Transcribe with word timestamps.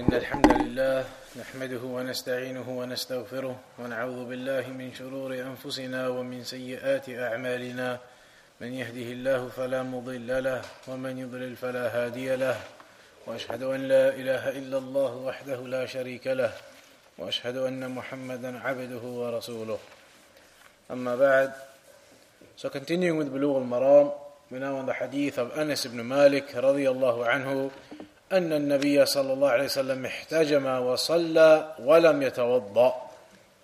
إن 0.00 0.12
الحمد 0.12 0.52
لله 0.62 1.04
نحمده 1.36 1.82
ونستعينه 1.84 2.68
ونستغفره 2.68 3.56
ونعوذ 3.78 4.24
بالله 4.24 4.64
من 4.72 4.88
شرور 4.96 5.34
أنفسنا 5.34 6.08
ومن 6.08 6.44
سيئات 6.44 7.08
أعمالنا. 7.08 7.98
من 8.60 8.70
يهده 8.72 9.08
الله 9.12 9.48
فلا 9.48 9.82
مضل 9.82 10.44
له 10.44 10.62
ومن 10.88 11.18
يضلل 11.18 11.56
فلا 11.56 11.84
هادي 11.92 12.36
له. 12.36 12.56
وأشهد 13.26 13.62
أن 13.62 13.80
لا 13.88 14.08
إله 14.08 14.48
إلا 14.48 14.78
الله 14.78 15.16
وحده 15.16 15.60
لا 15.68 15.86
شريك 15.86 16.26
له. 16.26 16.52
وأشهد 17.18 17.56
أن 17.56 17.90
محمدا 17.90 18.58
عبده 18.58 19.04
ورسوله. 19.04 19.78
أما 20.90 21.16
بعد 21.16 21.52
So 22.56 22.70
continuing 22.70 23.18
with 23.18 23.28
Bulugh 23.28 23.60
al-Maram, 23.60 24.12
we're 24.50 24.60
now 24.60 24.76
on 24.76 24.86
the 24.86 24.94
hadith 24.94 25.36
of 25.36 25.52
Anas 25.58 25.84
ibn 25.84 26.00
Malik 26.08 26.56
رضي 26.56 26.88
الله 26.88 27.26
عنه 27.26 27.70
أن 28.31 28.53
النبي 28.53 29.05
صلى 29.05 29.33
الله 29.33 29.49
عليه 29.49 29.65
وسلم 29.65 30.05
احتجم 30.05 30.65
وصلى 30.65 31.75
ولم 31.79 32.21
يتوضأ 32.21 32.95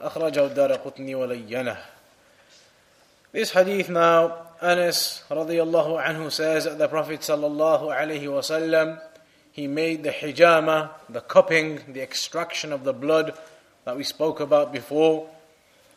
أخرجه 0.01 0.45
الدار 0.45 0.73
قطني 0.73 1.15
ولينه 1.15 1.77
This 3.33 3.51
hadith 3.51 3.89
now, 3.89 4.33
Anas 4.61 5.23
رضي 5.31 5.63
الله 5.63 6.01
عنه 6.01 6.29
says 6.31 6.65
that 6.65 6.77
the 6.77 6.87
Prophet 6.87 7.21
صلى 7.21 7.47
الله 7.47 7.93
عليه 7.93 8.27
وسلم 8.27 8.99
he 9.51 9.67
made 9.67 10.03
the 10.03 10.11
hijama, 10.11 10.91
the 11.09 11.21
cupping, 11.21 11.81
the 11.89 12.01
extraction 12.01 12.71
of 12.71 12.83
the 12.83 12.93
blood 12.93 13.37
that 13.83 13.97
we 13.97 14.03
spoke 14.03 14.39
about 14.39 14.71
before, 14.71 15.29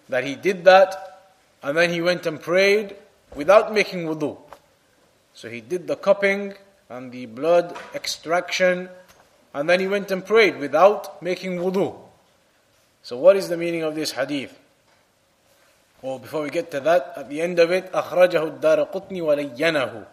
that 0.08 0.24
he 0.24 0.34
did 0.34 0.64
that, 0.64 1.20
and 1.62 1.76
then 1.76 1.90
he 1.90 2.00
went 2.00 2.26
and 2.26 2.40
prayed 2.40 2.96
without 3.34 3.72
making 3.72 4.06
wudu. 4.06 4.36
So 5.34 5.48
he 5.48 5.60
did 5.60 5.86
the 5.86 5.96
cupping 5.96 6.54
and 6.88 7.12
the 7.12 7.26
blood 7.26 7.76
extraction, 7.94 8.88
and 9.52 9.68
then 9.68 9.80
he 9.80 9.86
went 9.86 10.10
and 10.10 10.24
prayed 10.24 10.58
without 10.58 11.22
making 11.22 11.58
wudu. 11.58 11.96
So 13.02 13.18
what 13.18 13.36
is 13.36 13.48
the 13.48 13.56
meaning 13.56 13.82
of 13.82 13.94
this 13.94 14.12
hadith? 14.12 14.58
Well, 16.02 16.18
before 16.18 16.42
we 16.42 16.50
get 16.50 16.70
to 16.72 16.80
that, 16.80 17.14
at 17.16 17.30
the 17.30 17.40
end 17.40 17.58
of 17.58 17.70
it, 17.70 17.90
أخرجه 17.92 18.60
الدار 18.60 18.92
قطني 18.92 19.22
ولينه. 19.22 20.06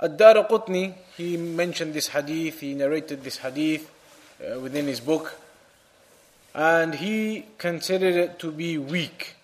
Ad-Dar 0.00 0.46
Qutni, 0.46 0.94
he 1.16 1.36
mentioned 1.36 1.92
this 1.92 2.08
hadith, 2.08 2.60
he 2.60 2.72
narrated 2.72 3.24
this 3.24 3.38
hadith 3.38 3.90
uh, 4.40 4.60
within 4.60 4.86
his 4.86 5.00
book, 5.00 5.34
and 6.54 6.94
he 6.94 7.46
considered 7.58 8.14
it 8.14 8.38
to 8.38 8.52
be 8.52 8.78
weak 8.78 9.34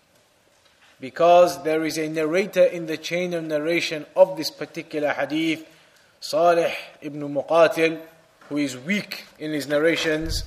because 1.00 1.64
there 1.64 1.84
is 1.84 1.98
a 1.98 2.09
narrator 2.09 2.62
in 2.62 2.87
the 2.87 2.97
chain 2.97 3.34
of 3.34 3.42
narration 3.42 4.06
of 4.14 4.37
this 4.37 4.50
particular 4.50 5.09
hadith, 5.09 5.67
Salih 6.20 6.73
ibn 7.03 7.20
Muqatil, 7.20 8.00
who 8.48 8.56
is 8.56 8.77
weak 8.77 9.25
in 9.39 9.53
his 9.53 9.67
narrations, 9.67 10.45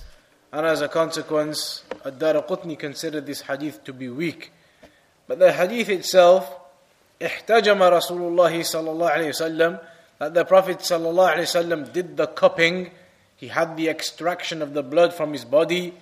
and 0.52 0.66
as 0.66 0.81
a 0.81 0.88
consequence, 0.88 1.84
Ad-Dar 2.06 2.42
Qutni 2.44 2.78
considered 2.78 3.26
this 3.26 3.42
hadith 3.42 3.84
to 3.84 3.94
be 3.94 4.09
weak. 4.09 4.52
But 5.28 5.40
the 5.40 5.52
hadith 5.52 5.90
itself, 5.90 6.50
احتجم 7.22 7.81
رسول 7.81 8.22
الله 8.22 8.62
صلى 8.62 8.90
الله 8.92 9.09
عليه 9.09 9.30
وسلم 9.30 9.80
that 10.20 10.34
the 10.34 10.45
Prophet 10.45 10.80
ﷺ 10.80 11.94
did 11.94 12.17
the 12.17 12.28
cupping, 12.28 12.90
he 13.36 13.50
had 13.50 13.78
the 13.78 13.88
extraction 13.88 14.62
of 14.62 14.73
the 14.73 14.81
blood 14.81 15.14
from 15.14 15.31
his 15.31 15.45
body, 15.45 15.94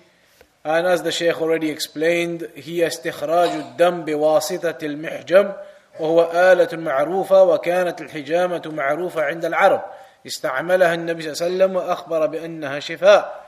and 0.64 0.86
as 0.86 1.02
the 1.02 1.12
Shaykh 1.12 1.40
already 1.40 1.70
explained, 1.70 2.48
هي 2.56 2.86
استخراج 2.86 3.50
الدم 3.50 4.04
بواسطة 4.04 4.78
المحجم 4.82 5.52
وهو 6.00 6.30
آلة 6.34 6.68
معروفة 6.72 7.42
وكانت 7.42 8.00
الحجامة 8.00 8.62
معروفة 8.66 9.22
عند 9.22 9.44
العرب 9.44 9.82
استعملها 10.26 10.94
النبي 10.94 11.22
صلى 11.22 11.32
الله 11.32 11.44
عليه 11.44 11.54
وسلم 11.54 11.76
وأخبر 11.76 12.26
بأنها 12.26 12.80
شفاء 12.80 13.46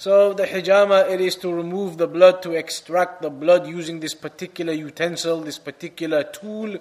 So 0.00 0.32
the 0.32 0.44
hijama, 0.44 1.10
it 1.10 1.20
is 1.20 1.36
to 1.36 1.52
remove 1.52 1.98
the 1.98 2.06
blood, 2.06 2.40
to 2.44 2.52
extract 2.52 3.20
the 3.20 3.28
blood 3.28 3.66
using 3.66 4.00
this 4.00 4.14
particular 4.14 4.72
utensil, 4.72 5.42
this 5.42 5.58
particular 5.58 6.22
tool. 6.22 6.78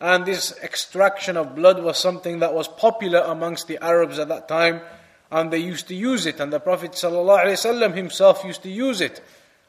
And 0.00 0.26
this 0.26 0.58
extraction 0.60 1.36
of 1.36 1.54
blood 1.54 1.80
was 1.80 1.96
something 1.96 2.40
that 2.40 2.52
was 2.52 2.66
popular 2.66 3.20
amongst 3.20 3.68
the 3.68 3.78
Arabs 3.80 4.18
at 4.18 4.26
that 4.30 4.48
time, 4.48 4.80
and 5.30 5.52
they 5.52 5.58
used 5.58 5.86
to 5.88 5.94
use 5.94 6.26
it. 6.26 6.40
And 6.40 6.52
the 6.52 6.58
Prophet 6.58 6.90
ﷺ 6.90 7.94
himself 7.94 8.42
used 8.44 8.64
to 8.64 8.68
use 8.68 9.00
it. 9.00 9.22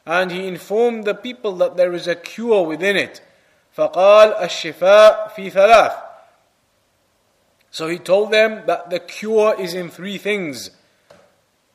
And 0.04 0.32
he 0.32 0.48
informed 0.48 1.04
the 1.04 1.14
people 1.14 1.54
that 1.58 1.76
there 1.76 1.92
is 1.92 2.08
a 2.08 2.16
cure 2.16 2.66
within 2.66 2.96
it. 2.96 3.20
فقال 3.76 4.34
الشفاء 4.34 5.28
في 5.36 5.50
ثلاث. 5.50 5.92
So 7.70 7.88
he 7.88 7.98
told 7.98 8.30
them 8.30 8.66
that 8.66 8.90
the 8.90 9.00
cure 9.00 9.58
is 9.58 9.74
in 9.74 9.88
three 9.88 10.18
things. 10.18 10.70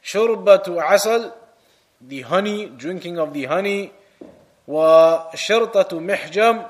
شربة 0.03 0.63
عسل, 0.81 1.31
the 2.01 2.21
honey, 2.21 2.67
drinking 2.67 3.17
of 3.17 3.33
the 3.33 3.45
honey, 3.45 3.91
وشرطة 4.67 5.99
محجم, 5.99 6.65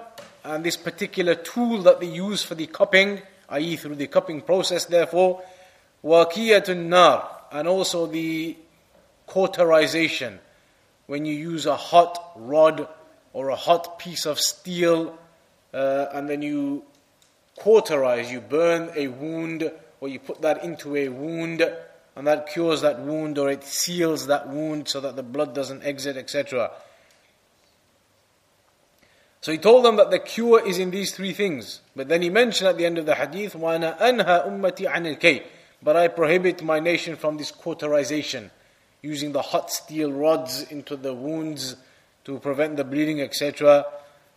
and 0.45 0.63
this 0.63 0.77
particular 0.77 1.35
tool 1.35 1.81
that 1.81 1.99
they 1.99 2.07
use 2.07 2.43
for 2.43 2.55
the 2.55 2.67
cupping, 2.67 3.21
i.e., 3.49 3.75
through 3.75 3.95
the 3.95 4.07
cupping 4.07 4.41
process, 4.41 4.85
therefore, 4.85 5.41
وَكِيَةٌ 6.03 6.63
النَّارِ 6.63 7.27
and 7.51 7.67
also 7.67 8.05
the 8.05 8.55
cauterization, 9.25 10.39
when 11.05 11.25
you 11.25 11.33
use 11.33 11.65
a 11.65 11.75
hot 11.75 12.31
rod 12.35 12.87
or 13.33 13.49
a 13.49 13.55
hot 13.55 13.99
piece 13.99 14.25
of 14.25 14.39
steel, 14.39 15.17
uh, 15.73 16.07
and 16.13 16.29
then 16.29 16.41
you 16.41 16.83
cauterize, 17.57 18.31
you 18.31 18.41
burn 18.41 18.91
a 18.95 19.07
wound, 19.07 19.71
or 19.99 20.07
you 20.07 20.19
put 20.19 20.41
that 20.41 20.63
into 20.63 20.95
a 20.95 21.09
wound, 21.09 21.61
and 22.15 22.27
that 22.27 22.47
cures 22.47 22.81
that 22.81 22.99
wound, 22.99 23.37
or 23.37 23.49
it 23.49 23.63
seals 23.63 24.27
that 24.27 24.49
wound 24.49 24.87
so 24.87 24.99
that 24.99 25.15
the 25.15 25.23
blood 25.23 25.53
doesn't 25.53 25.83
exit, 25.83 26.17
etc. 26.17 26.71
So 29.41 29.51
he 29.51 29.57
told 29.57 29.85
them 29.85 29.97
that 29.97 30.11
the 30.11 30.19
cure 30.19 30.65
is 30.65 30.79
in 30.79 30.91
these 30.91 31.15
three 31.15 31.31
things. 31.31 31.81
But 31.95 32.09
then 32.09 32.21
he 32.21 32.29
mentioned 32.29 32.69
at 32.69 32.77
the 32.77 32.85
end 32.85 32.97
of 32.97 33.05
the 33.05 33.15
hadith, 33.15 33.53
وَأَنَا 33.53 33.99
أَنْهَا 33.99 34.47
أُمَّتِي 34.47 34.91
عَنِ 34.91 35.17
الْكَيْ 35.17 35.43
But 35.81 35.95
I 35.95 36.07
prohibit 36.07 36.63
my 36.63 36.79
nation 36.79 37.15
from 37.15 37.37
this 37.37 37.51
cauterization, 37.51 38.51
using 39.01 39.31
the 39.31 39.41
hot 39.41 39.71
steel 39.71 40.11
rods 40.11 40.63
into 40.63 40.95
the 40.95 41.13
wounds 41.13 41.75
to 42.25 42.39
prevent 42.39 42.77
the 42.77 42.83
bleeding, 42.83 43.21
etc. 43.21 43.85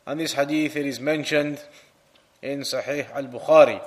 And 0.06 0.20
this 0.20 0.32
hadith, 0.32 0.76
it 0.76 0.86
is 0.86 1.00
mentioned 1.00 1.60
in 2.42 2.60
Sahih 2.60 3.06
al-Bukhari. 3.14 3.80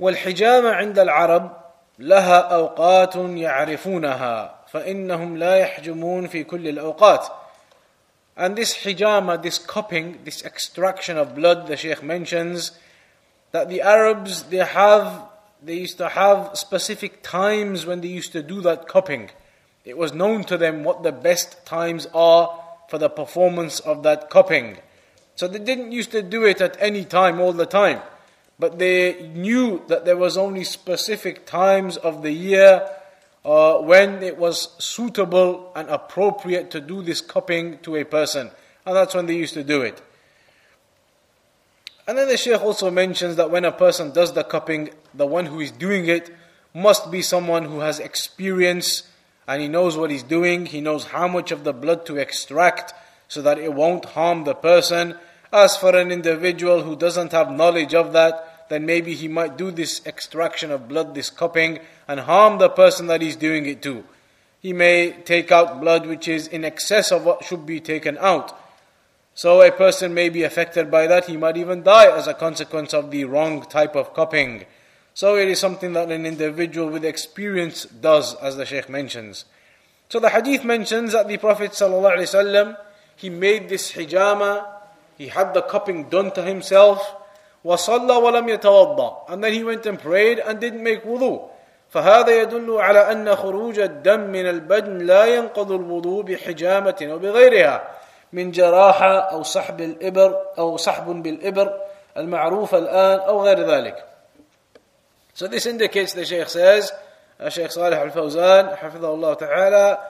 والحجامة 0.00 0.70
عند 0.70 0.98
العرب 0.98 1.56
لها 1.98 2.40
أوقات 2.40 3.16
يعرفونها 3.16 4.54
فإنهم 4.72 5.36
لا 5.36 5.56
يحجمون 5.56 6.26
في 6.28 6.44
كل 6.44 6.68
الأوقات 6.68 7.28
and 8.38 8.54
this 8.54 8.72
hijama, 8.84 9.42
this 9.42 9.58
cupping, 9.58 10.20
this 10.22 10.44
extraction 10.44 11.18
of 11.18 11.34
blood, 11.34 11.66
the 11.66 11.76
Shaykh 11.76 12.04
mentions 12.04 12.70
that 13.50 13.68
the 13.68 13.82
Arabs 13.82 14.44
they 14.44 14.58
have 14.58 15.28
they 15.60 15.74
used 15.74 15.98
to 15.98 16.08
have 16.08 16.56
specific 16.56 17.20
times 17.24 17.84
when 17.84 18.00
they 18.00 18.06
used 18.06 18.30
to 18.30 18.42
do 18.44 18.60
that 18.60 18.86
cupping. 18.86 19.30
It 19.84 19.98
was 19.98 20.12
known 20.12 20.44
to 20.44 20.56
them 20.56 20.84
what 20.84 21.02
the 21.02 21.10
best 21.10 21.66
times 21.66 22.06
are 22.14 22.56
for 22.89 22.97
the 22.97 23.09
performance 23.09 23.79
of 23.79 24.03
that 24.03 24.29
cupping. 24.29 24.77
So 25.35 25.47
they 25.47 25.59
didn't 25.59 25.91
used 25.91 26.11
to 26.11 26.21
do 26.21 26.43
it 26.45 26.61
at 26.61 26.77
any 26.79 27.05
time 27.05 27.39
all 27.39 27.53
the 27.53 27.65
time. 27.65 28.01
But 28.59 28.79
they 28.79 29.27
knew 29.33 29.83
that 29.87 30.05
there 30.05 30.17
was 30.17 30.37
only 30.37 30.63
specific 30.63 31.45
times 31.45 31.97
of 31.97 32.21
the 32.21 32.31
year 32.31 32.87
uh, 33.43 33.77
when 33.79 34.21
it 34.23 34.37
was 34.37 34.73
suitable 34.83 35.71
and 35.75 35.89
appropriate 35.89 36.71
to 36.71 36.79
do 36.79 37.01
this 37.01 37.19
cupping 37.19 37.79
to 37.79 37.95
a 37.95 38.05
person. 38.05 38.51
And 38.85 38.95
that's 38.95 39.15
when 39.15 39.25
they 39.25 39.35
used 39.35 39.53
to 39.55 39.63
do 39.63 39.81
it. 39.81 40.01
And 42.07 42.17
then 42.17 42.27
the 42.27 42.37
Shaykh 42.37 42.61
also 42.61 42.91
mentions 42.91 43.37
that 43.37 43.49
when 43.49 43.65
a 43.65 43.71
person 43.71 44.11
does 44.11 44.33
the 44.33 44.43
cupping, 44.43 44.89
the 45.13 45.25
one 45.25 45.45
who 45.45 45.59
is 45.59 45.71
doing 45.71 46.07
it 46.07 46.29
must 46.73 47.09
be 47.11 47.21
someone 47.21 47.63
who 47.63 47.79
has 47.79 47.99
experience 47.99 49.03
and 49.47 49.61
he 49.61 49.67
knows 49.67 49.97
what 49.97 50.11
he's 50.11 50.23
doing, 50.23 50.65
he 50.65 50.81
knows 50.81 51.05
how 51.05 51.27
much 51.27 51.51
of 51.51 51.63
the 51.63 51.73
blood 51.73 52.05
to 52.05 52.17
extract 52.17 52.93
so 53.27 53.41
that 53.41 53.57
it 53.57 53.73
won't 53.73 54.05
harm 54.05 54.43
the 54.43 54.55
person. 54.55 55.15
As 55.51 55.75
for 55.75 55.95
an 55.95 56.11
individual 56.11 56.83
who 56.83 56.95
doesn't 56.95 57.31
have 57.31 57.51
knowledge 57.51 57.93
of 57.93 58.13
that, 58.13 58.69
then 58.69 58.85
maybe 58.85 59.13
he 59.13 59.27
might 59.27 59.57
do 59.57 59.71
this 59.71 60.05
extraction 60.05 60.71
of 60.71 60.87
blood, 60.87 61.13
this 61.13 61.29
cupping, 61.29 61.79
and 62.07 62.21
harm 62.21 62.57
the 62.57 62.69
person 62.69 63.07
that 63.07 63.21
he's 63.21 63.35
doing 63.35 63.65
it 63.65 63.81
to. 63.83 64.03
He 64.61 64.71
may 64.71 65.11
take 65.11 65.51
out 65.51 65.81
blood 65.81 66.05
which 66.07 66.27
is 66.27 66.47
in 66.47 66.63
excess 66.63 67.11
of 67.11 67.25
what 67.25 67.43
should 67.43 67.65
be 67.65 67.79
taken 67.79 68.17
out. 68.19 68.57
So 69.35 69.61
a 69.61 69.71
person 69.71 70.13
may 70.13 70.29
be 70.29 70.43
affected 70.43 70.89
by 70.89 71.07
that, 71.07 71.25
he 71.25 71.37
might 71.37 71.57
even 71.57 71.83
die 71.83 72.15
as 72.15 72.27
a 72.27 72.33
consequence 72.33 72.93
of 72.93 73.11
the 73.11 73.25
wrong 73.25 73.63
type 73.63 73.95
of 73.95 74.13
cupping. 74.13 74.65
So 75.14 75.36
it 75.36 75.48
is 75.48 75.58
something 75.58 75.94
that 75.94 76.10
an 76.10 76.24
individual 76.26 76.90
with 76.90 77.04
experience 77.04 77.84
does, 77.86 78.34
as 78.36 78.56
the 78.56 78.64
Shaykh 78.64 78.88
mentions. 78.88 79.44
So 80.08 80.20
the 80.20 80.30
hadith 80.30 80.64
mentions 80.64 81.12
that 81.12 81.28
the 81.28 81.36
Prophet 81.36 81.72
ﷺ, 81.72 82.76
he 83.16 83.28
made 83.28 83.68
this 83.68 83.92
hijama, 83.92 84.64
he 85.16 85.28
had 85.28 85.54
the 85.54 85.62
cupping 85.62 86.08
done 86.08 86.30
to 86.32 86.42
himself, 86.42 87.16
وَصَلَّى 87.64 88.08
وَلَمْ 88.08 88.58
يَتَوَضَّى 88.58 89.30
And 89.32 89.42
then 89.42 89.52
he 89.52 89.64
went 89.64 89.84
and 89.86 89.98
prayed 89.98 90.38
and 90.38 90.60
didn't 90.60 90.82
make 90.82 91.04
wudu. 91.04 91.50
فهذا 91.88 92.42
يدل 92.42 92.76
على 92.80 93.12
أن 93.12 93.36
خروج 93.36 93.78
الدم 93.78 94.20
من 94.20 94.46
البدن 94.46 94.98
لا 94.98 95.26
ينقض 95.26 95.72
الوضوء 95.72 96.22
بحجامة 96.22 96.96
أو 97.02 97.18
بغيرها 97.18 97.88
من 98.32 98.50
جراحة 98.50 99.18
أو 99.18 99.42
سحب 99.42 99.80
الإبر 99.80 100.36
أو 100.58 100.76
سحب 100.76 101.22
بالإبر 101.22 101.80
المعروف 102.16 102.74
الآن 102.74 103.18
أو 103.20 103.44
غير 103.44 103.60
ذلك. 103.60 104.04
So 105.33 105.47
this 105.47 105.65
indicates, 105.65 106.13
the 106.13 106.25
Shaykh 106.25 106.49
says, 106.49 106.91
uh, 107.39 107.49
Shaykh 107.49 107.71
Salih 107.71 107.97
al-Fawzan, 107.97 109.03
Allah 109.03 109.37
ta'ala, 109.37 110.07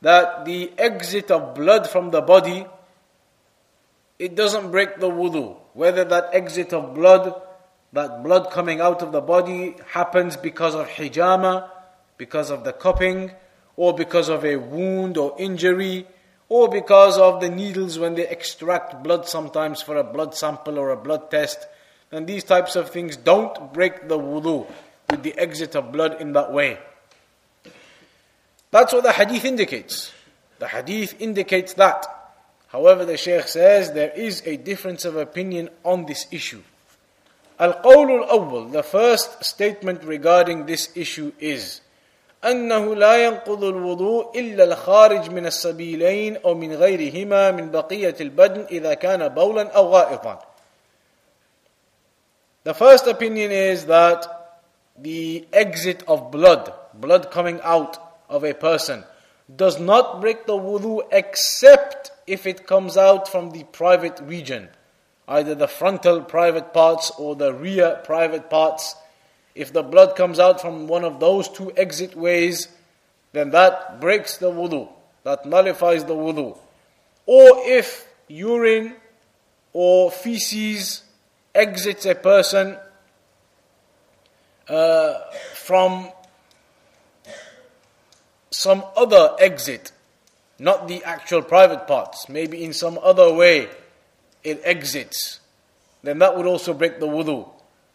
that 0.00 0.44
the 0.44 0.72
exit 0.78 1.30
of 1.30 1.54
blood 1.54 1.88
from 1.88 2.10
the 2.10 2.20
body, 2.20 2.66
it 4.18 4.34
doesn't 4.34 4.70
break 4.70 4.98
the 5.00 5.10
wudu. 5.10 5.56
Whether 5.74 6.04
that 6.04 6.30
exit 6.32 6.72
of 6.72 6.94
blood, 6.94 7.34
that 7.92 8.22
blood 8.22 8.50
coming 8.50 8.80
out 8.80 9.02
of 9.02 9.12
the 9.12 9.20
body 9.20 9.74
happens 9.88 10.36
because 10.36 10.74
of 10.74 10.86
hijama, 10.88 11.68
because 12.16 12.50
of 12.50 12.64
the 12.64 12.72
cupping, 12.72 13.32
or 13.76 13.94
because 13.94 14.28
of 14.28 14.44
a 14.44 14.56
wound 14.56 15.16
or 15.16 15.34
injury, 15.38 16.06
or 16.48 16.68
because 16.68 17.18
of 17.18 17.40
the 17.40 17.48
needles 17.48 17.98
when 17.98 18.14
they 18.14 18.28
extract 18.28 19.02
blood 19.02 19.26
sometimes 19.26 19.82
for 19.82 19.96
a 19.96 20.04
blood 20.04 20.34
sample 20.34 20.78
or 20.78 20.90
a 20.90 20.96
blood 20.96 21.30
test 21.30 21.66
And 22.11 22.27
these 22.27 22.43
types 22.43 22.75
of 22.75 22.89
things 22.89 23.17
don't 23.17 23.73
break 23.73 24.07
the 24.07 24.17
wudu 24.17 24.67
with 25.09 25.23
the 25.23 25.37
exit 25.37 25.75
of 25.75 25.91
blood 25.91 26.21
in 26.21 26.33
that 26.33 26.51
way. 26.51 26.77
That's 28.71 28.93
what 28.93 29.03
the 29.03 29.11
hadith 29.11 29.45
indicates. 29.45 30.11
The 30.59 30.67
hadith 30.67 31.19
indicates 31.19 31.73
that. 31.73 32.05
However, 32.67 33.05
the 33.05 33.17
Shaykh 33.17 33.47
says 33.47 33.91
there 33.91 34.11
is 34.11 34.43
a 34.45 34.57
difference 34.57 35.05
of 35.05 35.15
opinion 35.15 35.69
on 35.83 36.05
this 36.05 36.27
issue. 36.31 36.61
القول 37.59 38.23
الأول 38.23 38.71
the 38.73 38.83
first 38.83 39.43
statement 39.43 40.03
regarding 40.03 40.65
this 40.65 40.89
issue 40.95 41.31
is 41.39 41.81
أنه 42.43 42.95
لا 42.95 43.25
ينقض 43.25 43.63
الوضوء 43.63 44.39
إلا 44.39 44.63
الخارج 44.63 45.29
من 45.29 45.45
السبيلين 45.45 46.37
أو 46.37 46.53
من 46.53 46.73
غيرهما 46.73 47.51
من 47.51 47.71
بقية 47.71 48.15
البدن 48.21 48.65
إذا 48.71 48.93
كان 48.93 49.27
بولا 49.27 49.71
أو 49.71 49.87
غائطا 49.87 50.48
The 52.64 52.74
first 52.74 53.06
opinion 53.06 53.50
is 53.50 53.86
that 53.86 54.26
the 54.98 55.46
exit 55.52 56.02
of 56.06 56.30
blood, 56.30 56.72
blood 56.94 57.30
coming 57.30 57.60
out 57.62 57.98
of 58.28 58.44
a 58.44 58.54
person, 58.54 59.04
does 59.54 59.80
not 59.80 60.20
break 60.20 60.46
the 60.46 60.56
wudu 60.56 61.02
except 61.10 62.12
if 62.26 62.46
it 62.46 62.66
comes 62.66 62.96
out 62.96 63.26
from 63.26 63.50
the 63.50 63.64
private 63.64 64.20
region 64.20 64.68
either 65.30 65.54
the 65.54 65.68
frontal 65.68 66.20
private 66.20 66.74
parts 66.74 67.10
or 67.16 67.36
the 67.36 67.54
rear 67.54 68.00
private 68.04 68.50
parts. 68.50 68.96
If 69.54 69.72
the 69.72 69.82
blood 69.82 70.16
comes 70.16 70.40
out 70.40 70.60
from 70.60 70.88
one 70.88 71.04
of 71.04 71.20
those 71.20 71.48
two 71.48 71.72
exit 71.76 72.16
ways, 72.16 72.68
then 73.32 73.50
that 73.50 74.00
breaks 74.00 74.38
the 74.38 74.50
wudu, 74.50 74.88
that 75.22 75.46
nullifies 75.46 76.04
the 76.04 76.14
wudu. 76.14 76.58
Or 77.26 77.62
if 77.64 78.08
urine 78.26 78.96
or 79.72 80.10
feces 80.10 81.04
exits 81.54 82.06
a 82.06 82.14
person 82.14 82.76
uh, 84.68 85.14
from 85.54 86.10
some 88.50 88.84
other 88.96 89.34
exit, 89.38 89.92
not 90.58 90.88
the 90.88 91.02
actual 91.04 91.42
private 91.42 91.86
parts, 91.86 92.28
maybe 92.28 92.62
in 92.62 92.72
some 92.72 92.98
other 93.02 93.32
way 93.32 93.68
it 94.42 94.60
exits, 94.64 95.40
then 96.02 96.18
that 96.18 96.36
would 96.36 96.46
also 96.46 96.72
break 96.74 97.00
the 97.00 97.06
wudu. 97.06 97.48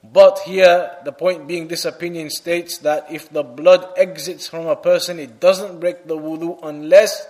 But 0.04 0.40
here, 0.40 0.98
the 1.04 1.12
point 1.12 1.48
being, 1.48 1.68
this 1.68 1.86
opinion 1.86 2.30
states 2.30 2.78
that 2.80 3.12
if 3.12 3.30
the 3.30 3.44
blood 3.44 3.88
exits 3.98 4.48
from 4.48 4.68
a 4.68 4.76
person, 4.76 5.18
it 5.20 5.40
doesn't 5.40 5.80
break 5.80 6.06
the 6.06 6.16
wudu 6.16 6.60
unless 6.62 7.26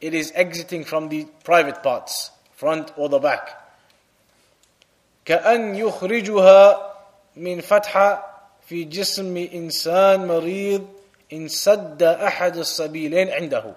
it 0.00 0.14
is 0.14 0.32
exiting 0.34 0.84
from 0.84 1.08
the 1.08 1.26
private 1.44 1.82
parts, 1.82 2.30
front 2.52 2.92
or 2.96 3.08
the 3.08 3.18
back. 3.18 3.63
كأن 5.25 5.75
يخرجها 5.75 6.93
من 7.35 7.61
فتحة 7.61 8.25
في 8.67 8.83
جسم 8.83 9.37
إنسان 9.53 10.27
مريض 10.27 10.85
إن 11.33 11.47
سد 11.47 12.03
أحد 12.03 12.57
السبيلين 12.57 13.29
عنده 13.29 13.75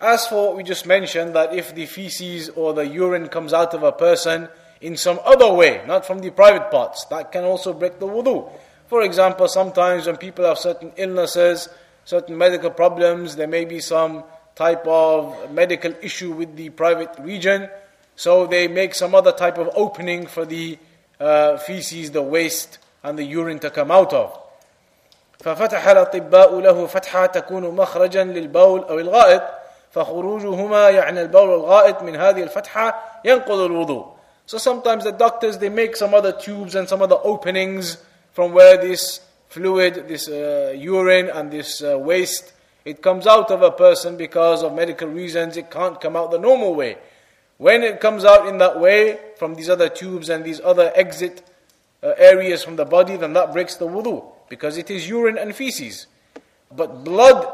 as 0.00 0.28
for 0.28 0.48
what 0.48 0.56
we 0.56 0.62
just 0.62 0.86
mentioned, 0.86 1.34
that 1.34 1.52
if 1.52 1.74
the 1.74 1.86
feces 1.86 2.50
or 2.50 2.72
the 2.72 2.86
urine 2.86 3.28
comes 3.28 3.52
out 3.52 3.74
of 3.74 3.82
a 3.82 3.90
person 3.90 4.48
in 4.80 4.96
some 4.96 5.18
other 5.24 5.52
way, 5.52 5.82
not 5.88 6.06
from 6.06 6.20
the 6.20 6.30
private 6.30 6.70
parts, 6.70 7.04
that 7.06 7.32
can 7.32 7.42
also 7.42 7.72
break 7.72 7.98
the 7.98 8.06
wudu. 8.06 8.48
For 8.86 9.02
example, 9.02 9.48
sometimes 9.48 10.06
when 10.06 10.16
people 10.16 10.44
have 10.44 10.58
certain 10.58 10.92
illnesses, 10.96 11.68
certain 12.04 12.38
medical 12.38 12.70
problems, 12.70 13.34
there 13.34 13.48
may 13.48 13.64
be 13.64 13.80
some 13.80 14.22
type 14.54 14.86
of 14.86 15.50
medical 15.52 15.92
issue 16.00 16.30
with 16.30 16.54
the 16.54 16.70
private 16.70 17.14
region, 17.18 17.68
so 18.16 18.46
they 18.46 18.68
make 18.68 18.94
some 18.94 19.14
other 19.14 19.32
type 19.32 19.58
of 19.58 19.70
opening 19.74 20.26
for 20.26 20.44
the 20.44 20.78
uh, 21.20 21.56
feces, 21.56 22.10
the 22.10 22.22
waste, 22.22 22.78
and 23.02 23.18
the 23.18 23.24
urine 23.24 23.58
to 23.60 23.70
come 23.70 23.90
out 23.90 24.12
of. 24.12 24.38
ففتح 25.40 25.86
الأطباء 25.86 26.60
له 26.60 26.86
فتحة 26.86 27.26
تكون 27.26 27.62
مخرجا 27.62 28.24
للبول 28.24 28.84
أو 28.84 28.98
الغائط 28.98 29.42
فخروجهما 29.90 30.90
يعني 30.90 31.20
البول 31.20 31.48
والغائط 31.48 32.02
من 32.02 32.16
هذه 32.16 32.42
الفتحة 32.42 33.20
ينقض 33.24 33.58
الوضوء. 33.58 34.06
So 34.46 34.58
sometimes 34.58 35.04
the 35.04 35.12
doctors 35.12 35.58
they 35.58 35.68
make 35.68 35.94
some 35.94 36.14
other 36.14 36.32
tubes 36.32 36.74
and 36.74 36.88
some 36.88 37.02
other 37.02 37.18
openings 37.22 37.98
from 38.32 38.52
where 38.52 38.76
this 38.76 39.20
fluid, 39.48 40.08
this 40.08 40.28
uh, 40.28 40.74
urine 40.76 41.28
and 41.28 41.50
this 41.50 41.82
uh, 41.82 41.98
waste, 41.98 42.52
it 42.84 43.02
comes 43.02 43.26
out 43.26 43.50
of 43.50 43.62
a 43.62 43.70
person 43.70 44.16
because 44.16 44.62
of 44.62 44.74
medical 44.74 45.08
reasons. 45.08 45.56
It 45.56 45.70
can't 45.70 46.00
come 46.00 46.16
out 46.16 46.30
the 46.30 46.38
normal 46.38 46.74
way. 46.74 46.96
When 47.62 47.82
it 47.82 48.00
comes 48.00 48.24
out 48.24 48.46
in 48.46 48.58
that 48.58 48.78
way 48.78 49.18
from 49.36 49.54
these 49.54 49.68
other 49.68 49.88
tubes 49.88 50.28
and 50.28 50.44
these 50.44 50.60
other 50.60 50.92
exit 50.94 51.42
uh, 52.02 52.12
areas 52.16 52.62
from 52.62 52.76
the 52.76 52.84
body, 52.84 53.16
then 53.16 53.32
that 53.32 53.52
breaks 53.52 53.76
the 53.76 53.86
wudu 53.86 54.24
because 54.48 54.78
it 54.78 54.90
is 54.90 55.08
urine 55.08 55.38
and 55.38 55.54
feces. 55.54 56.06
But 56.70 57.04
blood 57.04 57.46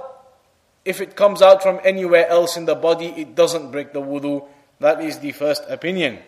if 0.85 1.00
it 1.00 1.17
comes 1.17 1.41
out 1.41 1.62
from 1.62 1.81
anywhere 1.82 2.29
else 2.29 2.56
in 2.56 2.67
the 2.67 2.75
body, 2.75 3.06
it 3.06 3.35
doesn't 3.35 3.70
break 3.70 3.93
the 3.93 4.02
wudu. 4.02 4.46
That 4.81 5.00
is 5.00 5.19
the 5.19 5.32
first 5.32 5.64
opinion. 5.69 6.19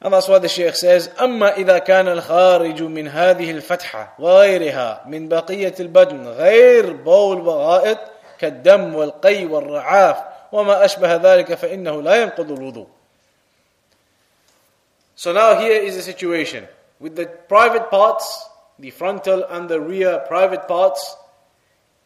And 0.00 0.12
that's 0.12 0.28
why 0.28 0.38
the 0.38 0.48
Shaykh 0.48 0.76
says, 0.76 1.08
أما 1.08 1.56
إذا 1.56 1.78
كان 1.78 2.08
الخارج 2.08 2.82
من 2.82 3.08
هذه 3.08 3.50
الفتحة 3.50 4.14
وغيرها 4.18 5.04
من 5.08 5.28
بقية 5.28 5.74
البدن 5.80 6.28
غير 6.28 6.92
بول 6.92 7.40
وغائط 7.40 7.98
كالدم 8.38 8.94
والقي 8.94 9.44
والرعاف 9.46 10.16
وما 10.52 10.84
أشبه 10.84 11.16
ذلك 11.16 11.54
فإنه 11.54 12.02
لا 12.02 12.22
ينقض 12.22 12.50
الوضوء. 12.50 12.86
So 15.14 15.32
now 15.32 15.58
here 15.58 15.82
is 15.82 15.96
the 15.96 16.02
situation. 16.02 16.66
With 17.00 17.16
the 17.16 17.26
private 17.26 17.90
parts, 17.90 18.48
the 18.78 18.90
frontal 18.90 19.44
and 19.44 19.68
the 19.68 19.80
rear 19.80 20.20
private 20.28 20.68
parts, 20.68 21.16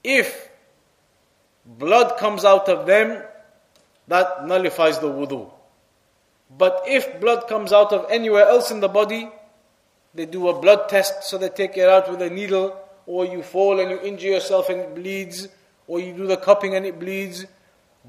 if 0.03 0.49
blood 1.67 2.19
comes 2.19 2.45
out 2.45 2.69
of 2.69 2.87
them, 2.87 3.23
that 4.09 4.47
nullifies 4.47 4.99
the 4.99 5.09
wudu. 5.09 5.51
But 6.57 6.83
if 6.87 7.21
blood 7.21 7.49
comes 7.49 7.73
out 7.73 7.93
of 7.93 8.07
anywhere 8.11 8.47
else 8.47 8.71
in 8.71 8.81
the 8.81 8.89
body, 8.89 9.31
they 10.15 10.27
do 10.27 10.49
a 10.49 10.59
blood 10.59 10.89
test, 10.89 11.25
so 11.25 11.39
they 11.39 11.49
take 11.49 11.77
it 11.77 11.89
out 11.89 12.11
with 12.11 12.21
a 12.21 12.29
needle, 12.29 12.77
or 13.07 13.25
you 13.25 13.43
fall 13.43 13.81
and 13.81 13.91
you 13.91 14.01
injure 14.01 14.29
yourself 14.29 14.69
and 14.69 14.81
it 14.81 14.95
bleeds, 14.95 15.49
or 15.87 16.01
you 16.01 16.13
do 16.13 16.27
the 16.27 16.37
cupping 16.37 16.75
and 16.75 16.85
it 16.85 16.99
bleeds. 16.99 17.47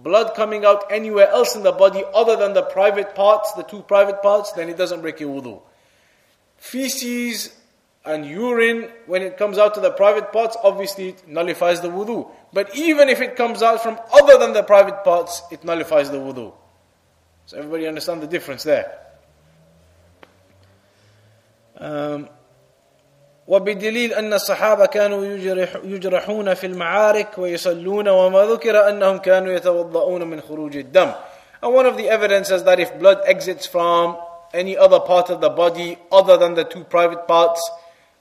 Blood 0.02 0.34
coming 0.36 0.64
out 0.64 0.84
anywhere 0.90 1.28
else 1.28 1.56
in 1.56 1.64
the 1.64 1.72
body 1.72 2.04
other 2.14 2.36
than 2.36 2.52
the 2.52 2.62
private 2.62 3.14
parts, 3.14 3.52
the 3.54 3.64
two 3.64 3.82
private 3.82 4.22
parts, 4.22 4.52
then 4.52 4.68
it 4.68 4.76
doesn't 4.76 5.00
break 5.00 5.18
your 5.18 5.40
wudu. 5.40 5.60
Feces 6.56 7.54
and 8.04 8.24
urine, 8.24 8.90
when 9.06 9.22
it 9.22 9.36
comes 9.36 9.58
out 9.58 9.74
to 9.74 9.80
the 9.80 9.90
private 9.90 10.32
parts, 10.32 10.56
obviously 10.62 11.10
it 11.10 11.28
nullifies 11.28 11.80
the 11.80 11.88
wudu. 11.88 12.30
But 12.52 12.74
even 12.76 13.08
if 13.08 13.20
it 13.20 13.34
comes 13.34 13.60
out 13.60 13.82
from 13.82 13.98
other 14.12 14.38
than 14.38 14.52
the 14.52 14.62
private 14.62 15.02
parts, 15.02 15.42
it 15.50 15.64
nullifies 15.64 16.10
the 16.10 16.18
wudu. 16.18 16.54
So 17.46 17.58
everybody 17.58 17.86
understand 17.88 18.22
the 18.22 18.26
difference 18.26 18.62
there. 18.62 18.98
Um, 21.76 22.28
وبدليل 23.47 24.13
أن 24.13 24.33
الصحابة 24.33 24.85
كانوا 24.85 25.25
يجرحون 25.83 26.53
في 26.53 26.67
المعارك 26.67 27.37
ويصلون 27.37 28.07
وما 28.07 28.45
ذكر 28.45 28.89
أنهم 28.89 29.17
كانوا 29.17 29.53
يتوضؤون 29.53 30.23
من 30.27 30.41
خروج 30.41 30.77
الدم. 30.77 31.13
And 31.61 31.73
one 31.73 31.85
of 31.85 31.97
the 31.97 32.09
evidences 32.09 32.63
that 32.63 32.79
if 32.79 32.97
blood 32.99 33.21
exits 33.25 33.65
from 33.65 34.17
any 34.53 34.77
other 34.77 34.99
part 34.99 35.29
of 35.29 35.41
the 35.41 35.49
body 35.49 35.97
other 36.11 36.37
than 36.37 36.53
the 36.53 36.63
two 36.63 36.83
private 36.83 37.27
parts, 37.27 37.61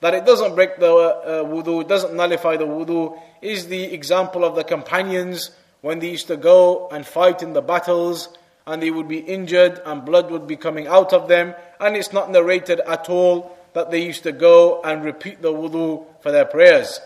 that 0.00 0.14
it 0.14 0.24
doesn't 0.24 0.54
break 0.54 0.78
the 0.78 0.92
uh, 0.92 1.44
wudu, 1.44 1.82
it 1.82 1.88
doesn't 1.88 2.14
nullify 2.14 2.56
the 2.56 2.66
wudu, 2.66 3.16
is 3.40 3.68
the 3.68 3.84
example 3.94 4.44
of 4.44 4.56
the 4.56 4.64
companions 4.64 5.50
when 5.80 5.98
they 5.98 6.10
used 6.10 6.28
to 6.28 6.36
go 6.36 6.88
and 6.90 7.06
fight 7.06 7.42
in 7.42 7.52
the 7.52 7.62
battles 7.62 8.28
and 8.66 8.82
they 8.82 8.90
would 8.90 9.08
be 9.08 9.18
injured 9.18 9.80
and 9.84 10.04
blood 10.04 10.30
would 10.30 10.46
be 10.46 10.56
coming 10.56 10.86
out 10.86 11.12
of 11.12 11.28
them 11.28 11.54
and 11.80 11.96
it's 11.96 12.12
not 12.12 12.30
narrated 12.30 12.80
at 12.80 13.08
all 13.10 13.55
that 13.77 13.93
they 13.93 14.01
used 14.01 14.25
to 14.25 14.33
go 14.33 14.81
and 14.81 15.05
repeat 15.05 15.37
the 15.45 15.53
wudu 15.53 16.01
for 16.21 16.31
their 16.33 16.49
prayers. 16.49 16.97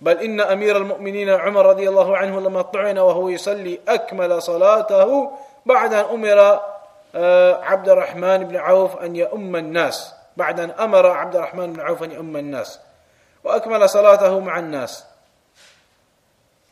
بل 0.00 0.18
إن 0.18 0.40
أمير 0.40 0.76
المؤمنين 0.76 1.28
عمر 1.28 1.66
رضي 1.66 1.88
الله 1.88 2.16
عنه 2.16 2.40
لما 2.40 2.62
طعن 2.62 2.98
وهو 2.98 3.28
يصلي 3.28 3.80
أكمل 3.88 4.42
صلاته 4.42 5.30
بعد 5.66 5.94
أن 5.94 6.04
أمر 6.04 6.60
عبد 7.62 7.88
الرحمن 7.88 8.44
بن 8.44 8.56
عوف 8.56 8.96
أن 8.96 9.16
يؤم 9.16 9.56
الناس. 9.56 10.12
بعد 10.36 10.60
أن 10.60 10.70
أمر 10.70 11.06
عبد 11.06 11.36
الرحمن 11.36 11.72
بن 11.72 11.80
عوف 11.80 12.02
أن 12.02 12.12
يؤم 12.12 12.36
الناس. 12.36 12.80
وأكمل 13.44 13.88
صلاته 13.88 14.40
مع 14.40 14.58
الناس. 14.58 15.04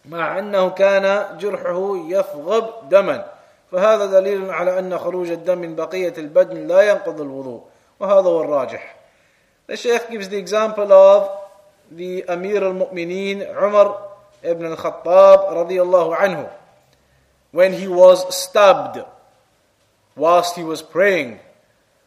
مع 0.04 0.38
أنه 0.38 0.70
كان 0.70 1.38
جرحه 1.38 1.96
يفغب 2.08 2.88
دما. 2.88 3.24
فهذا 3.72 4.06
دليل 4.06 4.50
على 4.50 4.78
أن 4.78 4.98
خروج 4.98 5.30
الدم 5.30 5.58
من 5.58 5.76
بقية 5.76 6.14
البدن 6.18 6.66
لا 6.66 6.80
ينقض 6.80 7.20
الوضوء. 7.20 7.62
وهذا 8.00 8.28
هو 8.28 8.40
الراجح. 8.40 8.96
The 9.66 9.76
Shaykh 9.76 10.10
gives 10.10 10.28
the 10.28 10.38
example 10.38 10.92
of 10.92 11.30
the 11.90 12.24
Amir 12.28 12.64
al-Mu'mineen 12.64 13.40
Umar 13.62 13.96
ibn 14.42 14.66
al-Khattab 14.66 15.54
radiyallahu 15.54 16.18
anhu 16.18 16.50
when 17.52 17.72
he 17.72 17.86
was 17.86 18.34
stabbed 18.34 19.04
whilst 20.16 20.56
he 20.56 20.64
was 20.64 20.82
praying. 20.82 21.38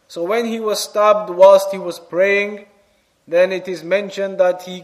So 0.07 0.23
when 0.23 0.45
he 0.45 0.59
was 0.59 0.79
stabbed 0.79 1.29
whilst 1.29 1.71
he 1.71 1.77
was 1.77 1.99
praying, 1.99 2.65
then 3.27 3.51
it 3.51 3.67
is 3.67 3.83
mentioned 3.83 4.39
that 4.39 4.63
he 4.63 4.83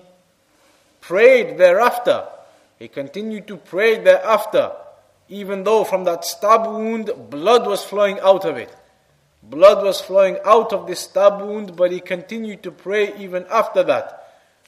prayed 1.01 1.58
thereafter. 1.58 2.25
He 2.80 2.88
continued 2.88 3.48
to 3.48 3.58
pray 3.58 4.00
thereafter, 4.00 4.72
even 5.30 5.63
though 5.63 5.84
from 5.84 6.06
that 6.06 6.25
stab 6.25 6.66
wound 6.66 7.12
blood 7.30 7.68
was 7.68 7.84
flowing 7.84 8.20
out 8.22 8.46
of 8.46 8.58
it. 8.58 8.75
Blood 9.43 9.83
was 9.83 10.00
flowing 10.01 10.38
out 10.45 10.71
of 10.71 10.88
the 10.88 10.95
stab 10.95 11.41
wound, 11.41 11.75
but 11.75 11.91
he 11.91 12.00
continued 12.00 12.62
to 12.63 12.71
pray 12.71 13.15
even 13.17 13.45
after 13.50 13.83
that. 13.83 14.17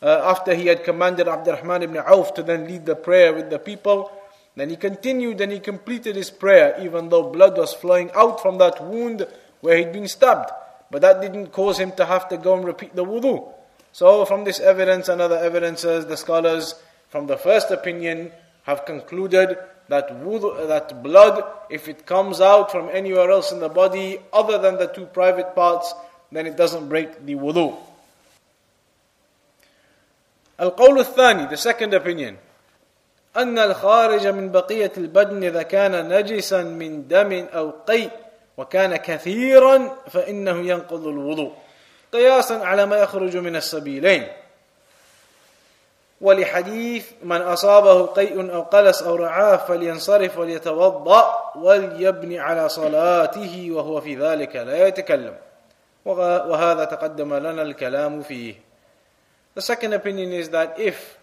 Uh, 0.01 0.21
after 0.23 0.53
he 0.53 0.67
had 0.67 0.83
commanded 0.83 1.27
Abdurrahman 1.27 1.83
ibn 1.83 1.97
Auf 1.97 2.33
to 2.33 2.43
then 2.43 2.67
lead 2.67 2.85
the 2.85 2.95
prayer 2.95 3.33
with 3.33 3.49
the 3.49 3.59
people, 3.59 4.11
then 4.55 4.69
he 4.69 4.75
continued 4.75 5.39
and 5.41 5.51
he 5.51 5.59
completed 5.59 6.15
his 6.15 6.29
prayer, 6.29 6.75
even 6.81 7.09
though 7.09 7.29
blood 7.29 7.57
was 7.57 7.73
flowing 7.73 8.11
out 8.13 8.41
from 8.41 8.57
that 8.57 8.83
wound 8.83 9.27
where 9.61 9.77
he'd 9.77 9.93
been 9.93 10.07
stabbed. 10.07 10.51
But 10.91 11.01
that 11.01 11.21
didn't 11.21 11.47
cause 11.47 11.79
him 11.79 11.91
to 11.93 12.05
have 12.05 12.27
to 12.29 12.37
go 12.37 12.55
and 12.55 12.65
repeat 12.65 12.95
the 12.95 13.05
wudu. 13.05 13.51
So, 13.91 14.25
from 14.25 14.43
this 14.43 14.59
evidence 14.59 15.07
and 15.07 15.21
other 15.21 15.37
evidences, 15.37 16.05
the 16.05 16.17
scholars 16.17 16.75
from 17.09 17.27
the 17.27 17.37
first 17.37 17.71
opinion 17.71 18.31
have 18.63 18.85
concluded 18.85 19.57
that 19.88 20.10
wudu, 20.10 20.68
that 20.68 21.02
blood, 21.02 21.44
if 21.70 21.88
it 21.88 22.06
comes 22.06 22.40
out 22.40 22.70
from 22.70 22.90
anywhere 22.92 23.30
else 23.30 23.52
in 23.52 23.60
the 23.60 23.68
body 23.68 24.18
other 24.32 24.58
than 24.58 24.76
the 24.76 24.87
two 24.87 25.06
private 25.06 25.54
parts, 25.54 25.94
then 26.30 26.46
it 26.46 26.56
doesn't 26.56 26.88
break 26.88 27.25
the 27.25 27.34
wudu. 27.34 27.76
القول 30.60 31.00
الثاني, 31.00 31.48
the 31.50 31.56
second 31.56 31.94
opinion. 31.94 32.37
أن 33.37 33.58
الخارج 33.58 34.26
من 34.26 34.50
بقية 34.52 34.92
البدن 34.96 35.44
إذا 35.44 35.62
كان 35.62 36.08
نجسا 36.08 36.62
من 36.62 37.08
دم 37.08 37.32
أو 37.54 37.70
قيء 37.87 38.10
وكان 38.56 38.96
كثيرا 38.96 39.96
فإنه 40.10 40.66
ينقض 40.66 41.06
الوضوء 41.06 41.52
قياسا 42.12 42.54
على 42.54 42.87
ما 42.87 42.96
يخرج 42.96 43.37
من 43.37 43.56
السبيلين 43.56 44.26
ولحديث 46.22 47.06
من 47.22 47.40
أصابه 47.40 48.06
قيء 48.06 48.54
أو 48.54 48.62
قلس 48.62 49.02
أو 49.02 49.14
رعاف 49.14 49.68
فلينصرف 49.68 50.38
وليتوضأ 50.38 51.52
وليبني 51.56 52.38
على 52.38 52.68
صلاته 52.68 53.68
وهو 53.70 54.00
في 54.00 54.16
ذلك 54.16 54.56
لا 54.56 54.87
يتكلم 54.87 55.34
وهذا 56.04 56.84
تقدم 56.84 57.34
لنا 57.34 57.62
الكلام 57.62 58.22
فيه 58.22 58.54
The 59.54 59.62
second 59.62 59.92
opinion 59.92 60.32
is 60.32 60.50
that 60.50 60.78
if 60.78 61.18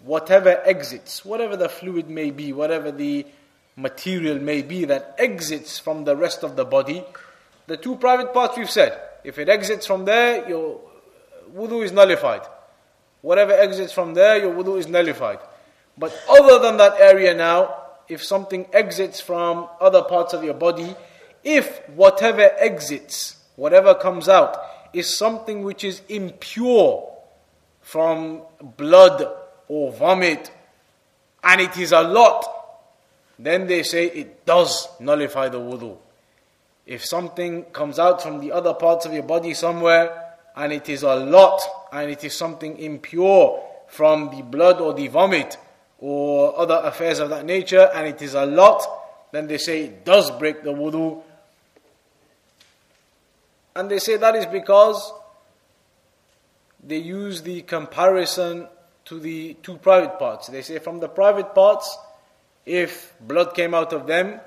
whatever 0.00 0.60
exits, 0.64 1.22
whatever 1.24 1.54
the 1.54 1.68
fluid 1.68 2.08
may 2.08 2.30
be, 2.30 2.52
whatever 2.52 2.90
the 2.90 3.26
material 3.76 4.38
may 4.38 4.62
be 4.62 4.86
that 4.86 5.14
exits 5.18 5.78
from 5.78 6.04
the 6.04 6.16
rest 6.16 6.42
of 6.42 6.56
the 6.56 6.64
body, 6.64 7.04
the 7.66 7.76
two 7.76 7.96
private 7.96 8.32
parts 8.32 8.56
we've 8.56 8.70
said, 8.70 8.98
if 9.22 9.38
it 9.38 9.48
exits 9.50 9.86
from 9.86 10.06
there, 10.06 10.48
your 10.48 10.80
wudu 11.54 11.84
is 11.84 11.92
nullified. 11.92 12.40
Whatever 13.23 13.53
exits 13.53 13.93
from 13.93 14.13
there, 14.13 14.37
your 14.37 14.53
wudu 14.53 14.77
is 14.77 14.87
nullified. 14.87 15.39
But 15.97 16.13
other 16.29 16.59
than 16.59 16.75
that 16.75 16.99
area 16.99 17.33
now, 17.33 17.73
if 18.09 18.21
something 18.21 18.67
exits 18.73 19.21
from 19.21 19.69
other 19.79 20.01
parts 20.01 20.33
of 20.33 20.43
your 20.43 20.55
body, 20.55 20.93
if 21.41 21.87
whatever 21.91 22.51
exits, 22.57 23.37
whatever 23.55 23.95
comes 23.95 24.27
out, 24.27 24.57
is 24.91 25.15
something 25.15 25.63
which 25.63 25.85
is 25.85 26.01
impure 26.09 27.09
from 27.79 28.41
blood 28.75 29.25
or 29.69 29.93
vomit, 29.93 30.51
and 31.45 31.61
it 31.61 31.77
is 31.77 31.93
a 31.93 32.01
lot, 32.01 32.45
then 33.39 33.67
they 33.67 33.83
say 33.83 34.07
it 34.07 34.45
does 34.45 34.89
nullify 34.99 35.47
the 35.47 35.59
wudu. 35.59 35.95
If 36.85 37.05
something 37.05 37.63
comes 37.71 37.99
out 37.99 38.21
from 38.21 38.41
the 38.41 38.51
other 38.51 38.73
parts 38.73 39.05
of 39.05 39.13
your 39.13 39.23
body 39.23 39.53
somewhere, 39.53 40.22
and 40.55 40.71
it 40.71 40.89
is 40.89 41.03
a 41.03 41.15
lot, 41.15 41.61
and 41.91 42.09
it 42.09 42.23
is 42.23 42.35
something 42.35 42.77
impure 42.77 43.63
from 43.87 44.35
the 44.35 44.41
blood 44.41 44.81
or 44.81 44.93
the 44.93 45.07
vomit 45.07 45.57
or 45.99 46.57
other 46.59 46.81
affairs 46.83 47.19
of 47.19 47.29
that 47.29 47.45
nature, 47.45 47.89
and 47.93 48.07
it 48.07 48.21
is 48.21 48.33
a 48.33 48.45
lot, 48.45 48.85
then 49.31 49.47
they 49.47 49.57
say 49.57 49.83
it 49.85 50.05
does 50.05 50.29
break 50.31 50.63
the 50.63 50.69
wudu. 50.69 51.21
And 53.75 53.89
they 53.89 53.99
say 53.99 54.17
that 54.17 54.35
is 54.35 54.45
because 54.45 55.13
they 56.83 56.97
use 56.97 57.41
the 57.41 57.61
comparison 57.61 58.67
to 59.05 59.19
the 59.19 59.55
two 59.63 59.77
private 59.77 60.19
parts. 60.19 60.47
They 60.47 60.61
say 60.61 60.79
from 60.79 60.99
the 60.99 61.07
private 61.07 61.55
parts, 61.55 61.97
if 62.65 63.13
blood 63.19 63.55
came 63.55 63.73
out 63.73 63.93
of 63.93 64.05
them, 64.05 64.39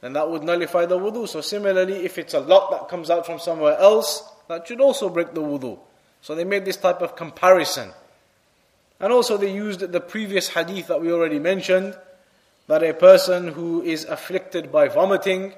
then 0.00 0.12
that 0.12 0.30
would 0.30 0.42
nullify 0.42 0.86
the 0.86 0.98
wudu. 0.98 1.28
So 1.28 1.40
similarly, 1.40 2.04
if 2.04 2.18
it's 2.18 2.34
a 2.34 2.40
lot 2.40 2.70
that 2.70 2.88
comes 2.88 3.10
out 3.10 3.26
from 3.26 3.38
somewhere 3.38 3.76
else, 3.78 4.22
that 4.48 4.66
should 4.68 4.80
also 4.80 5.08
break 5.08 5.34
the 5.34 5.40
wudu. 5.40 5.78
So 6.20 6.34
they 6.34 6.44
made 6.44 6.64
this 6.64 6.76
type 6.76 7.02
of 7.02 7.16
comparison. 7.16 7.90
And 9.00 9.12
also 9.12 9.36
they 9.36 9.52
used 9.52 9.80
the 9.80 10.00
previous 10.00 10.48
hadith 10.48 10.86
that 10.88 11.00
we 11.00 11.12
already 11.12 11.38
mentioned, 11.38 11.96
that 12.66 12.82
a 12.82 12.94
person 12.94 13.48
who 13.48 13.82
is 13.82 14.04
afflicted 14.04 14.72
by 14.72 14.88
vomiting, 14.88 15.52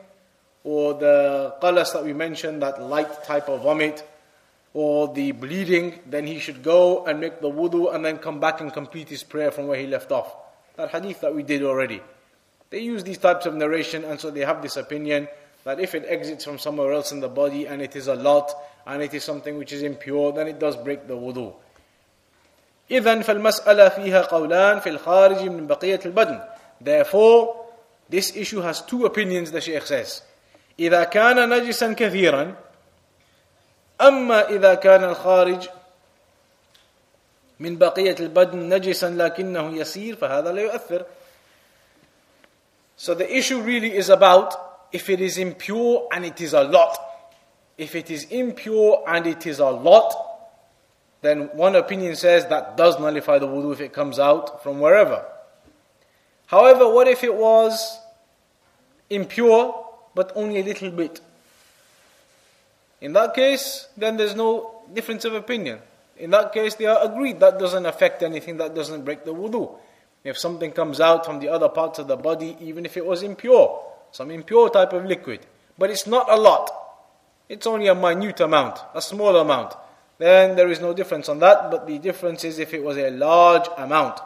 or 0.64 0.94
the 0.94 1.54
qalas 1.62 1.92
that 1.92 2.04
we 2.04 2.12
mentioned, 2.12 2.62
that 2.62 2.82
light 2.82 3.22
type 3.24 3.48
of 3.48 3.62
vomit, 3.62 4.04
or 4.74 5.12
the 5.14 5.32
bleeding, 5.32 6.00
then 6.06 6.26
he 6.26 6.38
should 6.38 6.62
go 6.62 7.04
and 7.06 7.20
make 7.20 7.40
the 7.40 7.48
wudu 7.48 7.94
and 7.94 8.04
then 8.04 8.18
come 8.18 8.40
back 8.40 8.60
and 8.60 8.72
complete 8.72 9.08
his 9.08 9.22
prayer 9.22 9.50
from 9.50 9.68
where 9.68 9.78
he 9.78 9.86
left 9.86 10.10
off. 10.10 10.34
That 10.76 10.90
hadith 10.90 11.20
that 11.20 11.34
we 11.34 11.42
did 11.42 11.62
already. 11.62 12.02
They 12.70 12.80
use 12.80 13.04
these 13.04 13.18
types 13.18 13.46
of 13.46 13.54
narration 13.54 14.04
and 14.04 14.20
so 14.20 14.30
they 14.30 14.40
have 14.40 14.60
this 14.60 14.76
opinion 14.76 15.28
that 15.64 15.80
if 15.80 15.94
it 15.94 16.04
exits 16.06 16.44
from 16.44 16.58
somewhere 16.58 16.92
else 16.92 17.12
in 17.12 17.20
the 17.20 17.28
body 17.28 17.66
and 17.66 17.80
it 17.80 17.96
is 17.96 18.08
a 18.08 18.14
lot 18.14 18.52
and 18.85 19.01
it 19.01 19.13
is 19.13 19.23
something 19.23 19.57
which 19.57 19.71
is 19.73 19.83
impure, 19.83 20.31
then 20.31 20.47
it 20.47 20.59
does 20.59 20.75
break 20.77 21.07
the 21.07 21.15
wudu. 21.15 21.53
إذن 22.91 23.21
فالمسألة 23.21 23.89
فيها 23.89 24.21
قولان 24.21 24.79
في 24.79 24.89
الخارج 24.89 25.43
من 25.43 25.67
بقية 25.67 25.99
البدن. 26.05 26.41
Therefore, 26.81 27.65
this 28.09 28.35
issue 28.35 28.61
has 28.61 28.81
two 28.81 29.05
opinions, 29.05 29.51
the 29.51 29.61
Shaykh 29.61 29.85
says. 29.85 30.21
إذا 30.79 31.03
كان 31.03 31.49
نجسا 31.49 31.93
كثيرا 31.93 32.55
أما 34.01 34.49
إذا 34.49 34.73
كان 34.73 35.03
الخارج 35.03 35.69
من 37.59 37.77
بقية 37.77 38.15
البدن 38.19 38.73
نجسا 38.73 39.09
لكنه 39.09 39.75
يسير 39.77 40.15
فهذا 40.15 40.51
لا 40.51 40.61
يؤثر 40.61 41.05
So 42.97 43.15
the 43.15 43.35
issue 43.35 43.61
really 43.61 43.95
is 43.95 44.09
about 44.09 44.53
if 44.91 45.09
it 45.09 45.21
is 45.21 45.37
impure 45.37 46.07
and 46.11 46.23
it 46.25 46.39
is 46.39 46.53
a 46.53 46.63
lot. 46.63 46.99
If 47.78 47.94
it 47.94 48.10
is 48.10 48.24
impure 48.24 49.04
and 49.06 49.26
it 49.26 49.46
is 49.46 49.58
a 49.58 49.68
lot, 49.68 50.14
then 51.22 51.48
one 51.54 51.74
opinion 51.76 52.16
says 52.16 52.46
that 52.46 52.76
does 52.76 52.98
nullify 52.98 53.38
the 53.38 53.48
wudu 53.48 53.72
if 53.72 53.80
it 53.80 53.92
comes 53.92 54.18
out 54.18 54.62
from 54.62 54.80
wherever. 54.80 55.24
However, 56.46 56.88
what 56.88 57.08
if 57.08 57.24
it 57.24 57.34
was 57.34 57.98
impure 59.10 59.84
but 60.14 60.32
only 60.34 60.60
a 60.60 60.62
little 60.62 60.90
bit? 60.90 61.20
In 63.00 63.12
that 63.12 63.34
case, 63.34 63.88
then 63.96 64.16
there's 64.16 64.34
no 64.34 64.82
difference 64.92 65.24
of 65.24 65.34
opinion. 65.34 65.80
In 66.16 66.30
that 66.30 66.52
case, 66.52 66.76
they 66.76 66.86
are 66.86 67.04
agreed 67.04 67.40
that 67.40 67.58
doesn't 67.58 67.84
affect 67.84 68.22
anything, 68.22 68.56
that 68.56 68.74
doesn't 68.74 69.04
break 69.04 69.24
the 69.24 69.34
wudu. 69.34 69.76
If 70.24 70.38
something 70.38 70.72
comes 70.72 71.00
out 71.00 71.26
from 71.26 71.40
the 71.40 71.48
other 71.48 71.68
parts 71.68 71.98
of 71.98 72.08
the 72.08 72.16
body, 72.16 72.56
even 72.60 72.86
if 72.86 72.96
it 72.96 73.04
was 73.04 73.22
impure, 73.22 73.84
some 74.12 74.30
impure 74.30 74.70
type 74.70 74.92
of 74.92 75.04
liquid, 75.04 75.40
but 75.76 75.90
it's 75.90 76.06
not 76.06 76.30
a 76.30 76.36
lot, 76.36 76.70
it's 77.48 77.66
only 77.66 77.86
a 77.88 77.94
minute 77.94 78.40
amount, 78.40 78.78
a 78.94 79.02
small 79.02 79.36
amount, 79.36 79.74
then 80.18 80.56
there 80.56 80.68
is 80.68 80.80
no 80.80 80.94
difference 80.94 81.28
on 81.28 81.38
that, 81.40 81.70
but 81.70 81.86
the 81.86 81.98
difference 81.98 82.44
is 82.44 82.58
if 82.58 82.72
it 82.72 82.82
was 82.82 82.96
a 82.96 83.10
large 83.10 83.68
amount. 83.76 84.18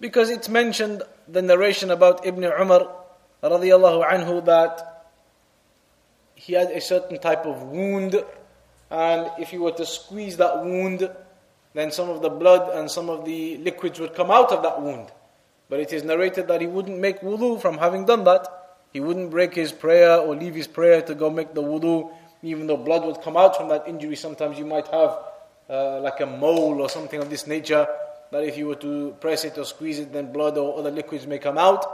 Because 0.00 0.30
it's 0.30 0.48
mentioned 0.48 1.02
the 1.28 1.42
narration 1.42 1.90
about 1.90 2.26
Ibn 2.26 2.42
Umar 2.44 2.88
radiallahu 3.42 4.08
anhu 4.10 4.44
that 4.46 5.06
he 6.34 6.54
had 6.54 6.70
a 6.70 6.80
certain 6.80 7.18
type 7.18 7.44
of 7.44 7.62
wound 7.64 8.24
and 8.90 9.30
if 9.38 9.52
you 9.52 9.62
were 9.62 9.72
to 9.72 9.86
squeeze 9.86 10.36
that 10.38 10.64
wound, 10.64 11.08
then 11.74 11.92
some 11.92 12.08
of 12.08 12.22
the 12.22 12.30
blood 12.30 12.76
and 12.76 12.90
some 12.90 13.08
of 13.08 13.24
the 13.24 13.58
liquids 13.58 14.00
would 14.00 14.14
come 14.14 14.30
out 14.30 14.50
of 14.50 14.62
that 14.62 14.82
wound. 14.82 15.08
But 15.68 15.80
it 15.80 15.92
is 15.92 16.02
narrated 16.02 16.48
that 16.48 16.60
he 16.60 16.66
wouldn't 16.66 16.98
make 16.98 17.20
wudu 17.20 17.60
from 17.60 17.78
having 17.78 18.04
done 18.04 18.24
that. 18.24 18.48
He 18.92 19.00
wouldn't 19.00 19.30
break 19.30 19.54
his 19.54 19.72
prayer 19.72 20.18
or 20.18 20.34
leave 20.34 20.54
his 20.54 20.66
prayer 20.66 21.00
to 21.02 21.14
go 21.14 21.30
make 21.30 21.54
the 21.54 21.62
wudu, 21.62 22.10
even 22.42 22.66
though 22.66 22.76
blood 22.76 23.04
would 23.04 23.22
come 23.22 23.36
out 23.36 23.56
from 23.56 23.68
that 23.68 23.86
injury. 23.86 24.16
Sometimes 24.16 24.58
you 24.58 24.66
might 24.66 24.88
have 24.88 25.18
uh, 25.68 26.00
like 26.00 26.20
a 26.20 26.26
mole 26.26 26.80
or 26.80 26.88
something 26.88 27.20
of 27.20 27.30
this 27.30 27.46
nature, 27.46 27.86
that 28.32 28.44
if 28.44 28.58
you 28.58 28.66
were 28.66 28.76
to 28.76 29.14
press 29.20 29.44
it 29.44 29.56
or 29.58 29.64
squeeze 29.64 29.98
it, 29.98 30.12
then 30.12 30.32
blood 30.32 30.58
or 30.58 30.78
other 30.78 30.90
liquids 30.90 31.26
may 31.26 31.38
come 31.38 31.58
out. 31.58 31.84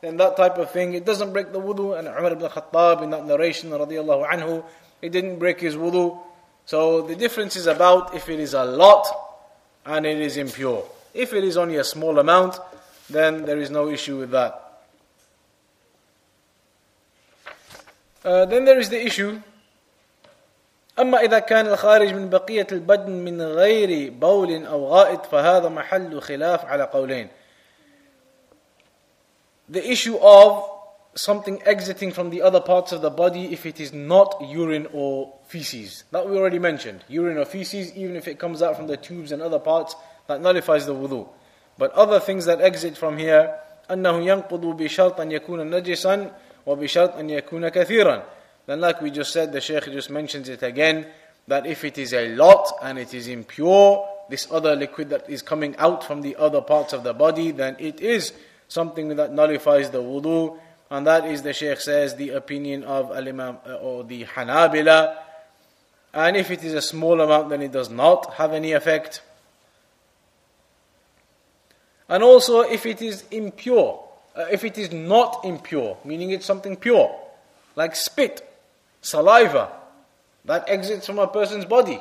Then 0.00 0.16
that 0.18 0.36
type 0.36 0.58
of 0.58 0.70
thing, 0.70 0.94
it 0.94 1.04
doesn't 1.04 1.32
break 1.32 1.52
the 1.52 1.60
wudu. 1.60 1.98
And 1.98 2.06
Umar 2.06 2.32
ibn 2.32 2.48
Khattab 2.48 3.02
in 3.02 3.10
that 3.10 3.26
narration, 3.26 3.70
radiallahu 3.70 4.28
anhu, 4.28 4.64
it 5.02 5.10
didn't 5.10 5.38
break 5.38 5.60
his 5.60 5.76
wudu. 5.76 6.18
So 6.66 7.02
the 7.02 7.16
difference 7.16 7.56
is 7.56 7.66
about 7.66 8.14
if 8.14 8.28
it 8.28 8.40
is 8.40 8.54
a 8.54 8.64
lot 8.64 9.06
and 9.84 10.06
it 10.06 10.20
is 10.20 10.36
impure. 10.36 10.84
If 11.12 11.32
it 11.32 11.44
is 11.44 11.56
only 11.56 11.76
a 11.76 11.84
small 11.84 12.18
amount, 12.18 12.58
then 13.10 13.44
there 13.44 13.58
is 13.58 13.70
no 13.70 13.88
issue 13.88 14.18
with 14.18 14.30
that. 14.30 14.63
Uh, 18.23 18.45
then 18.45 18.65
there 18.65 18.79
is 18.79 18.89
the 18.89 19.05
issue 19.05 19.41
أما 20.99 21.21
إذا 21.21 21.39
كان 21.39 21.67
الخارج 21.67 22.13
من 22.13 22.29
بقية 22.29 22.67
البدن 22.71 23.11
من 23.11 23.41
غير 23.41 24.11
بول 24.11 24.65
أو 24.65 24.87
غائط 24.87 25.25
فهذا 25.25 25.69
محل 25.69 26.21
خلاف 26.21 26.65
على 26.65 26.83
قولين. 26.83 27.29
The 29.69 29.91
issue 29.91 30.17
of 30.17 30.69
something 31.15 31.61
exiting 31.63 32.11
from 32.11 32.29
the 32.31 32.41
other 32.41 32.59
parts 32.59 32.91
of 32.91 33.01
the 33.01 33.09
body 33.09 33.53
if 33.53 33.65
it 33.65 33.79
is 33.79 33.93
not 33.93 34.41
urine 34.41 34.87
or 34.91 35.33
feces. 35.47 36.03
That 36.11 36.27
we 36.27 36.37
already 36.37 36.59
mentioned. 36.59 37.05
Urine 37.07 37.37
or 37.37 37.45
feces, 37.45 37.95
even 37.95 38.15
if 38.15 38.27
it 38.27 38.37
comes 38.37 38.61
out 38.61 38.75
from 38.75 38.87
the 38.87 38.97
tubes 38.97 39.31
and 39.31 39.41
other 39.41 39.59
parts, 39.59 39.95
that 40.27 40.41
nullifies 40.41 40.85
the 40.85 40.93
wudu. 40.93 41.27
But 41.77 41.93
other 41.93 42.19
things 42.19 42.45
that 42.45 42.61
exit 42.61 42.97
from 42.97 43.17
here, 43.17 43.55
أنه 43.89 44.25
ينقض 44.25 44.77
بشرط 44.77 45.19
أن 45.19 45.31
يكون 45.31 45.69
نجسا 45.69 46.31
وبشرط 46.65 47.15
أن 47.15 47.29
يكون 47.29 47.69
كثيرا. 47.69 48.23
Then 48.65 48.81
like 48.81 49.01
we 49.01 49.09
just 49.09 49.33
said, 49.33 49.51
the 49.51 49.61
Shaykh 49.61 49.85
just 49.85 50.09
mentions 50.09 50.47
it 50.47 50.61
again, 50.61 51.07
that 51.47 51.65
if 51.65 51.83
it 51.83 51.97
is 51.97 52.13
a 52.13 52.35
lot 52.35 52.71
and 52.83 52.99
it 52.99 53.13
is 53.13 53.27
impure, 53.27 54.07
this 54.29 54.47
other 54.51 54.75
liquid 54.75 55.09
that 55.09 55.27
is 55.29 55.41
coming 55.41 55.75
out 55.77 56.03
from 56.03 56.21
the 56.21 56.35
other 56.35 56.61
parts 56.61 56.93
of 56.93 57.03
the 57.03 57.13
body, 57.13 57.51
then 57.51 57.75
it 57.79 57.99
is 57.99 58.31
something 58.67 59.15
that 59.15 59.33
nullifies 59.33 59.89
the 59.89 60.01
wudu. 60.01 60.57
And 60.91 61.07
that 61.07 61.25
is, 61.25 61.41
the 61.41 61.53
Shaykh 61.53 61.81
says, 61.81 62.15
the 62.15 62.29
opinion 62.31 62.83
of 62.83 63.11
Al-Imam 63.11 63.57
uh, 63.65 63.75
or 63.75 64.03
the 64.03 64.25
Hanabila. 64.25 65.17
And 66.13 66.37
if 66.37 66.51
it 66.51 66.63
is 66.63 66.73
a 66.73 66.81
small 66.81 67.21
amount, 67.21 67.49
then 67.49 67.61
it 67.61 67.71
does 67.71 67.89
not 67.89 68.35
have 68.35 68.53
any 68.53 68.73
effect. 68.73 69.21
And 72.07 72.23
also, 72.23 72.61
if 72.61 72.85
it 72.85 73.01
is 73.01 73.23
impure, 73.29 74.02
uh, 74.36 74.46
if 74.50 74.64
it 74.64 74.78
is 74.78 74.92
not 74.92 75.44
impure, 75.44 75.96
meaning 76.04 76.30
it's 76.30 76.46
something 76.46 76.76
pure, 76.76 77.14
like 77.76 77.94
spit, 77.94 78.48
saliva, 79.00 79.70
that 80.44 80.64
exits 80.68 81.06
from 81.06 81.18
a 81.18 81.26
person's 81.26 81.64
body. 81.64 82.00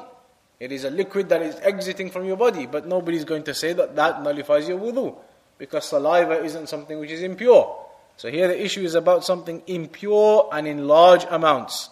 It 0.60 0.72
is 0.72 0.84
a 0.84 0.90
liquid 0.90 1.30
that 1.30 1.42
is 1.42 1.56
exiting 1.62 2.10
from 2.10 2.26
your 2.26 2.38
body, 2.38 2.66
but 2.66 2.88
nobody 2.88 3.18
is 3.18 3.26
going 3.26 3.44
to 3.44 3.54
say 3.54 3.74
that 3.74 3.96
that 3.96 4.24
nullifies 4.24 4.68
your 4.68 4.80
wudu, 4.80 5.16
because 5.58 5.86
saliva 5.86 6.44
isn't 6.44 6.70
something 6.70 7.00
which 7.00 7.12
is 7.12 7.22
impure. 7.22 7.80
So 8.18 8.30
here 8.30 8.48
the 8.48 8.64
issue 8.64 8.82
is 8.82 8.96
about 8.96 9.26
something 9.26 9.62
impure 9.68 10.50
and 10.52 10.68
in 10.68 10.88
large 10.88 11.26
amounts. 11.30 11.90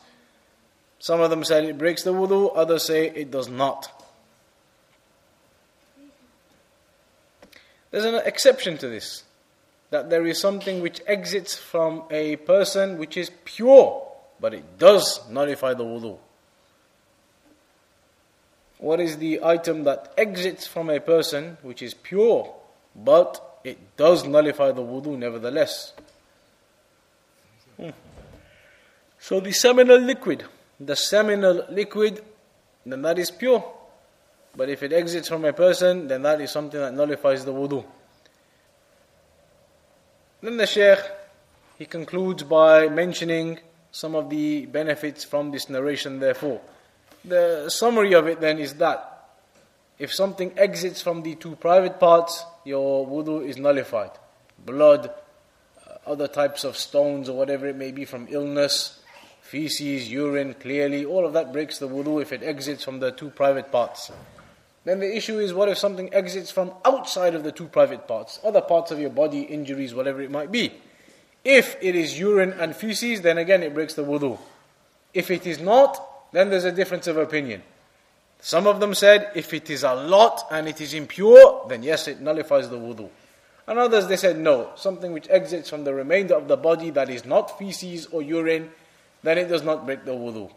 Some 0.99 1.19
of 1.19 1.29
them 1.29 1.43
said 1.43 1.65
it 1.65 1.77
breaks 1.77 2.03
the 2.03 2.13
wudu, 2.13 2.51
others 2.55 2.85
say 2.85 3.09
it 3.09 3.31
does 3.31 3.49
not. 3.49 3.91
There's 7.89 8.05
an 8.05 8.21
exception 8.25 8.77
to 8.77 8.87
this 8.87 9.23
that 9.91 10.09
there 10.09 10.25
is 10.25 10.39
something 10.39 10.81
which 10.81 11.01
exits 11.05 11.55
from 11.55 12.03
a 12.09 12.37
person 12.37 12.97
which 12.97 13.17
is 13.17 13.29
pure, 13.45 14.07
but 14.39 14.53
it 14.53 14.79
does 14.79 15.19
nullify 15.29 15.73
the 15.73 15.83
wudu. 15.83 16.17
What 18.79 18.99
is 18.99 19.17
the 19.17 19.43
item 19.43 19.83
that 19.83 20.13
exits 20.17 20.65
from 20.65 20.89
a 20.89 20.99
person 20.99 21.57
which 21.61 21.83
is 21.83 21.93
pure, 21.93 22.51
but 22.95 23.59
it 23.63 23.77
does 23.95 24.25
nullify 24.25 24.71
the 24.71 24.81
wudu 24.81 25.17
nevertheless? 25.17 25.93
Hmm. 27.77 27.89
So 29.19 29.39
the 29.39 29.51
seminal 29.51 29.99
liquid, 29.99 30.45
the 30.79 30.95
seminal 30.95 31.65
liquid, 31.69 32.23
then 32.85 33.01
that 33.03 33.19
is 33.19 33.29
pure. 33.29 33.63
But 34.55 34.69
if 34.69 34.83
it 34.83 34.93
exits 34.93 35.27
from 35.27 35.45
a 35.45 35.53
person, 35.53 36.07
then 36.07 36.23
that 36.23 36.41
is 36.41 36.49
something 36.51 36.79
that 36.79 36.93
nullifies 36.93 37.45
the 37.45 37.53
wudu. 37.53 37.85
Then 40.41 40.57
the 40.57 40.65
Shaykh 40.65 40.99
he 41.77 41.85
concludes 41.85 42.43
by 42.43 42.89
mentioning 42.89 43.59
some 43.91 44.15
of 44.15 44.29
the 44.29 44.65
benefits 44.65 45.23
from 45.23 45.51
this 45.51 45.69
narration, 45.69 46.19
therefore. 46.19 46.61
The 47.25 47.69
summary 47.69 48.13
of 48.13 48.27
it 48.27 48.39
then 48.39 48.57
is 48.57 48.75
that 48.75 49.29
if 49.99 50.13
something 50.13 50.53
exits 50.57 51.01
from 51.01 51.21
the 51.21 51.35
two 51.35 51.55
private 51.55 51.99
parts, 51.99 52.43
your 52.65 53.05
wudu 53.05 53.47
is 53.47 53.57
nullified. 53.57 54.11
Blood, 54.65 55.11
uh, 55.87 56.09
other 56.09 56.27
types 56.27 56.63
of 56.63 56.75
stones, 56.75 57.29
or 57.29 57.37
whatever 57.37 57.67
it 57.67 57.75
may 57.75 57.91
be 57.91 58.05
from 58.05 58.27
illness, 58.29 58.99
feces, 59.41 60.11
urine, 60.11 60.55
clearly, 60.55 61.05
all 61.05 61.25
of 61.25 61.33
that 61.33 61.51
breaks 61.53 61.77
the 61.77 61.87
wudu 61.87 62.21
if 62.21 62.31
it 62.31 62.41
exits 62.41 62.83
from 62.83 62.99
the 62.99 63.11
two 63.11 63.29
private 63.29 63.71
parts. 63.71 64.11
Then 64.83 64.99
the 64.99 65.15
issue 65.15 65.39
is 65.39 65.53
what 65.53 65.69
if 65.69 65.77
something 65.77 66.13
exits 66.13 66.49
from 66.49 66.71
outside 66.85 67.35
of 67.35 67.43
the 67.43 67.51
two 67.51 67.67
private 67.67 68.07
parts, 68.07 68.39
other 68.43 68.61
parts 68.61 68.91
of 68.91 68.99
your 68.99 69.11
body, 69.11 69.41
injuries, 69.41 69.93
whatever 69.93 70.21
it 70.21 70.31
might 70.31 70.51
be. 70.51 70.73
If 71.43 71.75
it 71.81 71.95
is 71.95 72.19
urine 72.19 72.53
and 72.53 72.75
feces, 72.75 73.21
then 73.21 73.37
again 73.37 73.63
it 73.63 73.73
breaks 73.73 73.93
the 73.93 74.03
wudu. 74.03 74.39
If 75.13 75.29
it 75.29 75.45
is 75.45 75.59
not, 75.59 76.31
then 76.31 76.49
there's 76.49 76.65
a 76.65 76.71
difference 76.71 77.07
of 77.07 77.17
opinion. 77.17 77.61
Some 78.39 78.65
of 78.65 78.79
them 78.79 78.95
said 78.95 79.31
if 79.35 79.53
it 79.53 79.69
is 79.69 79.83
a 79.83 79.93
lot 79.93 80.45
and 80.49 80.67
it 80.67 80.81
is 80.81 80.95
impure, 80.95 81.65
then 81.69 81.83
yes, 81.83 82.07
it 82.07 82.21
nullifies 82.21 82.69
the 82.69 82.77
wudu. 82.77 83.09
And 83.67 83.77
others 83.77 84.07
they 84.07 84.17
said 84.17 84.37
no, 84.37 84.71
something 84.75 85.13
which 85.13 85.29
exits 85.29 85.69
from 85.69 85.83
the 85.83 85.93
remainder 85.93 86.35
of 86.35 86.47
the 86.47 86.57
body 86.57 86.89
that 86.91 87.09
is 87.09 87.23
not 87.23 87.59
feces 87.59 88.07
or 88.07 88.23
urine, 88.23 88.71
then 89.21 89.37
it 89.37 89.47
does 89.47 89.61
not 89.63 89.85
break 89.85 90.05
the 90.05 90.11
wudu. 90.11 90.51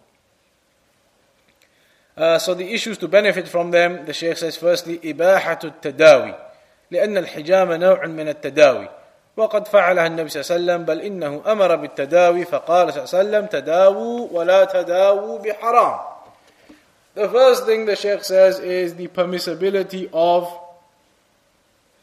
Uh, 2.18 2.38
so 2.38 2.54
the 2.54 2.74
issues 2.74 2.98
to 2.98 3.08
benefit 3.08 3.48
from 3.48 3.72
them, 3.72 4.06
the 4.06 4.14
Shaykh 4.14 4.38
says 4.38 4.58
firstly, 4.58 5.00
إباحة 5.00 5.60
التداوي 5.64 6.36
لأن 6.92 7.18
الحجام 7.18 7.74
نوع 7.74 8.06
من 8.06 8.28
التداوي 8.28 8.90
وقد 9.38 9.68
فعلها 9.68 10.08
النبي 10.08 10.30
صلى 10.30 10.42
الله 10.42 10.52
عليه 10.52 10.64
وسلم 10.64 10.86
بل 10.86 11.02
إنه 11.02 11.44
أمر 11.48 11.76
بالتداوي 11.76 12.46
فقال 12.46 12.94
صلى 12.94 13.04
الله 13.04 13.16
عليه 13.16 13.30
وسلم 13.30 13.46
تداووا 13.46 14.28
ولا 14.32 14.66
تداووا 14.66 15.40
بحرام 15.40 16.00
The 17.16 17.28
first 17.28 17.66
thing 17.66 17.86
the 17.86 17.96
Shaykh 17.96 18.24
says 18.24 18.60
is 18.60 18.96
the 18.96 19.08
permissibility 19.08 20.10
of 20.14 20.48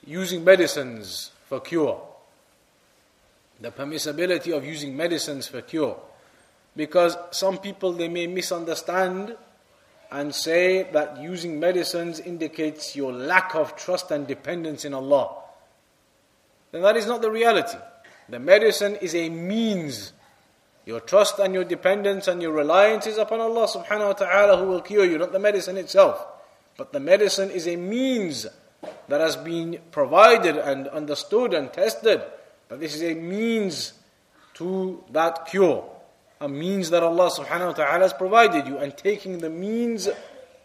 using 0.06 0.44
medicines 0.44 1.30
for 1.48 1.60
cure. 1.60 2.00
The 3.60 3.70
permissibility 3.70 4.54
of 4.54 4.64
using 4.64 4.96
medicines 4.96 5.46
for 5.46 5.62
cure. 5.62 5.96
Because 6.74 7.16
some 7.30 7.58
people 7.58 7.92
they 7.92 8.08
may 8.08 8.26
misunderstand 8.26 9.36
and 10.11 10.35
say 10.35 10.83
that 10.91 11.21
using 11.21 11.59
medicines 11.59 12.19
indicates 12.19 12.95
your 12.95 13.13
lack 13.13 13.55
of 13.55 13.75
trust 13.77 14.11
and 14.11 14.27
dependence 14.27 14.83
in 14.83 14.93
Allah, 14.93 15.35
then 16.71 16.81
that 16.81 16.97
is 16.97 17.07
not 17.07 17.21
the 17.21 17.31
reality. 17.31 17.77
The 18.27 18.39
medicine 18.39 18.97
is 18.97 19.15
a 19.15 19.29
means. 19.29 20.13
Your 20.85 20.99
trust 20.99 21.39
and 21.39 21.53
your 21.53 21.63
dependence 21.63 22.27
and 22.27 22.41
your 22.41 22.51
reliance 22.51 23.07
is 23.07 23.17
upon 23.17 23.39
Allah 23.39 23.67
subhanahu 23.67 24.07
wa 24.07 24.13
ta'ala 24.13 24.57
who 24.57 24.65
will 24.65 24.81
cure 24.81 25.05
you, 25.05 25.17
not 25.17 25.31
the 25.31 25.39
medicine 25.39 25.77
itself. 25.77 26.25
But 26.77 26.91
the 26.91 26.99
medicine 26.99 27.51
is 27.51 27.67
a 27.67 27.75
means 27.75 28.47
that 29.07 29.21
has 29.21 29.35
been 29.35 29.79
provided 29.91 30.57
and 30.57 30.87
understood 30.87 31.53
and 31.53 31.71
tested. 31.71 32.21
That 32.69 32.79
this 32.79 32.95
is 32.95 33.03
a 33.03 33.13
means 33.13 33.93
to 34.55 35.03
that 35.11 35.45
cure 35.45 35.90
a 36.41 36.49
means 36.49 36.89
that 36.89 37.03
Allah 37.03 37.29
subhanahu 37.29 37.67
wa 37.67 37.73
ta'ala 37.73 37.99
has 37.99 38.13
provided 38.13 38.67
you, 38.67 38.77
and 38.77 38.97
taking 38.97 39.37
the 39.37 39.49
means 39.49 40.09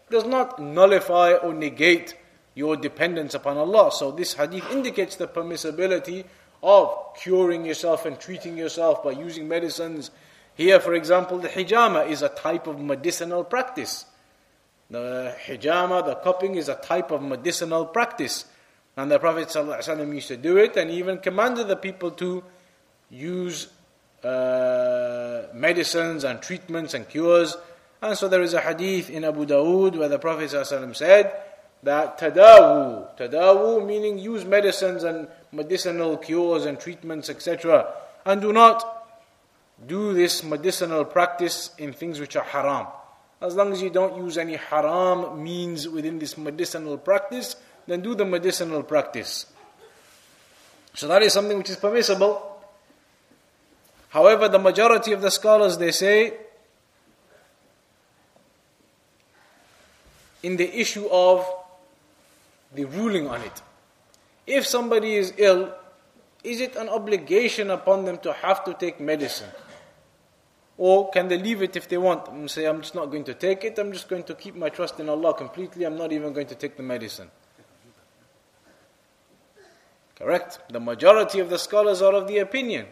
does 0.09 0.25
not 0.25 0.59
nullify 0.59 1.33
or 1.33 1.53
negate 1.53 2.15
your 2.55 2.75
dependence 2.75 3.35
upon 3.35 3.57
Allah. 3.57 3.91
So 3.91 4.11
this 4.11 4.33
hadith 4.33 4.69
indicates 4.71 5.15
the 5.15 5.27
permissibility 5.27 6.25
of 6.63 7.15
curing 7.15 7.63
yourself 7.65 8.07
and 8.07 8.19
treating 8.19 8.57
yourself 8.57 9.03
by 9.03 9.11
using 9.11 9.47
medicines. 9.47 10.09
Here, 10.55 10.79
for 10.79 10.95
example, 10.95 11.37
the 11.37 11.49
hijama 11.49 12.09
is 12.09 12.23
a 12.23 12.29
type 12.29 12.65
of 12.65 12.79
medicinal 12.81 13.43
practice. 13.43 14.05
The 14.89 15.35
hijama, 15.45 16.03
the 16.03 16.15
cupping, 16.15 16.55
is 16.55 16.69
a 16.69 16.75
type 16.75 17.11
of 17.11 17.21
medicinal 17.21 17.85
practice. 17.85 18.45
And 18.95 19.11
the 19.11 19.19
Prophet 19.19 19.49
ﷺ 19.49 20.13
used 20.15 20.29
to 20.29 20.37
do 20.37 20.57
it 20.57 20.75
and 20.75 20.89
even 20.89 21.19
commanded 21.19 21.67
the 21.67 21.75
people 21.75 22.09
to 22.11 22.43
use 23.11 23.67
uh, 24.27 25.47
medicines 25.53 26.23
and 26.23 26.41
treatments 26.41 26.93
and 26.93 27.07
cures 27.07 27.55
And 28.01 28.17
so 28.17 28.27
there 28.27 28.41
is 28.41 28.53
a 28.53 28.61
hadith 28.61 29.09
in 29.09 29.23
Abu 29.23 29.45
Dawood 29.45 29.97
where 29.97 30.09
the 30.09 30.19
Prophet 30.19 30.51
ﷺ 30.51 30.95
said 30.95 31.33
that 31.83 32.19
tadawu, 32.19 33.17
tadawu 33.17 33.85
meaning 33.85 34.19
use 34.19 34.45
medicines 34.45 35.03
and 35.03 35.27
medicinal 35.51 36.17
cures 36.17 36.65
and 36.65 36.79
treatments, 36.79 37.29
etc. 37.29 37.91
And 38.25 38.41
do 38.41 38.53
not 38.53 39.07
do 39.85 40.13
this 40.13 40.43
medicinal 40.43 41.05
practice 41.05 41.71
in 41.77 41.93
things 41.93 42.19
which 42.19 42.35
are 42.35 42.43
haram. 42.43 42.87
As 43.41 43.55
long 43.55 43.71
as 43.71 43.81
you 43.81 43.89
don't 43.89 44.17
use 44.17 44.37
any 44.37 44.55
haram 44.55 45.43
means 45.43 45.87
within 45.87 46.19
this 46.19 46.37
medicinal 46.37 46.97
practice, 46.97 47.55
then 47.87 48.01
do 48.01 48.15
the 48.15 48.25
medicinal 48.25 48.83
practice. 48.83 49.45
So 50.93 51.07
that 51.07 51.21
is 51.21 51.33
something 51.33 51.57
which 51.57 51.69
is 51.69 51.77
permissible. 51.77 52.56
However, 54.09 54.47
the 54.47 54.59
majority 54.59 55.11
of 55.11 55.21
the 55.21 55.31
scholars 55.31 55.77
they 55.77 55.91
say 55.91 56.33
in 60.43 60.55
the 60.55 60.79
issue 60.79 61.07
of 61.11 61.45
the 62.73 62.85
ruling 62.85 63.27
on 63.27 63.41
it. 63.41 63.61
If 64.45 64.65
somebody 64.65 65.15
is 65.15 65.33
ill, 65.37 65.73
is 66.43 66.61
it 66.61 66.75
an 66.75 66.89
obligation 66.89 67.69
upon 67.69 68.05
them 68.05 68.17
to 68.19 68.31
have 68.31 68.63
to 68.65 68.73
take 68.73 68.99
medicine? 68.99 69.49
Or 70.77 71.09
can 71.09 71.27
they 71.27 71.37
leave 71.37 71.61
it 71.61 71.75
if 71.75 71.89
they 71.89 71.97
want 71.97 72.27
and 72.29 72.49
say, 72.49 72.65
I'm 72.65 72.81
just 72.81 72.93
not 72.93 73.07
going 73.07 73.23
to 73.25 73.33
take 73.33 73.63
it, 73.63 73.79
I'm 73.79 73.91
just 73.91 74.07
going 74.07 74.23
to 74.23 74.35
keep 74.35 74.55
my 74.55 74.69
trust 74.69 74.99
in 74.99 75.09
Allah 75.09 75.33
completely, 75.33 75.85
I'm 75.85 75.97
not 75.97 76.11
even 76.11 76.33
going 76.33 76.47
to 76.47 76.55
take 76.55 76.77
the 76.77 76.83
medicine? 76.83 77.29
Correct? 80.15 80.59
The 80.71 80.79
majority 80.79 81.39
of 81.39 81.49
the 81.49 81.59
scholars 81.59 82.01
are 82.01 82.13
of 82.13 82.27
the 82.27 82.37
opinion 82.37 82.85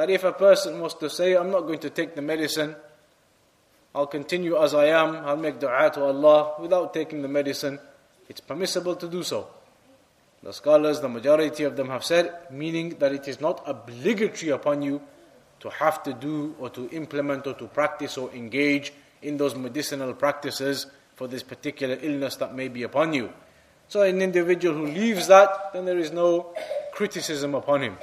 that 0.00 0.08
if 0.08 0.24
a 0.24 0.32
person 0.32 0.80
was 0.80 0.94
to 0.94 1.10
say, 1.10 1.36
I'm 1.36 1.50
not 1.50 1.66
going 1.66 1.78
to 1.80 1.90
take 1.90 2.14
the 2.14 2.22
medicine, 2.22 2.74
I'll 3.94 4.06
continue 4.06 4.56
as 4.56 4.72
I 4.72 4.86
am, 4.86 5.14
I'll 5.14 5.36
make 5.36 5.60
dua 5.60 5.90
to 5.92 6.04
Allah 6.04 6.54
without 6.58 6.94
taking 6.94 7.20
the 7.20 7.28
medicine, 7.28 7.78
it's 8.26 8.40
permissible 8.40 8.96
to 8.96 9.06
do 9.06 9.22
so. 9.22 9.48
The 10.42 10.54
scholars, 10.54 11.02
the 11.02 11.10
majority 11.10 11.64
of 11.64 11.76
them 11.76 11.90
have 11.90 12.02
said, 12.02 12.32
meaning 12.50 12.96
that 12.98 13.12
it 13.12 13.28
is 13.28 13.42
not 13.42 13.62
obligatory 13.66 14.52
upon 14.52 14.80
you 14.80 15.02
to 15.60 15.68
have 15.68 16.02
to 16.04 16.14
do 16.14 16.54
or 16.58 16.70
to 16.70 16.88
implement 16.92 17.46
or 17.46 17.52
to 17.52 17.66
practice 17.66 18.16
or 18.16 18.32
engage 18.32 18.94
in 19.20 19.36
those 19.36 19.54
medicinal 19.54 20.14
practices 20.14 20.86
for 21.14 21.28
this 21.28 21.42
particular 21.42 21.98
illness 22.00 22.36
that 22.36 22.54
may 22.54 22.68
be 22.68 22.84
upon 22.84 23.12
you. 23.12 23.30
So, 23.88 24.00
an 24.00 24.22
individual 24.22 24.76
who 24.76 24.86
leaves 24.86 25.26
that, 25.26 25.74
then 25.74 25.84
there 25.84 25.98
is 25.98 26.10
no 26.10 26.54
criticism 26.94 27.54
upon 27.54 27.82
him. 27.82 27.98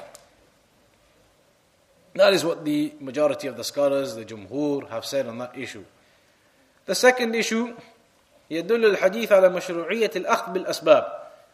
That 2.16 2.34
is 2.34 2.44
what 2.44 2.64
the 2.64 2.92
majority 3.00 3.48
of 3.48 3.56
the 3.56 3.64
scholars, 3.64 4.14
the 4.14 4.24
Jumhur, 4.24 4.88
have 4.90 5.04
said 5.04 5.26
on 5.26 5.38
that 5.38 5.56
issue. 5.56 5.84
The 6.84 6.94
second 6.94 7.34
issue 7.34 7.74
يدل 8.50 8.96
الحديث 8.96 9.32
على 9.32 9.48
مشروعية 9.48 10.10
الأخذ 10.16 10.52
بالأسباب. 10.52 11.04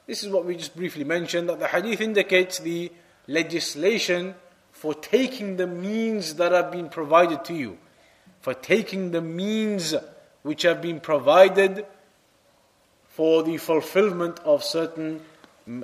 This 0.06 0.24
is 0.24 0.30
what 0.30 0.44
we 0.44 0.56
just 0.56 0.74
briefly 0.74 1.04
mentioned 1.04 1.48
that 1.48 1.60
the 1.60 1.68
hadith 1.68 2.00
indicates 2.00 2.58
the 2.58 2.90
legislation 3.28 4.34
for 4.72 4.94
taking 4.94 5.56
the 5.56 5.66
means 5.66 6.34
that 6.34 6.50
have 6.52 6.72
been 6.72 6.88
provided 6.88 7.44
to 7.44 7.54
you, 7.54 7.78
for 8.40 8.54
taking 8.54 9.10
the 9.12 9.20
means 9.20 9.94
which 10.42 10.62
have 10.62 10.80
been 10.80 10.98
provided 10.98 11.84
for 13.08 13.42
the 13.42 13.58
fulfillment 13.58 14.40
of 14.40 14.64
certain 14.64 15.20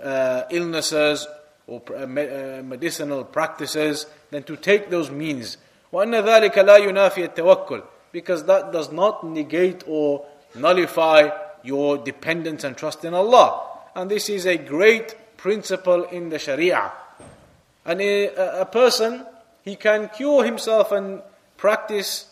uh, 0.02 0.42
illnesses 0.50 1.26
or 1.68 1.82
uh, 1.90 2.02
uh, 2.02 2.62
medicinal 2.62 3.24
practices, 3.24 4.06
then 4.30 4.42
to 4.44 4.56
take 4.56 4.90
those 4.90 5.10
means. 5.10 5.56
وأن 5.92 6.14
ذلك 6.14 6.58
لا 6.58 6.76
ينافي 6.76 7.24
التوكل 7.24 7.82
because 8.12 8.44
that 8.44 8.72
does 8.72 8.92
not 8.92 9.26
negate 9.26 9.82
or 9.88 10.24
nullify 10.54 11.28
your 11.64 11.98
dependence 11.98 12.62
and 12.62 12.76
trust 12.76 13.04
in 13.04 13.12
Allah. 13.12 13.60
And 13.96 14.08
this 14.08 14.28
is 14.28 14.46
a 14.46 14.56
great 14.56 15.16
principle 15.36 16.04
in 16.04 16.28
the 16.28 16.38
Sharia. 16.38 16.92
And 17.84 18.00
a, 18.00 18.60
a 18.60 18.66
person, 18.66 19.26
he 19.62 19.74
can 19.74 20.10
cure 20.10 20.44
himself 20.44 20.92
and 20.92 21.22
practice 21.56 22.28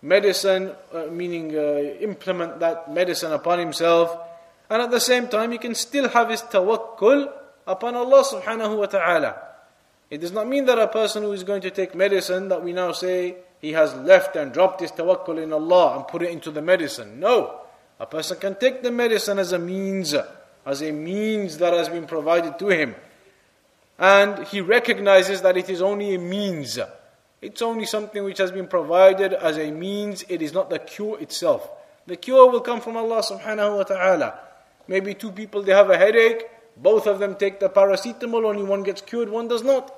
medicine, 0.00 0.72
uh, 0.94 1.06
meaning 1.10 1.56
uh, 1.56 1.78
implement 2.00 2.60
that 2.60 2.92
medicine 2.92 3.32
upon 3.32 3.58
himself. 3.58 4.16
And 4.70 4.80
at 4.80 4.90
the 4.90 5.00
same 5.00 5.26
time, 5.26 5.50
he 5.52 5.58
can 5.58 5.74
still 5.74 6.08
have 6.08 6.30
his 6.30 6.42
tawakkul 6.42 7.32
upon 7.67 7.95
Allah 7.95 8.23
subhanahu 8.23 8.77
wa 8.77 8.85
ta'ala. 8.85 9.41
It 10.09 10.19
does 10.19 10.31
not 10.31 10.47
mean 10.47 10.65
that 10.65 10.77
a 10.77 10.87
person 10.87 11.23
who 11.23 11.31
is 11.31 11.43
going 11.43 11.61
to 11.61 11.71
take 11.71 11.95
medicine 11.95 12.49
that 12.49 12.63
we 12.63 12.73
now 12.73 12.91
say 12.91 13.37
he 13.61 13.71
has 13.73 13.93
left 13.95 14.35
and 14.35 14.51
dropped 14.51 14.81
his 14.81 14.91
tawakkul 14.91 15.41
in 15.41 15.53
Allah 15.53 15.97
and 15.97 16.07
put 16.07 16.21
it 16.21 16.31
into 16.31 16.51
the 16.51 16.61
medicine. 16.61 17.19
No. 17.19 17.61
A 17.99 18.05
person 18.05 18.37
can 18.37 18.55
take 18.55 18.83
the 18.83 18.91
medicine 18.91 19.39
as 19.39 19.53
a 19.53 19.59
means, 19.59 20.13
as 20.65 20.81
a 20.81 20.91
means 20.91 21.59
that 21.59 21.73
has 21.73 21.87
been 21.87 22.07
provided 22.07 22.59
to 22.59 22.67
him. 22.67 22.95
And 23.97 24.47
he 24.47 24.59
recognizes 24.59 25.41
that 25.43 25.55
it 25.55 25.69
is 25.69 25.81
only 25.81 26.15
a 26.15 26.19
means. 26.19 26.79
It's 27.41 27.61
only 27.61 27.85
something 27.85 28.23
which 28.23 28.39
has 28.39 28.51
been 28.51 28.67
provided 28.67 29.33
as 29.33 29.57
a 29.57 29.71
means, 29.71 30.25
it 30.27 30.41
is 30.41 30.53
not 30.53 30.69
the 30.69 30.79
cure 30.79 31.19
itself. 31.21 31.69
The 32.07 32.15
cure 32.15 32.51
will 32.51 32.61
come 32.61 32.81
from 32.81 32.97
Allah 32.97 33.21
subhanahu 33.21 33.77
wa 33.77 33.83
ta'ala. 33.83 34.39
Maybe 34.87 35.13
two 35.13 35.31
people 35.31 35.61
they 35.61 35.73
have 35.73 35.89
a 35.89 35.97
headache, 35.97 36.43
both 36.81 37.05
of 37.05 37.19
them 37.19 37.35
take 37.35 37.59
the 37.59 37.69
paracetamol, 37.69 38.43
only 38.43 38.63
one 38.63 38.83
gets 38.83 39.01
cured, 39.01 39.29
one 39.29 39.47
does 39.47 39.63
not. 39.63 39.95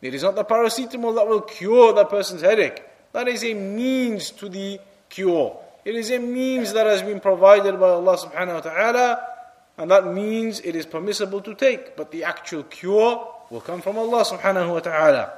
It 0.00 0.14
is 0.14 0.22
not 0.22 0.34
the 0.34 0.44
paracetamol 0.44 1.14
that 1.16 1.28
will 1.28 1.42
cure 1.42 1.92
the 1.92 2.04
person's 2.04 2.42
headache. 2.42 2.82
That 3.12 3.28
is 3.28 3.44
a 3.44 3.54
means 3.54 4.30
to 4.32 4.48
the 4.48 4.80
cure. 5.08 5.58
It 5.84 5.94
is 5.94 6.10
a 6.10 6.18
means 6.18 6.72
that 6.72 6.86
has 6.86 7.02
been 7.02 7.20
provided 7.20 7.78
by 7.78 7.90
Allah 7.90 8.16
subhanahu 8.16 8.54
wa 8.54 8.60
ta'ala, 8.60 9.26
and 9.78 9.90
that 9.90 10.12
means 10.12 10.60
it 10.60 10.74
is 10.74 10.86
permissible 10.86 11.40
to 11.42 11.54
take, 11.54 11.96
but 11.96 12.10
the 12.10 12.24
actual 12.24 12.62
cure 12.64 13.28
will 13.50 13.60
come 13.60 13.82
from 13.82 13.98
Allah 13.98 14.24
subhanahu 14.24 14.72
wa 14.72 14.80
ta'ala. 14.80 15.32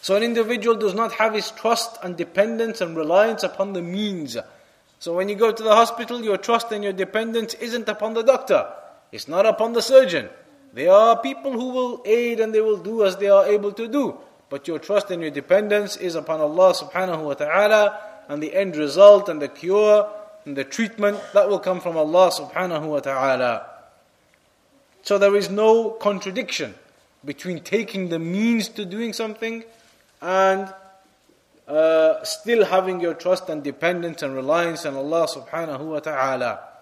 So 0.00 0.16
an 0.16 0.22
individual 0.22 0.76
does 0.76 0.94
not 0.94 1.12
have 1.12 1.34
his 1.34 1.50
trust 1.52 1.98
and 2.02 2.16
dependence 2.16 2.80
and 2.80 2.96
reliance 2.96 3.42
upon 3.42 3.72
the 3.72 3.80
means. 3.80 4.36
So 4.98 5.14
when 5.14 5.28
you 5.28 5.34
go 5.34 5.52
to 5.52 5.62
the 5.62 5.74
hospital, 5.74 6.22
your 6.22 6.36
trust 6.36 6.72
and 6.72 6.82
your 6.82 6.92
dependence 6.92 7.54
isn't 7.54 7.88
upon 7.88 8.14
the 8.14 8.22
doctor. 8.22 8.66
It's 9.14 9.28
not 9.28 9.46
upon 9.46 9.74
the 9.74 9.80
surgeon. 9.80 10.28
There 10.72 10.90
are 10.90 11.16
people 11.16 11.52
who 11.52 11.68
will 11.68 12.02
aid 12.04 12.40
and 12.40 12.52
they 12.52 12.60
will 12.60 12.78
do 12.78 13.04
as 13.04 13.16
they 13.16 13.28
are 13.28 13.46
able 13.46 13.70
to 13.70 13.86
do. 13.86 14.18
But 14.50 14.66
your 14.66 14.80
trust 14.80 15.08
and 15.12 15.22
your 15.22 15.30
dependence 15.30 15.96
is 15.96 16.16
upon 16.16 16.40
Allah 16.40 16.74
subhanahu 16.74 17.22
wa 17.22 17.34
ta'ala 17.34 17.96
and 18.26 18.42
the 18.42 18.52
end 18.52 18.74
result 18.74 19.28
and 19.28 19.40
the 19.40 19.46
cure 19.46 20.10
and 20.44 20.56
the 20.56 20.64
treatment 20.64 21.20
that 21.32 21.48
will 21.48 21.60
come 21.60 21.80
from 21.80 21.96
Allah 21.96 22.32
subhanahu 22.32 22.88
wa 22.88 22.98
ta'ala. 22.98 23.64
So 25.02 25.16
there 25.16 25.36
is 25.36 25.48
no 25.48 25.90
contradiction 25.90 26.74
between 27.24 27.60
taking 27.60 28.08
the 28.08 28.18
means 28.18 28.68
to 28.70 28.84
doing 28.84 29.12
something 29.12 29.62
and 30.20 30.74
uh, 31.68 32.24
still 32.24 32.64
having 32.64 33.00
your 33.00 33.14
trust 33.14 33.48
and 33.48 33.62
dependence 33.62 34.24
and 34.24 34.34
reliance 34.34 34.84
on 34.84 34.96
Allah 34.96 35.28
subhanahu 35.28 35.86
wa 35.86 36.00
ta'ala. 36.00 36.73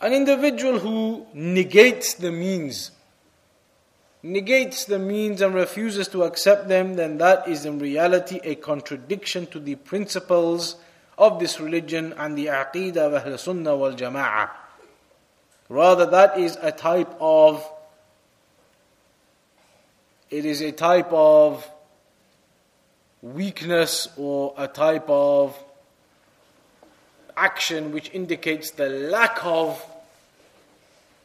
An 0.00 0.14
individual 0.14 0.78
who 0.78 1.26
negates 1.34 2.14
the 2.14 2.32
means, 2.32 2.90
negates 4.22 4.84
the 4.86 4.98
means 4.98 5.42
and 5.42 5.54
refuses 5.54 6.08
to 6.08 6.22
accept 6.22 6.68
them, 6.68 6.94
then 6.94 7.18
that 7.18 7.46
is 7.46 7.66
in 7.66 7.78
reality 7.78 8.40
a 8.42 8.54
contradiction 8.54 9.46
to 9.48 9.60
the 9.60 9.74
principles 9.74 10.76
of 11.18 11.38
this 11.38 11.60
religion 11.60 12.14
and 12.16 12.36
the 12.36 12.46
aqidah 12.46 12.96
of 12.96 13.26
Ahl 13.26 13.36
Sunnah 13.36 13.76
wal 13.76 13.92
Jama'ah. 13.92 14.48
Rather, 15.68 16.06
that 16.06 16.38
is 16.38 16.56
a 16.62 16.72
type 16.72 17.14
of 17.20 17.68
it 20.30 20.44
is 20.44 20.60
a 20.62 20.72
type 20.72 21.12
of 21.12 21.68
weakness 23.20 24.08
or 24.16 24.54
a 24.56 24.68
type 24.68 25.04
of 25.08 25.58
action 27.40 27.92
which 27.92 28.10
indicates 28.12 28.72
the 28.72 28.88
lack 28.88 29.44
of 29.44 29.84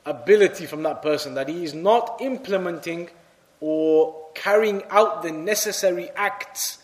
ability 0.06 0.66
from 0.66 0.84
that 0.84 1.02
person, 1.02 1.34
that 1.36 1.50
he 1.50 1.64
is 1.64 1.74
not 1.74 2.18
implementing 2.22 3.10
or 3.60 4.16
carrying 4.34 4.84
out 4.90 5.24
the 5.24 5.32
necessary 5.32 6.10
acts 6.16 6.80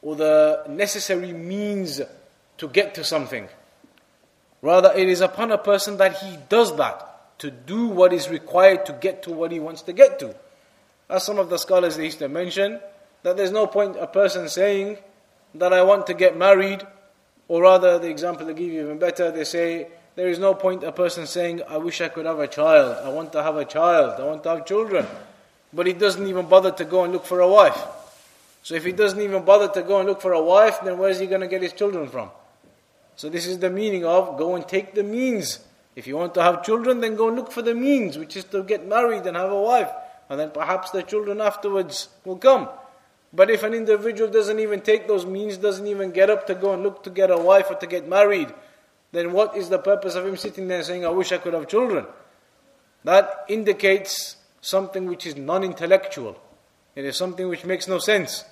or 0.00 0.16
the 0.16 0.64
necessary 0.68 1.32
means 1.32 2.00
to 2.58 2.68
get 2.68 2.94
to 2.94 3.04
something. 3.04 3.48
Rather, 4.62 4.92
it 4.94 5.08
is 5.08 5.20
upon 5.20 5.50
a 5.50 5.58
person 5.58 5.96
that 5.98 6.18
he 6.18 6.38
does 6.48 6.74
that, 6.76 7.38
to 7.38 7.50
do 7.50 7.88
what 7.88 8.12
is 8.12 8.28
required 8.28 8.86
to 8.86 8.92
get 8.92 9.24
to 9.24 9.32
what 9.32 9.50
he 9.50 9.58
wants 9.58 9.82
to 9.82 9.92
get 9.92 10.18
to. 10.20 10.34
As 11.10 11.24
some 11.24 11.38
of 11.38 11.50
the 11.50 11.58
scholars 11.58 11.96
they 11.96 12.04
used 12.04 12.20
to 12.20 12.28
mention, 12.28 12.80
that 13.24 13.36
there's 13.36 13.50
no 13.50 13.66
point 13.66 13.96
a 13.96 14.06
person 14.06 14.48
saying 14.48 14.98
that 15.56 15.72
I 15.72 15.82
want 15.82 16.06
to 16.06 16.14
get 16.14 16.36
married, 16.36 16.86
or 17.52 17.60
rather, 17.60 17.98
the 17.98 18.08
example 18.08 18.46
they 18.46 18.54
give 18.54 18.72
you 18.72 18.80
even 18.80 18.98
better, 18.98 19.30
they 19.30 19.44
say, 19.44 19.86
there 20.14 20.30
is 20.30 20.38
no 20.38 20.54
point 20.54 20.84
a 20.84 20.90
person 20.90 21.26
saying, 21.26 21.60
I 21.68 21.76
wish 21.76 22.00
I 22.00 22.08
could 22.08 22.24
have 22.24 22.38
a 22.38 22.48
child, 22.48 22.96
I 23.04 23.10
want 23.10 23.30
to 23.34 23.42
have 23.42 23.58
a 23.58 23.66
child, 23.66 24.18
I 24.18 24.24
want 24.24 24.42
to 24.44 24.48
have 24.48 24.64
children. 24.64 25.06
But 25.70 25.86
he 25.86 25.92
doesn't 25.92 26.26
even 26.26 26.46
bother 26.46 26.70
to 26.70 26.86
go 26.86 27.04
and 27.04 27.12
look 27.12 27.26
for 27.26 27.40
a 27.40 27.46
wife. 27.46 27.78
So 28.62 28.74
if 28.74 28.86
he 28.86 28.92
doesn't 28.92 29.20
even 29.20 29.44
bother 29.44 29.68
to 29.68 29.86
go 29.86 29.98
and 29.98 30.08
look 30.08 30.22
for 30.22 30.32
a 30.32 30.42
wife, 30.42 30.78
then 30.82 30.96
where 30.96 31.10
is 31.10 31.18
he 31.18 31.26
going 31.26 31.42
to 31.42 31.46
get 31.46 31.60
his 31.60 31.74
children 31.74 32.08
from? 32.08 32.30
So 33.16 33.28
this 33.28 33.46
is 33.46 33.58
the 33.58 33.68
meaning 33.68 34.06
of 34.06 34.38
go 34.38 34.54
and 34.54 34.66
take 34.66 34.94
the 34.94 35.02
means. 35.02 35.58
If 35.94 36.06
you 36.06 36.16
want 36.16 36.32
to 36.36 36.42
have 36.42 36.64
children, 36.64 37.00
then 37.00 37.16
go 37.16 37.28
and 37.28 37.36
look 37.36 37.52
for 37.52 37.60
the 37.60 37.74
means, 37.74 38.16
which 38.16 38.34
is 38.34 38.44
to 38.44 38.62
get 38.62 38.88
married 38.88 39.26
and 39.26 39.36
have 39.36 39.52
a 39.52 39.60
wife. 39.60 39.90
And 40.30 40.40
then 40.40 40.52
perhaps 40.52 40.90
the 40.90 41.02
children 41.02 41.42
afterwards 41.42 42.08
will 42.24 42.38
come. 42.38 42.70
But 43.32 43.50
if 43.50 43.62
an 43.62 43.72
individual 43.72 44.30
doesn't 44.30 44.58
even 44.58 44.82
take 44.82 45.08
those 45.08 45.24
means, 45.24 45.56
doesn't 45.56 45.86
even 45.86 46.10
get 46.10 46.28
up 46.28 46.46
to 46.48 46.54
go 46.54 46.74
and 46.74 46.82
look 46.82 47.02
to 47.04 47.10
get 47.10 47.30
a 47.30 47.38
wife 47.38 47.70
or 47.70 47.76
to 47.76 47.86
get 47.86 48.06
married, 48.06 48.52
then 49.12 49.32
what 49.32 49.56
is 49.56 49.68
the 49.68 49.78
purpose 49.78 50.14
of 50.14 50.26
him 50.26 50.36
sitting 50.36 50.68
there 50.68 50.82
saying, 50.82 51.04
I 51.04 51.10
wish 51.10 51.32
I 51.32 51.38
could 51.38 51.54
have 51.54 51.68
children? 51.68 52.06
That 53.04 53.44
indicates 53.48 54.36
something 54.60 55.06
which 55.06 55.26
is 55.26 55.36
non 55.36 55.64
intellectual. 55.64 56.38
It 56.94 57.04
is 57.04 57.16
something 57.16 57.48
which 57.48 57.64
makes 57.64 57.88
no 57.88 57.98
sense 57.98 58.44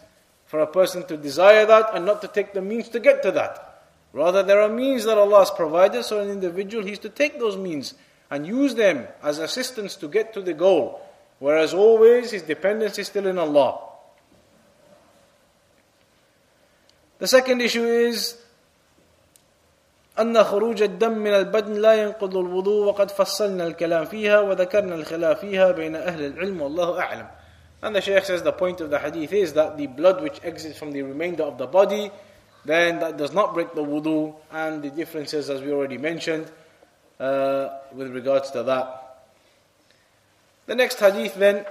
for 0.47 0.61
a 0.61 0.67
person 0.67 1.07
to 1.07 1.17
desire 1.17 1.67
that 1.67 1.91
and 1.95 2.07
not 2.07 2.23
to 2.23 2.29
take 2.29 2.55
the 2.55 2.63
means 2.63 2.89
to 2.89 3.01
get 3.01 3.23
to 3.23 3.31
that. 3.33 3.85
Rather, 4.13 4.43
there 4.43 4.61
are 4.61 4.69
means 4.69 5.05
that 5.05 5.19
Allah 5.19 5.41
has 5.41 5.51
provided, 5.51 6.05
so 6.05 6.21
an 6.21 6.31
individual 6.31 6.85
he 6.85 6.93
is 6.93 6.99
to 7.01 7.09
take 7.09 7.39
those 7.39 7.57
means 7.57 7.95
and 8.31 8.47
use 8.47 8.75
them 8.75 9.07
as 9.23 9.39
assistance 9.39 9.95
to 9.97 10.09
get 10.09 10.33
to 10.35 10.43
the 10.43 10.55
goal. 10.55 11.01
Whereas 11.39 11.75
always 11.75 12.33
his 12.33 12.43
dependence 12.43 12.99
is 12.99 13.07
still 13.07 13.27
in 13.27 13.39
Allah. 13.39 13.90
The 17.20 17.28
second 17.28 17.62
issue 17.62 17.86
is 17.86 18.36
أن 20.20 20.44
خروج 20.44 20.82
الدم 20.82 21.12
من 21.12 21.34
البدن 21.34 21.74
لا 21.74 21.94
ينقض 21.94 22.38
الوضوء 22.38 22.86
وقد 22.86 23.12
فصلنا 23.12 23.68
الكلام 23.68 24.06
فيها 24.06 24.40
وذكرنا 24.40 24.96
الخلاف 24.96 25.40
فيها 25.40 25.72
بين 25.72 25.96
أهل 25.96 26.26
العلم 26.26 26.62
والله 26.62 27.00
أعلم. 27.02 27.28
And 27.84 27.96
the 27.96 28.02
Shaykh 28.02 28.24
says 28.24 28.42
the 28.42 28.54
point 28.54 28.80
of 28.82 28.90
the 28.90 29.00
hadith 29.00 29.34
is 29.34 29.54
that 29.54 29.78
the 29.78 29.88
blood 29.88 30.24
which 30.24 30.40
exits 30.44 30.80
from 30.80 30.92
the 30.92 31.02
remainder 31.02 31.44
of 31.44 31.58
the 31.58 31.68
body 31.68 32.12
then 32.66 33.00
that 33.00 33.18
does 33.18 33.32
not 33.32 33.54
break 33.54 33.74
the 33.74 33.84
wudu, 33.84 34.36
and 34.52 34.82
the 34.82 34.90
differences, 34.90 35.50
as 35.50 35.62
we 35.62 35.72
already 35.72 36.00
mentioned, 36.00 36.52
uh, 37.20 37.70
with 37.94 38.12
regards 38.12 38.52
to 38.52 38.64
that. 38.64 39.22
The 40.66 40.76
next 40.76 41.00
hadith 41.00 41.36
then, 41.36 41.66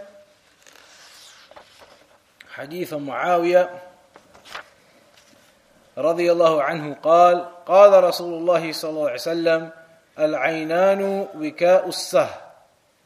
حديث 2.57 2.95
معاوية 2.95 3.69
رضي 6.00 6.32
الله 6.32 6.64
عنه 6.64 6.94
قال 7.04 7.46
قال 7.66 8.04
رسول 8.04 8.34
الله 8.34 8.72
صلى 8.72 8.90
الله 8.90 9.04
عليه 9.04 9.14
وسلم 9.14 9.70
العينان 10.20 11.28
وكاء 11.36 11.88
السه 11.88 12.30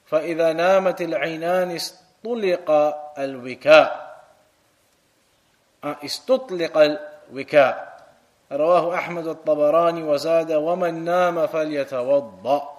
فإذا 0.05 0.53
نامت 0.53 1.01
العينان 1.01 1.71
استطلق 1.71 2.71
الوكاء. 3.17 4.13
استطلق 5.83 6.99
وكاء 7.33 7.75
رواه 8.51 8.95
أحمد 8.95 9.27
الطبراني 9.27 10.03
وزاد 10.03 10.51
ومن 10.51 11.03
نام 11.03 11.47
فليتوضأ. 11.47 12.73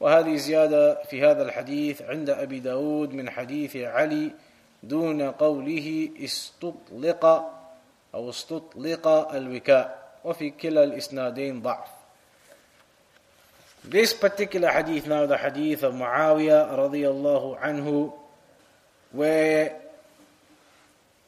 وهذه 0.00 0.36
زيادة 0.36 0.94
في 1.10 1.26
هذا 1.26 1.42
الحديث 1.42 2.02
عند 2.02 2.30
أبي 2.30 2.60
داود 2.60 3.14
من 3.14 3.30
حديث 3.30 3.76
علي 3.76 4.30
دون 4.82 5.30
قوله 5.30 6.08
استطلق. 6.24 7.55
أو 8.15 8.29
استطلق 8.29 9.07
الوكاء 9.07 10.17
وفي 10.23 10.49
كلا 10.49 10.83
الإسنادين 10.83 11.61
ضعف 11.61 11.87
This 13.83 14.13
particular 14.13 14.69
hadith 14.69 15.07
now, 15.07 15.25
the 15.25 15.37
hadith 15.37 15.81
of 15.81 15.95
Muawiyah 15.95 16.77
radiallahu 16.77 17.59
anhu, 17.59 18.13
where 19.11 19.75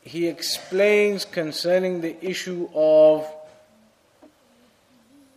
he 0.04 0.28
explains 0.28 1.26
concerning 1.26 2.02
the 2.02 2.15
issue 2.23 2.69
of 2.76 3.26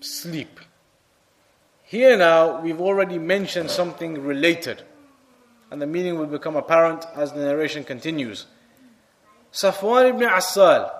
sleep. 0.00 0.60
Here 1.84 2.18
now, 2.18 2.60
we've 2.60 2.80
already 2.80 3.18
mentioned 3.18 3.70
something 3.70 4.22
related, 4.22 4.82
and 5.70 5.80
the 5.80 5.86
meaning 5.86 6.18
will 6.18 6.26
become 6.26 6.56
apparent 6.56 7.06
as 7.14 7.32
the 7.32 7.40
narration 7.40 7.84
continues. 7.84 8.44
Safwan 9.52 10.10
ibn 10.10 10.24
Assal. 10.24 10.90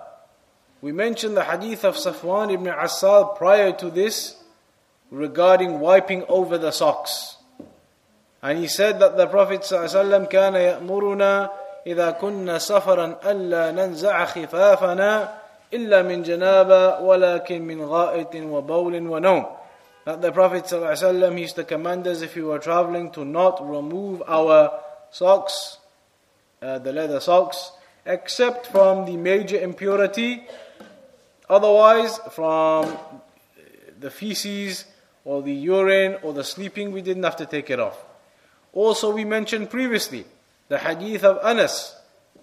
We 0.81 0.91
mentioned 0.91 1.35
the 1.35 1.43
hadith 1.43 1.83
of 1.83 1.95
Safwan 1.95 2.53
ibn 2.53 2.67
Assal 2.67 3.35
prior 3.37 3.71
to 3.73 3.89
this 3.89 4.37
regarding 5.09 5.79
wiping 5.79 6.23
over 6.29 6.57
the 6.57 6.71
socks. 6.71 7.37
And 8.41 8.59
he 8.59 8.67
said 8.67 8.99
that 8.99 9.17
the 9.17 9.27
Prophet 9.27 9.61
ﷺ 9.61 10.29
كان 10.29 10.53
يأمرنا 10.53 11.49
إذا 11.87 12.11
كنا 12.11 12.59
سفرا 12.59 13.17
ألا 13.25 13.71
ننزع 13.71 14.25
خفافنا 14.25 15.33
إلا 15.73 16.01
من 16.01 16.23
جنابة 16.23 16.99
ولكن 16.99 17.61
من 17.61 17.85
غائط 17.85 18.35
وبول 18.35 19.07
ونوم 19.07 19.45
That 20.05 20.21
the 20.21 20.31
Prophet 20.31 20.63
ﷺ 20.65 21.39
used 21.39 21.55
to 21.55 21.65
command 21.65 22.07
us 22.07 22.21
if 22.21 22.35
we 22.35 22.41
were 22.41 22.59
traveling 22.59 23.11
to 23.11 23.25
not 23.25 23.59
remove 23.67 24.23
our 24.25 24.79
socks, 25.11 25.79
uh, 26.61 26.79
the 26.79 26.93
leather 26.93 27.19
socks, 27.19 27.71
except 28.04 28.66
from 28.66 29.06
the 29.06 29.16
major 29.16 29.58
impurity, 29.58 30.44
otherwise 31.48 32.18
from 32.32 32.96
the 33.98 34.10
feces 34.10 34.84
or 35.24 35.42
the 35.42 35.52
urine 35.52 36.16
or 36.22 36.32
the 36.32 36.44
sleeping, 36.44 36.92
we 36.92 37.02
didn't 37.02 37.22
have 37.22 37.36
to 37.36 37.46
take 37.46 37.70
it 37.70 37.78
off. 37.78 38.04
Also, 38.72 39.12
we 39.12 39.24
mentioned 39.24 39.70
previously 39.70 40.24
the 40.68 40.78
hadith 40.78 41.24
of 41.24 41.38
Anas 41.44 41.94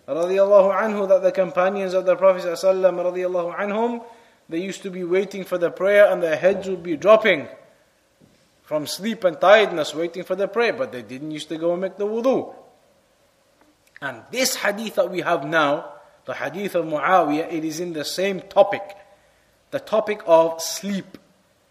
radiallahu 0.08 0.74
anhu 0.74 1.08
that 1.08 1.22
the 1.22 1.32
companions 1.32 1.94
of 1.94 2.06
the 2.06 2.16
Prophet 2.16 2.44
radiallahu 2.44 3.56
anhum 3.56 4.04
they 4.50 4.60
used 4.60 4.82
to 4.82 4.90
be 4.90 5.04
waiting 5.04 5.44
for 5.44 5.58
the 5.58 5.70
prayer 5.70 6.12
and 6.12 6.22
their 6.24 6.36
heads 6.36 6.68
would 6.68 6.82
be 6.82 6.98
dropping 6.98 7.48
from 8.64 8.88
sleep 8.88 9.24
and 9.24 9.40
tiredness 9.40 9.94
waiting 9.94 10.24
for 10.24 10.36
the 10.36 10.48
prayer 10.48 10.74
but 10.74 10.92
they 10.92 11.02
didn't 11.02 11.32
used 11.32 11.50
to 11.50 11.58
go 11.58 11.74
and 11.74 11.82
make 11.82 11.98
the 11.98 12.06
wudu 12.06 12.54
and 14.01 14.23
this 14.31 14.57
hadith 14.57 14.97
that 14.97 15.11
we 15.11 15.21
have 15.21 15.47
now 15.47 15.93
the 16.25 16.35
hadith 16.35 16.75
of 16.75 16.85
Muawiyah 16.87 17.53
it 17.53 17.65
is 17.65 17.81
in 17.81 17.93
the 17.93 18.05
same 18.05 18.41
topic 18.41 18.83
the 19.71 19.81
topic 19.81 20.23
of 20.27 20.61
sleep 20.61 21.19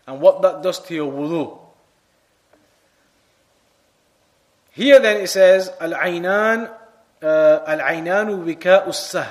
and 0.08 0.20
what 0.20 0.42
that 0.42 0.62
does 0.62 0.80
to 0.88 0.94
your 0.96 1.12
wudu 1.12 1.60
Here 4.74 5.00
then 5.00 5.22
it 5.22 5.30
says, 5.30 5.70
Al-Aynan, 5.80 6.70
uh, 7.22 7.60
Al-Aynanu 7.68 8.44
wika'u 8.44 8.92
sah. 8.92 9.30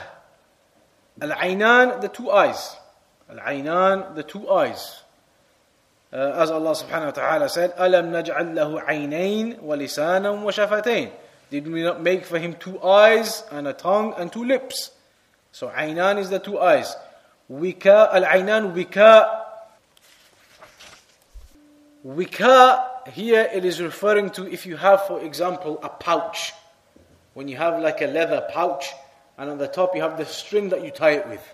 Al-Aynan, 1.21 2.01
the 2.01 2.09
two 2.09 2.31
eyes. 2.31 2.77
Al-Aynan, 3.29 4.15
the 4.15 4.23
two 4.23 4.49
eyes. 4.49 5.03
Uh, 6.13 6.39
as 6.39 6.51
Allah 6.53 6.71
subhanahu 6.73 7.07
wa 7.07 7.11
ta'ala 7.11 7.49
said, 7.49 7.75
أَلَمْ 7.77 8.15
نَجْعَلْ 8.15 8.55
لَهُ 8.55 8.85
عَيْنَيْن 8.85 9.61
وَلِسَانًا 9.63 10.31
وَشَفَتَيْن 10.31 11.11
did 11.50 11.68
we 11.68 11.82
not 11.82 12.02
make 12.02 12.26
for 12.26 12.40
him 12.40 12.56
two 12.56 12.82
eyes 12.82 13.44
and 13.52 13.68
a 13.68 13.74
tongue 13.74 14.14
and 14.18 14.32
two 14.32 14.44
lips? 14.44 14.92
So 15.52 15.70
Aynan 15.70 16.20
is 16.20 16.30
the 16.30 16.40
two 16.40 16.60
eyes. 16.60 16.96
Wika, 17.50 18.14
Al-Aynan 18.14 18.74
wika. 18.74 19.44
Wika 22.06 22.98
here 23.10 23.50
it 23.54 23.64
is 23.66 23.82
referring 23.82 24.30
to 24.32 24.52
if 24.52 24.66
you 24.66 24.78
have, 24.78 25.08
for 25.08 25.22
example, 25.22 25.80
a 25.82 25.90
pouch. 25.90 26.54
When 27.34 27.48
you 27.48 27.58
have 27.58 27.82
like 27.82 28.02
a 28.02 28.08
leather 28.08 28.46
pouch, 28.52 28.92
and 29.38 29.50
on 29.50 29.58
the 29.58 29.68
top 29.68 29.96
you 29.96 30.02
have 30.02 30.18
the 30.18 30.26
string 30.26 30.70
that 30.70 30.84
you 30.84 30.92
tie 30.92 31.12
it 31.12 31.28
with. 31.30 31.54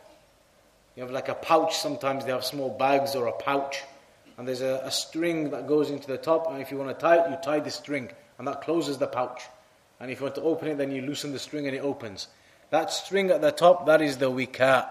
You 0.96 1.04
have 1.04 1.12
like 1.12 1.30
a 1.30 1.36
pouch, 1.36 1.78
sometimes 1.78 2.26
they 2.26 2.32
have 2.32 2.46
small 2.46 2.70
bags 2.70 3.16
or 3.16 3.28
a 3.28 3.32
pouch, 3.32 3.84
and 4.38 4.48
there's 4.48 4.62
a, 4.62 4.82
a 4.84 4.92
string 4.92 5.50
that 5.52 5.68
goes 5.68 5.90
into 5.90 6.08
the 6.08 6.18
top, 6.18 6.52
and 6.52 6.62
if 6.62 6.72
you 6.72 6.78
want 6.78 6.90
to 6.90 7.02
tie 7.02 7.18
it, 7.18 7.30
you 7.30 7.38
tie 7.44 7.60
the 7.60 7.72
string, 7.72 8.12
and 8.38 8.48
that 8.48 8.62
closes 8.62 8.98
the 8.98 9.08
pouch. 9.08 9.42
And 10.03 10.11
if 10.11 10.21
you 10.21 10.25
want 10.25 10.37
to 10.37 10.43
open 10.43 10.69
it, 10.69 10.79
then 10.79 10.93
you 10.93 11.03
loosen 11.03 11.33
the 11.33 11.39
string 11.39 11.67
and 11.67 11.75
it 11.75 11.81
opens. 11.81 12.29
That 12.71 12.93
string 12.93 13.31
at 13.31 13.41
the 13.41 13.53
top, 13.53 13.87
that 13.87 14.01
is 14.01 14.19
the 14.19 14.31
wika. 14.31 14.89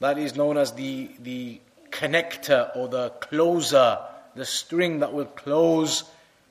That 0.00 0.18
is 0.18 0.36
known 0.36 0.56
as 0.56 0.72
the, 0.72 1.10
the 1.20 1.60
connector 1.90 2.74
or 2.76 2.88
the 2.88 3.10
closer 3.10 3.98
the 4.38 4.44
string 4.44 5.00
that 5.00 5.12
will 5.12 5.26
close 5.26 6.04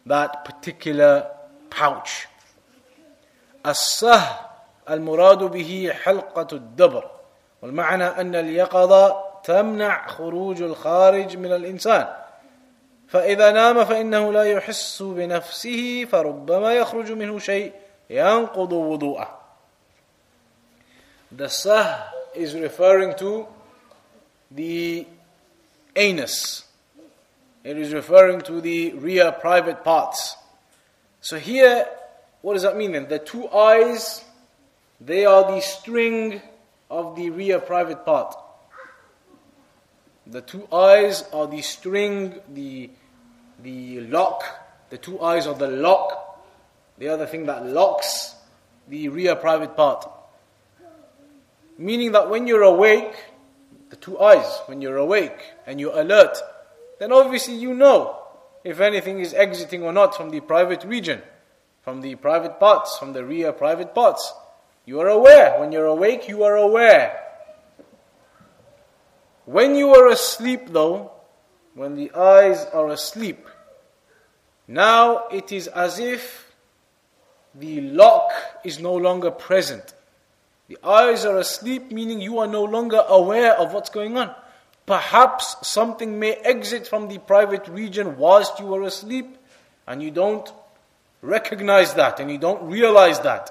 that 0.06 0.46
particular 0.46 1.32
pouch. 1.70 2.28
السه 3.66 4.22
المراد 4.90 5.44
به 5.44 5.92
حلقة 6.04 6.48
الدبر 6.54 7.12
والمعنى 7.62 8.04
أن 8.04 8.36
اليقظة 8.36 9.24
تمنع 9.44 10.08
خروج 10.08 10.62
الخارج 10.62 11.38
من 11.38 11.52
الإنسان 11.52 12.08
فإذا 13.12 13.52
نام 13.52 13.86
فإنه 13.86 14.34
لا 14.34 14.44
يحس 14.44 15.04
بنفسه 15.04 16.06
فربما 16.06 16.74
يخرج 16.74 17.12
منه 17.12 17.40
شيء 17.40 17.74
ينقض 18.10 18.74
وضوءه 18.74 19.38
The 21.32 21.50
sah 21.50 22.08
is 22.36 22.56
referring 22.56 23.14
to 23.16 23.48
the 24.52 25.06
anus 25.96 26.68
It 27.68 27.78
is 27.78 27.92
referring 27.92 28.40
to 28.44 28.62
the 28.62 28.94
rear 28.94 29.30
private 29.34 29.84
parts. 29.84 30.38
So 31.20 31.38
here, 31.38 31.86
what 32.42 32.54
does 32.54 32.64
that 32.64 32.78
mean 32.78 32.94
then? 32.94 33.10
The 33.10 33.20
two 33.20 33.50
eyes, 33.50 34.24
they 35.02 35.26
are 35.26 35.52
the 35.52 35.60
string 35.60 36.42
of 36.90 37.18
the 37.18 37.30
rear 37.30 37.60
private 37.60 38.06
part. 38.06 38.34
The 40.26 40.40
two 40.40 40.66
eyes 40.72 41.26
are 41.34 41.46
the 41.46 41.62
string, 41.62 42.40
the, 42.54 42.90
the 43.63 44.01
lock. 44.03 44.45
The 44.91 44.99
two 44.99 45.21
eyes 45.23 45.47
are 45.47 45.55
the 45.55 45.69
lock, 45.69 46.45
the 46.99 47.09
other 47.09 47.27
thing 47.27 47.47
that 47.47 47.65
locks 47.65 48.35
the 48.89 49.09
rear 49.09 49.35
private 49.37 49.77
part. 49.77 50.09
Meaning 51.79 52.13
that 52.13 52.29
when 52.29 52.47
you're 52.47 52.63
awake, 52.63 53.15
the 53.91 53.97
two 53.97 54.21
eyes, 54.21 54.61
when 54.67 54.83
you're 54.83 54.99
awake 54.99 55.53
and 55.67 55.81
you're 55.81 55.99
alert, 55.99 56.37
then 56.99 57.13
obviously 57.13 57.55
you 57.55 57.75
know 57.75 58.19
if 58.65 58.81
anything 58.81 59.19
is 59.19 59.35
exiting 59.35 59.83
or 59.83 59.93
not 59.93 60.15
from 60.17 60.31
the 60.31 60.41
private 60.41 60.85
region, 60.85 61.21
from 61.83 62.01
the 62.01 62.15
private 62.17 62.61
parts, 62.61 62.99
from 62.99 63.13
the 63.13 63.25
rear 63.25 63.53
private 63.53 63.95
parts. 63.95 64.33
You 64.85 65.01
are 65.01 65.09
aware. 65.09 65.59
When 65.61 65.73
you're 65.73 65.87
awake, 65.87 66.29
you 66.29 66.45
are 66.45 66.57
aware. 66.57 67.19
When 69.45 69.75
you 69.75 69.95
are 69.95 70.09
asleep, 70.09 70.69
though, 70.69 71.13
when 71.75 71.97
the 71.97 72.13
eyes 72.13 72.65
are 72.73 72.89
asleep, 72.89 73.47
now 74.73 75.29
it 75.29 75.53
is 75.53 75.69
as 75.69 75.99
if 75.99 76.51
the 77.55 77.81
lock 77.83 78.31
is 78.65 78.81
no 78.81 78.95
longer 78.95 79.31
present. 79.31 79.93
The 80.69 80.79
eyes 80.83 81.27
are 81.27 81.39
asleep, 81.39 81.93
meaning 81.93 82.21
you 82.21 82.39
are 82.39 82.47
no 82.47 82.65
longer 82.65 83.03
aware 83.07 83.55
of 83.55 83.75
what's 83.75 83.91
going 83.91 84.17
on. 84.17 84.35
Perhaps 84.87 85.69
something 85.69 86.19
may 86.19 86.33
exit 86.33 86.87
from 86.87 87.09
the 87.09 87.19
private 87.19 87.69
region 87.69 88.17
whilst 88.17 88.59
you 88.59 88.75
are 88.75 88.83
asleep, 88.83 89.37
and 89.87 90.03
you 90.03 90.11
don't 90.11 90.51
recognize 91.21 91.95
that 91.95 92.19
and 92.21 92.31
you 92.31 92.39
don't 92.39 92.63
realize 92.71 93.21
that. 93.21 93.51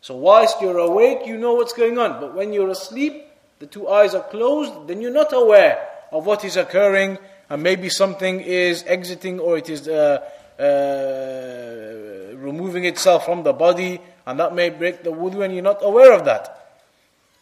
So, 0.00 0.14
whilst 0.16 0.60
you're 0.60 0.78
awake, 0.78 1.26
you 1.26 1.38
know 1.38 1.54
what's 1.54 1.72
going 1.72 1.98
on. 1.98 2.20
But 2.20 2.34
when 2.34 2.52
you're 2.52 2.68
asleep, 2.68 3.24
the 3.58 3.66
two 3.66 3.88
eyes 3.88 4.14
are 4.14 4.22
closed, 4.22 4.88
then 4.88 5.00
you're 5.00 5.10
not 5.10 5.32
aware 5.32 5.88
of 6.12 6.26
what 6.26 6.44
is 6.44 6.58
occurring, 6.58 7.16
and 7.50 7.62
maybe 7.62 7.88
something 7.88 8.40
is 8.40 8.84
exiting 8.86 9.38
or 9.40 9.58
it 9.58 9.68
is 9.68 9.88
uh, 9.88 10.20
uh, 10.58 12.36
removing 12.36 12.84
itself 12.84 13.24
from 13.24 13.42
the 13.42 13.52
body, 13.52 14.00
and 14.26 14.38
that 14.40 14.54
may 14.54 14.70
break 14.70 15.02
the 15.02 15.10
wudu, 15.10 15.44
and 15.44 15.52
you're 15.54 15.62
not 15.62 15.78
aware 15.82 16.12
of 16.12 16.24
that. 16.24 16.80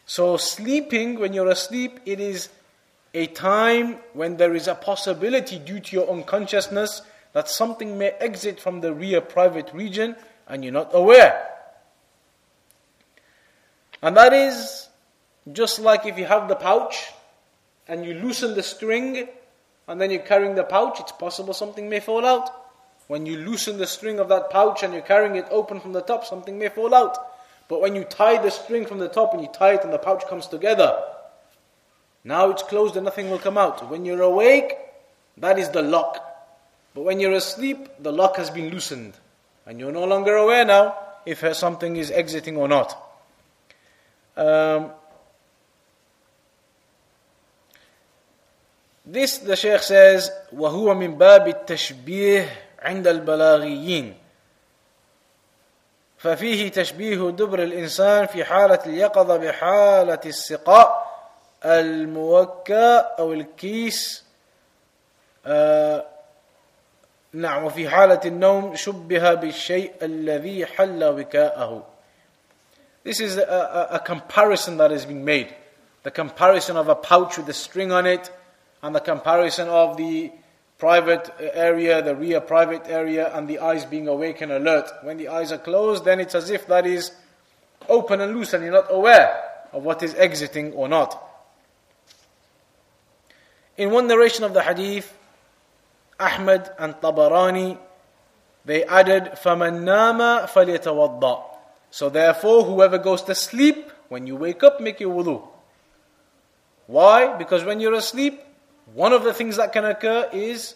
So, 0.05 0.37
sleeping, 0.37 1.19
when 1.19 1.33
you're 1.33 1.49
asleep, 1.49 1.99
it 2.05 2.19
is 2.19 2.49
a 3.13 3.27
time 3.27 3.97
when 4.13 4.37
there 4.37 4.55
is 4.55 4.67
a 4.67 4.75
possibility 4.75 5.59
due 5.59 5.79
to 5.79 5.95
your 5.95 6.09
unconsciousness 6.09 7.03
that 7.33 7.47
something 7.47 7.97
may 7.97 8.09
exit 8.19 8.59
from 8.59 8.81
the 8.81 8.93
rear 8.93 9.21
private 9.21 9.71
region 9.73 10.15
and 10.47 10.63
you're 10.63 10.73
not 10.73 10.91
aware. 10.93 11.49
And 14.01 14.17
that 14.17 14.33
is 14.33 14.89
just 15.51 15.79
like 15.79 16.05
if 16.05 16.17
you 16.17 16.25
have 16.25 16.47
the 16.47 16.55
pouch 16.55 17.11
and 17.87 18.05
you 18.05 18.15
loosen 18.15 18.55
the 18.55 18.63
string 18.63 19.27
and 19.87 19.99
then 19.99 20.11
you're 20.11 20.21
carrying 20.21 20.55
the 20.55 20.63
pouch, 20.63 20.99
it's 20.99 21.11
possible 21.11 21.53
something 21.53 21.89
may 21.89 21.99
fall 21.99 22.25
out. 22.25 22.49
When 23.07 23.25
you 23.25 23.37
loosen 23.37 23.77
the 23.77 23.87
string 23.87 24.19
of 24.19 24.29
that 24.29 24.49
pouch 24.49 24.83
and 24.83 24.93
you're 24.93 25.01
carrying 25.01 25.35
it 25.35 25.47
open 25.51 25.79
from 25.79 25.93
the 25.93 26.01
top, 26.01 26.25
something 26.25 26.57
may 26.57 26.69
fall 26.69 26.95
out. 26.95 27.17
But 27.67 27.81
when 27.81 27.95
you 27.95 28.03
tie 28.03 28.41
the 28.41 28.49
string 28.49 28.85
from 28.85 28.99
the 28.99 29.09
top 29.09 29.33
and 29.33 29.41
you 29.41 29.49
tie 29.53 29.73
it 29.73 29.83
and 29.83 29.91
the 29.91 29.97
pouch 29.97 30.25
comes 30.27 30.47
together, 30.47 31.01
now 32.23 32.49
it's 32.49 32.63
closed 32.63 32.95
and 32.95 33.03
nothing 33.05 33.29
will 33.29 33.39
come 33.39 33.57
out. 33.57 33.89
When 33.89 34.05
you're 34.05 34.21
awake, 34.21 34.73
that 35.37 35.59
is 35.59 35.69
the 35.69 35.81
lock. 35.81 36.23
But 36.93 37.03
when 37.03 37.19
you're 37.19 37.33
asleep, 37.33 37.89
the 37.99 38.11
lock 38.11 38.37
has 38.37 38.49
been 38.49 38.69
loosened. 38.69 39.15
And 39.65 39.79
you're 39.79 39.91
no 39.91 40.05
longer 40.05 40.35
aware 40.35 40.63
now 40.65 40.95
if 41.25 41.43
something 41.55 41.95
is 41.95 42.11
exiting 42.11 42.57
or 42.57 42.67
not. 42.67 42.97
Um, 44.35 44.91
this, 49.06 49.38
the 49.38 49.56
Shaykh 49.56 49.82
says, 49.82 50.30
وهو 50.52 50.94
من 50.94 51.18
باب 51.18 51.48
التشبيه 51.48 52.48
عند 52.82 53.08
البلاغيين 53.08 54.14
ففيه 56.18 56.70
تشبيه 56.70 57.30
دبر 57.30 57.62
الإنسان 57.62 58.26
في 58.26 58.44
حالة 58.44 58.78
اليقظة 58.86 59.36
بحالة 59.36 60.20
السقاء 60.26 61.08
الموكى 61.64 63.04
أو 63.18 63.32
الكيس 63.32 64.24
آه 65.46 66.06
نعم 67.32 67.64
وفي 67.64 67.88
حالة 67.88 68.20
النوم 68.24 68.76
شبه 68.76 69.34
بالشيء 69.34 69.92
الذي 70.02 70.66
حل 70.66 71.04
وكاءه 71.04 71.86
This 73.04 73.20
is 73.20 73.38
a, 73.38 73.42
a, 73.42 73.94
a 73.96 73.98
comparison 74.00 74.76
that 74.78 74.90
has 74.90 75.06
been 75.06 75.24
made. 75.24 75.54
The 76.02 76.10
comparison 76.10 76.76
of 76.76 76.88
a 76.88 76.94
pouch 76.94 77.38
with 77.38 77.48
a 77.48 77.54
string 77.54 77.90
on 77.90 78.06
it 78.06 78.30
and 78.82 78.94
the 78.94 79.00
comparison 79.00 79.68
of 79.68 79.96
the 79.96 80.32
private 80.78 81.30
area, 81.40 82.00
the 82.00 82.14
rear 82.14 82.40
private 82.40 82.86
area, 82.86 83.34
and 83.36 83.48
the 83.48 83.58
eyes 83.58 83.84
being 83.84 84.06
awake 84.06 84.40
and 84.40 84.52
alert. 84.52 84.88
When 85.02 85.16
the 85.16 85.28
eyes 85.28 85.50
are 85.50 85.58
closed, 85.58 86.04
then 86.04 86.20
it's 86.20 86.34
as 86.34 86.50
if 86.50 86.66
that 86.68 86.86
is 86.86 87.10
open 87.88 88.20
and 88.20 88.34
loose 88.34 88.52
and 88.52 88.62
you're 88.62 88.72
not 88.72 88.86
aware 88.90 89.42
of 89.72 89.82
what 89.82 90.02
is 90.02 90.14
exiting 90.14 90.72
or 90.72 90.88
not. 90.88 91.24
In 93.76 93.90
one 93.90 94.06
narration 94.06 94.44
of 94.44 94.54
the 94.54 94.62
hadith, 94.62 95.12
Ahmad 96.18 96.70
and 96.78 96.94
Tabarani, 96.94 97.78
they 98.64 98.84
added, 98.84 99.24
فَمَنْ 99.42 99.84
نَامَ 99.84 100.48
فَلْيَتَوَضَّأ 100.48 101.42
So 101.90 102.10
therefore, 102.10 102.64
whoever 102.64 102.98
goes 102.98 103.22
to 103.22 103.34
sleep, 103.34 103.90
when 104.08 104.26
you 104.26 104.36
wake 104.36 104.62
up, 104.62 104.80
make 104.80 105.00
your 105.00 105.14
wudu. 105.14 105.46
Why? 106.86 107.36
Because 107.36 107.64
when 107.64 107.80
you're 107.80 107.94
asleep, 107.94 108.40
one 108.94 109.12
of 109.12 109.24
the 109.24 109.32
things 109.32 109.56
that 109.56 109.72
can 109.72 109.84
occur 109.84 110.28
is 110.32 110.74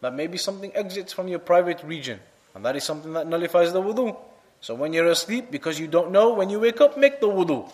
that 0.00 0.14
maybe 0.14 0.36
something 0.36 0.74
exits 0.74 1.12
from 1.12 1.28
your 1.28 1.38
private 1.38 1.82
region. 1.84 2.20
And 2.54 2.64
that 2.64 2.76
is 2.76 2.84
something 2.84 3.12
that 3.14 3.26
nullifies 3.26 3.72
the 3.72 3.80
wudu. 3.80 4.16
So 4.60 4.74
when 4.74 4.92
you're 4.92 5.08
asleep, 5.08 5.50
because 5.50 5.78
you 5.80 5.88
don't 5.88 6.10
know, 6.10 6.34
when 6.34 6.50
you 6.50 6.60
wake 6.60 6.80
up, 6.80 6.96
make 6.96 7.20
the 7.20 7.28
wudu. 7.28 7.70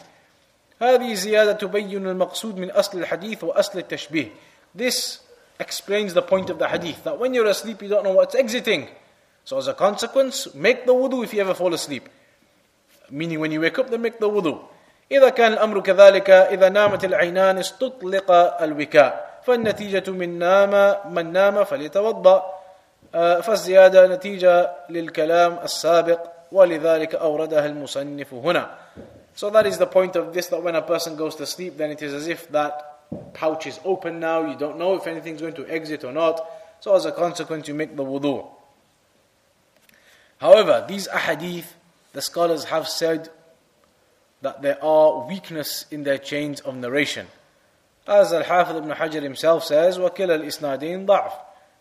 هذه 0.81 1.15
زيادة 1.15 1.53
تبين 1.53 2.07
المقصود 2.07 2.57
من 2.57 2.71
أصل 2.71 2.99
الحديث 2.99 3.45
وأصل 3.45 3.79
التشبيه 3.79 4.31
this 4.75 5.21
explains 5.59 6.15
the 6.15 6.23
point 6.23 6.51
of 6.51 6.59
the 6.59 6.69
hadith 6.69 7.03
that 7.05 7.19
when 7.19 7.35
you're 7.35 7.47
asleep, 7.47 7.83
you 7.83 7.89
don't 7.89 8.05
know 8.05 8.13
what's 8.13 8.35
exiting. 8.35 8.87
So, 9.45 9.59
as 9.59 9.67
a 9.67 9.75
consequence, 9.75 10.55
make 10.55 10.87
the 10.87 10.95
wudu 10.95 11.25
if 11.25 11.35
you 11.35 11.41
ever 11.41 11.55
fall 11.55 11.75
asleep. 11.75 12.09
Meaning, 13.11 13.41
when 13.41 13.51
you 13.51 13.61
wake 13.61 13.79
up, 13.79 13.91
then 13.91 14.03
make 14.03 14.21
the 14.21 14.29
wudu. 14.29 14.61
إذا 15.11 15.29
كان 15.29 15.53
الأمر 15.53 15.81
كذلك 15.81 16.31
إذا 16.31 16.69
نامت 16.69 17.05
العينان 17.05 17.59
استطلق 17.59 18.31
الوكاء 18.63 19.32
فالنتيجة 19.43 20.11
من 20.11 20.39
نام 20.39 20.95
من 21.15 21.33
نام 21.33 21.65
فليتوضأ 21.65 22.55
فالزيادة 23.13 24.07
نتيجة 24.07 24.71
للكلام 24.91 25.59
السابق 25.59 26.21
ولذلك 26.53 27.15
أوردها 27.15 27.67
المصنف 27.67 28.35
هنا. 28.35 28.79
So 29.35 29.51
that 29.51 29.67
is 29.67 29.79
the 29.79 29.87
point 29.87 30.17
of 30.17 30.35
this 30.35 30.49
that 30.49 30.63
when 30.63 30.75
a 30.75 30.83
person 30.83 31.17
goes 31.17 31.37
to 31.37 31.47
sleep, 31.47 31.77
then 31.77 31.91
it 31.91 32.03
is 32.03 32.13
as 32.13 32.27
if 32.27 32.51
that 32.51 32.99
pouch 33.35 33.67
is 33.67 33.79
open 33.85 34.19
now, 34.19 34.45
you 34.45 34.57
don't 34.59 34.79
know 34.79 34.97
if 34.97 35.07
anything's 35.07 35.41
going 35.41 35.55
to 35.55 35.67
exit 35.69 36.05
or 36.05 36.13
not. 36.13 36.45
So 36.81 36.95
as 36.95 37.07
a 37.07 37.13
consequence, 37.13 37.69
you 37.69 37.75
make 37.75 37.97
the 37.97 38.05
wudu. 38.05 38.47
However, 40.39 40.85
these 40.89 41.09
ahadith, 41.09 41.67
the 42.13 42.21
scholars 42.21 42.65
have 42.65 42.89
said 42.89 43.29
that 44.43 44.63
there 44.63 44.83
are 44.85 45.27
weakness 45.27 45.87
in 45.91 46.05
their 46.05 46.19
chains 46.19 46.61
of 46.61 46.77
narration. 46.77 47.27
As 48.06 48.34
Al-Hafidh 48.34 48.78
ibn 48.78 48.90
Hajar 48.90 49.22
himself 49.22 49.64
says, 49.64 49.98
"وَكِلَ 49.98 50.28
الْإِسْنَادِينَ 50.42 51.06
ضَعْف 51.06 51.32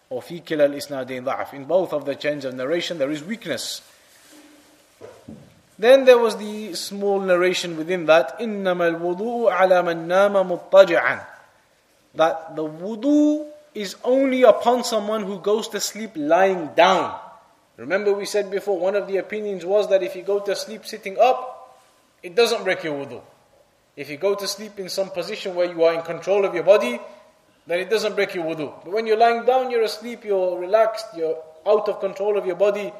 Or 0.09 0.23
فِي 0.23 0.45
كِلَّ 0.45 0.61
الْإِسْنَادِينَ 0.69 1.25
ضَعْف 1.25 1.53
In 1.53 1.65
both 1.65 1.93
of 1.93 2.05
the 2.05 2.15
chains 2.15 2.45
of 2.45 2.55
narration 2.55 2.99
there 2.99 3.11
is 3.11 3.25
weakness. 3.25 3.83
Then 5.79 6.05
there 6.05 6.19
was 6.19 6.37
the 6.37 6.75
small 6.75 7.19
narration 7.19 7.77
within 7.77 8.07
that, 8.07 8.39
إِنَّمَا 8.39 9.01
الْوُضُوءُ 9.01 9.53
عَلَى 9.53 9.83
مَنْ 9.83 10.07
نَامَ 10.07 10.70
مُضْطَجِعًا 10.70 11.27
That 12.14 12.55
the 12.55 12.64
wudu 12.64 13.49
is 13.75 13.97
only 14.05 14.43
upon 14.45 14.85
someone 14.85 15.25
who 15.25 15.41
goes 15.41 15.66
to 15.68 15.81
sleep 15.81 16.12
lying 16.14 16.68
down. 16.77 17.18
Remember 17.79 18.12
we 18.12 18.27
said 18.27 18.49
before, 18.49 18.79
one 18.79 18.95
of 18.95 19.09
the 19.09 19.16
opinions 19.16 19.64
was 19.64 19.89
that 19.89 20.05
if 20.05 20.14
you 20.14 20.23
go 20.23 20.39
to 20.39 20.55
sleep 20.55 20.87
sitting 20.87 21.18
up, 21.18 21.81
it 22.23 22.37
doesn't 22.37 22.62
break 22.62 22.85
your 22.85 22.95
wudu. 22.95 23.20
If 23.97 24.09
you 24.09 24.16
go 24.16 24.34
to 24.34 24.47
sleep 24.47 24.78
in 24.78 24.88
some 24.88 25.11
position 25.11 25.55
where 25.55 25.70
you 25.70 25.84
are 25.84 25.95
in 25.95 26.03
control 26.03 26.45
of 26.45 26.55
your 26.55 26.64
body, 26.64 26.99
then 27.66 27.78
it 27.78 27.90
doesn't 27.90 28.14
break 28.14 28.34
your 28.34 28.45
wudu. 28.45 28.72
But 28.84 28.93
when 28.93 29.07
you're 29.07 29.18
lying 29.18 29.45
down, 29.45 29.70
you're 29.70 29.82
asleep, 29.82 30.24
you're 30.24 30.59
relaxed, 30.59 31.07
you're 31.16 31.36
out 31.66 31.88
of 31.88 32.01
control 32.01 32.36
of 32.36 32.47
your 32.47 32.57
body, 32.57 32.93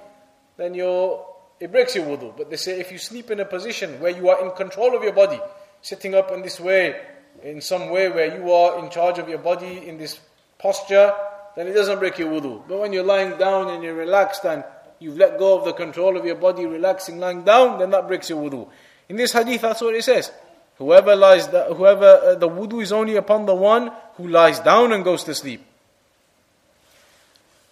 then 0.57 0.75
you're 0.75 1.27
it 1.59 1.71
breaks 1.71 1.95
your 1.95 2.07
wudu. 2.07 2.37
But 2.37 2.51
they 2.51 2.57
say 2.57 2.81
if 2.81 2.91
you 2.91 2.99
sleep 2.99 3.31
in 3.31 3.41
a 3.41 3.45
position 3.45 4.01
where 4.01 4.11
you 4.11 4.29
are 4.29 4.45
in 4.45 4.51
control 4.57 4.97
of 4.97 5.03
your 5.03 5.13
body, 5.13 5.39
sitting 5.81 6.15
up 6.15 6.33
in 6.33 6.43
this 6.43 6.59
way, 6.59 7.01
in 7.43 7.61
some 7.61 7.89
way 7.91 8.09
where 8.09 8.37
you 8.37 8.53
are 8.53 8.85
in 8.85 8.91
charge 8.91 9.19
of 9.19 9.29
your 9.29 9.39
body 9.39 9.89
in 9.89 9.97
this 9.97 10.19
posture, 10.59 11.13
then 11.57 11.69
it 11.69 11.73
doesn't 11.73 11.99
break 11.99 12.19
your 12.19 12.31
wudu. 12.31 12.63
But 12.69 12.81
when 12.81 12.93
you're 12.93 13.05
lying 13.05 13.39
down 13.39 13.69
and 13.69 13.83
you're 13.83 13.95
relaxed 13.95 14.45
and 14.45 14.65
you've 14.99 15.17
let 15.17 15.39
go 15.39 15.59
of 15.59 15.65
the 15.65 15.73
control 15.73 16.17
of 16.17 16.25
your 16.25 16.37
body, 16.37 16.67
relaxing, 16.67 17.19
lying 17.19 17.45
down, 17.45 17.79
then 17.79 17.91
that 17.91 18.09
breaks 18.09 18.29
your 18.29 18.43
wudu. 18.43 18.69
In 19.09 19.17
this 19.17 19.33
hadith, 19.33 19.61
that's 19.61 19.81
what 19.81 19.95
it 19.95 20.03
says. 20.03 20.33
Whoever 20.83 21.15
lies, 21.15 21.47
whoever 21.47 22.07
uh, 22.07 22.35
the 22.35 22.49
wudu 22.49 22.83
is 22.83 22.91
only 22.91 23.15
upon 23.15 23.47
the 23.47 23.55
one 23.55 23.93
who 24.17 24.27
lies 24.27 24.59
down 24.59 24.93
and 24.93 25.05
goes 25.05 25.23
to 25.25 25.33
sleep. 25.33 25.65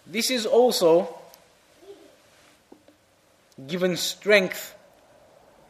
This 0.07 0.31
is 0.31 0.45
also 0.45 1.13
given 3.67 3.97
strength 3.97 4.75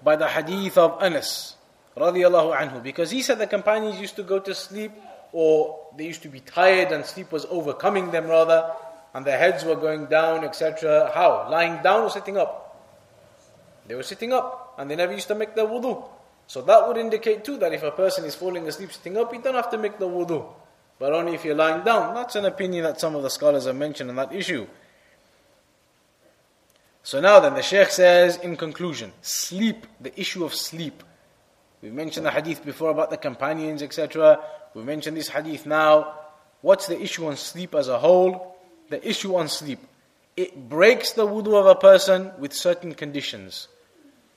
by 0.04 0.18
the 0.18 0.28
hadith 0.28 0.78
of 0.78 1.02
Anas 1.02 1.56
radiallahu 1.98 2.56
anhu 2.56 2.84
because 2.84 3.10
he 3.10 3.24
said 3.24 3.40
the 3.40 3.48
companions 3.48 4.00
used 4.00 4.16
to 4.18 4.24
go 4.24 4.38
to 4.38 4.54
sleep 4.54 4.92
or 5.34 5.80
they 5.98 6.06
used 6.06 6.22
to 6.22 6.30
be 6.30 6.42
tired 6.42 6.92
and 6.92 7.04
sleep 7.04 7.32
was 7.32 7.46
overcoming 7.50 8.12
them 8.12 8.28
rather 8.28 8.72
and 9.16 9.26
their 9.26 9.40
heads 9.40 9.66
were 9.66 9.76
going 9.76 10.06
down 10.06 10.44
etc 10.46 11.12
how? 11.16 11.50
Lying 11.50 11.82
down 11.82 12.04
or 12.04 12.12
sitting 12.12 12.38
up? 12.38 12.78
They 13.88 13.96
were 13.96 14.04
sitting 14.04 14.32
up 14.32 14.76
and 14.78 14.92
they 14.92 14.96
never 14.96 15.14
used 15.14 15.28
to 15.30 15.36
make 15.36 15.56
their 15.56 15.66
wudu 15.66 16.08
so 16.52 16.62
that 16.62 16.88
would 16.88 16.98
indicate 16.98 17.46
too 17.46 17.58
that 17.58 17.74
if 17.74 17.84
a 17.84 17.92
person 17.92 18.26
is 18.26 18.36
falling 18.36 18.68
asleep 18.68 18.92
sitting 18.92 19.18
up 19.18 19.34
you 19.34 19.42
don't 19.42 19.60
have 19.62 19.72
to 19.72 19.78
make 19.78 19.98
the 20.04 20.08
wudu 20.16 20.40
but 21.00 21.14
only 21.14 21.34
if 21.34 21.46
you're 21.46 21.62
lying 21.64 21.84
down 21.84 22.14
that's 22.14 22.36
an 22.36 22.46
opinion 22.46 22.84
that 22.84 23.00
some 23.00 23.16
of 23.16 23.24
the 23.24 23.30
scholars 23.30 23.66
have 23.66 23.76
mentioned 23.76 24.10
on 24.10 24.16
that 24.18 24.34
issue 24.34 24.66
so 27.04 27.20
now 27.20 27.40
then, 27.40 27.56
the 27.56 27.64
Shaykh 27.64 27.90
says 27.90 28.38
in 28.38 28.56
conclusion, 28.56 29.12
sleep, 29.22 29.88
the 30.00 30.18
issue 30.20 30.46
of 30.46 30.54
sleep. 30.54 31.04
We 31.82 31.90
mentioned 31.90 32.26
the 32.28 32.32
hadith 32.32 32.64
before 32.64 32.92
about 32.92 33.10
the 33.10 33.18
companions, 33.18 33.82
etc. 33.82 34.40
We 34.76 34.84
mentioned 34.84 35.18
this 35.18 35.30
hadith 35.30 35.66
now. 35.66 36.20
What's 36.62 36.86
the 36.86 37.02
issue 37.02 37.26
on 37.26 37.38
sleep 37.38 37.74
as 37.74 37.88
a 37.88 37.98
whole? 37.98 38.56
The 38.90 39.06
issue 39.08 39.36
on 39.36 39.48
sleep. 39.48 39.80
It 40.38 40.70
breaks 40.70 41.14
the 41.14 41.26
wudu 41.26 41.60
of 41.60 41.66
a 41.66 41.76
person 41.76 42.32
with 42.38 42.54
certain 42.54 42.94
conditions. 42.94 43.68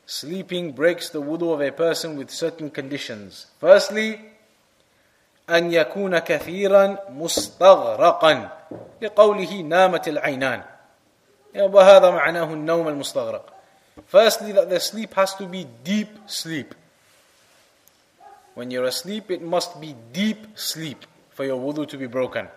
Sleeping 0.05 0.71
breaks 0.71 1.09
the 1.09 1.21
wudu 1.21 1.53
of 1.53 1.61
a 1.61 1.71
person 1.71 2.17
with 2.17 2.31
certain 2.31 2.69
conditions. 2.69 3.47
Firstly, 3.59 4.19
أن 5.49 5.73
يكون 5.73 6.19
كثيرا 6.19 6.97
مستغرقا 7.09 8.49
لقوله 9.01 9.61
نامت 9.61 10.07
العينان 10.07 10.61
وهذا 11.55 12.09
معناه 12.09 12.53
النوم 12.53 12.87
المستغرق 12.87 13.53
Firstly, 14.07 14.53
that 14.53 14.69
the 14.69 14.79
sleep 14.79 15.13
has 15.15 15.35
to 15.35 15.45
be 15.45 15.67
deep 15.83 16.07
sleep. 16.25 16.73
When 18.55 18.71
you're 18.71 18.85
asleep, 18.85 19.29
it 19.29 19.41
must 19.41 19.79
be 19.81 19.93
deep 20.13 20.57
sleep 20.57 21.05
for 21.31 21.43
your 21.43 21.59
wudu 21.59 21.87
to 21.89 21.97
be 21.97 22.07
broken. 22.07 22.47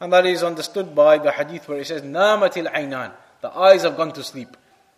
And 0.00 0.12
that 0.12 0.26
is 0.26 0.42
understood 0.42 0.94
by 0.94 1.18
the 1.18 1.32
hadith 1.32 1.68
where 1.68 1.78
it 1.78 1.86
says, 1.86 2.02
Namatil 2.02 2.72
aynan. 2.72 3.12
The 3.42 3.50
eyes 3.50 3.82
have 3.82 3.96
gone 3.96 4.12
to 4.12 4.24
sleep. 4.24 4.56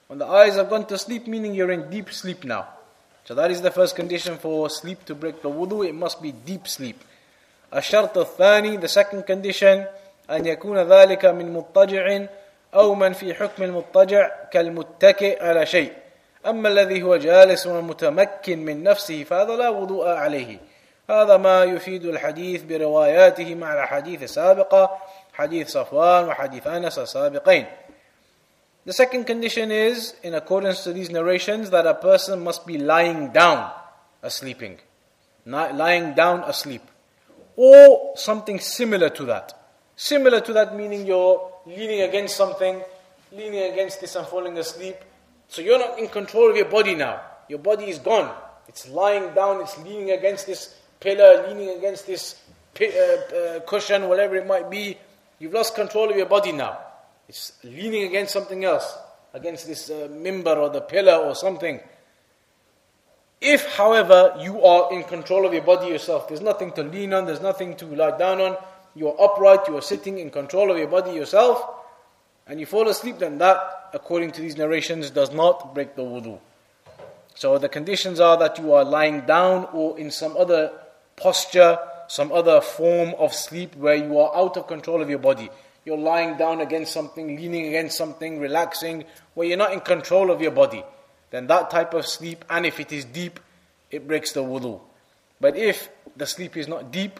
When 0.08 0.18
the 0.18 0.26
eyes 0.26 0.56
have 0.56 0.70
gone 0.70 0.86
to 0.86 0.98
sleep, 0.98 1.26
meaning 1.26 1.54
you're 1.54 1.70
in 1.70 1.90
deep 1.90 2.10
sleep 2.12 2.44
now. 2.44 2.68
So 3.24 3.34
that 3.34 3.50
is 3.50 3.60
the 3.60 3.70
first 3.70 3.94
condition 3.94 4.38
for 4.38 4.70
sleep 4.70 5.04
to 5.04 5.14
break 5.14 5.42
the 5.42 5.50
wudu, 5.50 5.86
it 5.86 5.94
must 5.94 6.22
be 6.22 6.32
deep 6.32 6.66
sleep. 6.66 6.96
الشرط 7.72 8.18
الثاني, 8.18 8.80
the 8.80 8.88
second 8.88 9.26
condition, 9.26 9.86
أن 10.30 10.46
يكون 10.46 10.78
ذلك 10.78 11.24
من 11.24 11.52
مضطجع 11.52 12.26
أو 12.74 12.94
من 12.94 13.12
في 13.12 13.34
حكم 13.34 13.62
المضطجع 13.62 14.30
كالمتكئ 14.50 15.44
على 15.44 15.66
شيء 15.66 15.92
أما 16.46 16.68
الذي 16.68 17.02
هو 17.02 17.16
جالس 17.16 17.66
ومتمكن 17.66 18.64
من 18.64 18.82
نفسه 18.82 19.24
فهذا 19.24 19.56
لا 19.56 19.68
وضوء 19.68 20.08
عليه 20.08 20.58
هذا 21.10 21.36
ما 21.36 21.64
يفيد 21.64 22.04
الحديث 22.04 22.62
برواياته 22.62 23.54
مع 23.54 23.72
الأحاديث 23.72 24.22
السابقة 24.22 24.98
حديث 25.32 25.70
صفوان 25.70 26.24
وحديث 26.24 26.66
أنس 26.66 26.98
السابقين 26.98 27.66
The 28.85 28.91
second 28.93 29.23
condition 29.25 29.71
is, 29.71 30.13
in 30.23 30.33
accordance 30.33 30.83
to 30.83 30.91
these 30.91 31.09
narrations, 31.09 31.69
that 31.69 31.87
a 31.87 31.93
person 31.93 32.43
must 32.43 32.67
be 32.67 32.77
lying 32.77 33.31
down 33.31 33.71
asleeping. 34.21 34.79
Lying 35.45 36.15
down 36.15 36.43
asleep. 36.43 36.81
Or 37.55 38.13
something 38.15 38.59
similar 38.59 39.09
to 39.11 39.25
that. 39.25 39.53
Similar 39.95 40.41
to 40.41 40.53
that 40.53 40.75
meaning 40.75 41.05
you're 41.05 41.51
leaning 41.65 42.01
against 42.01 42.35
something, 42.35 42.81
leaning 43.31 43.71
against 43.71 44.01
this 44.01 44.15
and 44.15 44.27
falling 44.27 44.57
asleep. 44.57 44.97
So 45.47 45.61
you're 45.61 45.79
not 45.79 45.99
in 45.99 46.09
control 46.09 46.49
of 46.49 46.57
your 46.57 46.65
body 46.65 46.95
now. 46.95 47.21
Your 47.47 47.59
body 47.59 47.85
is 47.85 47.99
gone. 47.99 48.35
It's 48.67 48.89
lying 48.89 49.33
down, 49.33 49.61
it's 49.61 49.77
leaning 49.77 50.11
against 50.11 50.47
this 50.47 50.75
pillar, 50.99 51.47
leaning 51.47 51.77
against 51.77 52.07
this 52.07 52.41
uh, 52.81 52.85
uh, 52.85 53.59
cushion, 53.61 54.09
whatever 54.09 54.35
it 54.35 54.47
might 54.47 54.69
be. 54.69 54.97
You've 55.39 55.53
lost 55.53 55.75
control 55.75 56.09
of 56.09 56.17
your 56.17 56.25
body 56.25 56.51
now. 56.51 56.79
It's 57.33 57.51
leaning 57.63 58.03
against 58.03 58.31
something 58.31 58.63
else, 58.63 58.95
against 59.33 59.65
this 59.65 59.89
uh, 59.89 60.07
minbar 60.11 60.55
or 60.55 60.69
the 60.69 60.81
pillar 60.81 61.15
or 61.15 61.33
something. 61.33 61.79
If, 63.41 63.75
however, 63.75 64.35
you 64.39 64.63
are 64.63 64.93
in 64.93 65.03
control 65.05 65.47
of 65.47 65.51
your 65.51 65.63
body 65.63 65.87
yourself, 65.87 66.27
there's 66.27 66.41
nothing 66.41 66.73
to 66.73 66.83
lean 66.83 67.11
on, 67.11 67.25
there's 67.25 67.41
nothing 67.41 67.75
to 67.77 67.87
lie 67.87 68.15
down 68.19 68.39
on, 68.39 68.55
you 68.93 69.07
are 69.07 69.19
upright, 69.19 69.67
you 69.67 69.75
are 69.75 69.81
sitting 69.81 70.19
in 70.19 70.29
control 70.29 70.69
of 70.69 70.77
your 70.77 70.85
body 70.85 71.09
yourself, 71.13 71.59
and 72.45 72.59
you 72.59 72.67
fall 72.67 72.87
asleep, 72.87 73.17
then 73.17 73.39
that, 73.39 73.89
according 73.95 74.31
to 74.33 74.41
these 74.41 74.55
narrations, 74.55 75.09
does 75.09 75.33
not 75.33 75.73
break 75.73 75.95
the 75.95 76.03
wudu. 76.03 76.37
So 77.33 77.57
the 77.57 77.67
conditions 77.67 78.19
are 78.19 78.37
that 78.37 78.59
you 78.59 78.73
are 78.73 78.85
lying 78.85 79.21
down 79.21 79.69
or 79.73 79.97
in 79.97 80.11
some 80.11 80.37
other 80.37 80.71
posture, 81.15 81.79
some 82.07 82.31
other 82.31 82.61
form 82.61 83.15
of 83.17 83.33
sleep 83.33 83.75
where 83.75 83.95
you 83.95 84.19
are 84.19 84.37
out 84.37 84.55
of 84.55 84.67
control 84.67 85.01
of 85.01 85.09
your 85.09 85.17
body. 85.17 85.49
You're 85.85 85.97
lying 85.97 86.37
down 86.37 86.61
against 86.61 86.93
something, 86.93 87.35
leaning 87.35 87.67
against 87.67 87.97
something, 87.97 88.39
relaxing, 88.39 89.03
where 89.33 89.47
you're 89.47 89.57
not 89.57 89.73
in 89.73 89.81
control 89.81 90.31
of 90.31 90.41
your 90.41 90.51
body. 90.51 90.83
Then 91.29 91.47
that 91.47 91.69
type 91.69 91.93
of 91.93 92.05
sleep, 92.05 92.45
and 92.49 92.65
if 92.65 92.79
it 92.79 92.91
is 92.91 93.05
deep, 93.05 93.39
it 93.91 94.07
breaks 94.07 94.31
the 94.31 94.43
wudu. 94.43 94.79
But 95.41 95.57
if 95.57 95.89
the 96.15 96.25
sleep 96.25 96.55
is 96.55 96.67
not 96.67 96.91
deep, 96.91 97.19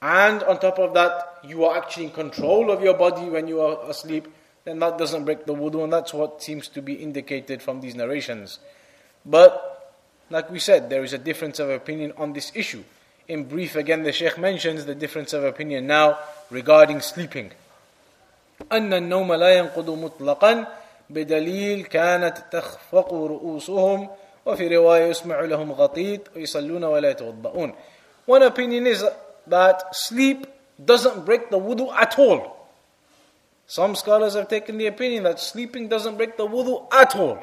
and 0.00 0.42
on 0.44 0.60
top 0.60 0.78
of 0.78 0.94
that, 0.94 1.38
you 1.42 1.64
are 1.64 1.76
actually 1.76 2.04
in 2.04 2.10
control 2.10 2.70
of 2.70 2.82
your 2.82 2.94
body 2.94 3.28
when 3.28 3.48
you 3.48 3.60
are 3.60 3.90
asleep, 3.90 4.28
then 4.64 4.78
that 4.80 4.98
doesn't 4.98 5.24
break 5.24 5.46
the 5.46 5.54
wudu, 5.54 5.82
and 5.82 5.92
that's 5.92 6.12
what 6.12 6.42
seems 6.42 6.68
to 6.68 6.82
be 6.82 6.94
indicated 6.94 7.62
from 7.62 7.80
these 7.80 7.94
narrations. 7.94 8.58
But, 9.24 9.94
like 10.30 10.50
we 10.50 10.58
said, 10.58 10.90
there 10.90 11.02
is 11.02 11.12
a 11.12 11.18
difference 11.18 11.58
of 11.58 11.70
opinion 11.70 12.12
on 12.16 12.34
this 12.34 12.52
issue. 12.54 12.84
In 13.26 13.44
brief, 13.44 13.74
again, 13.74 14.02
the 14.04 14.12
Sheikh 14.12 14.38
mentions 14.38 14.84
the 14.84 14.94
difference 14.94 15.32
of 15.32 15.42
opinion 15.42 15.86
now 15.86 16.18
regarding 16.50 17.00
sleeping. 17.00 17.50
أن 18.71 18.93
النوم 18.93 19.33
لا 19.33 19.49
ينقض 19.57 19.89
مطلقا 19.89 20.67
بدليل 21.09 21.83
كانت 21.83 22.37
تخفق 22.51 23.13
رؤوسهم 23.13 24.09
وفي 24.45 24.77
رواية 24.77 25.05
يسمع 25.05 25.39
لهم 25.41 25.71
غطيط 25.71 26.21
ويصلون 26.35 26.83
ولا 26.83 27.09
يتوضؤون. 27.09 27.73
One 28.27 28.43
opinion 28.43 28.87
is 28.87 29.03
that 29.47 29.95
sleep 29.95 30.47
doesn't 30.83 31.25
break 31.25 31.49
the 31.49 31.59
wudu 31.59 31.91
at 31.93 32.17
all. 32.17 32.67
Some 33.67 33.95
scholars 33.95 34.33
have 34.35 34.47
taken 34.47 34.77
the 34.77 34.87
opinion 34.87 35.23
that 35.23 35.39
sleeping 35.39 35.87
doesn't 35.87 36.17
break 36.17 36.37
the 36.37 36.47
wudu 36.47 36.91
at 36.93 37.15
all. 37.15 37.39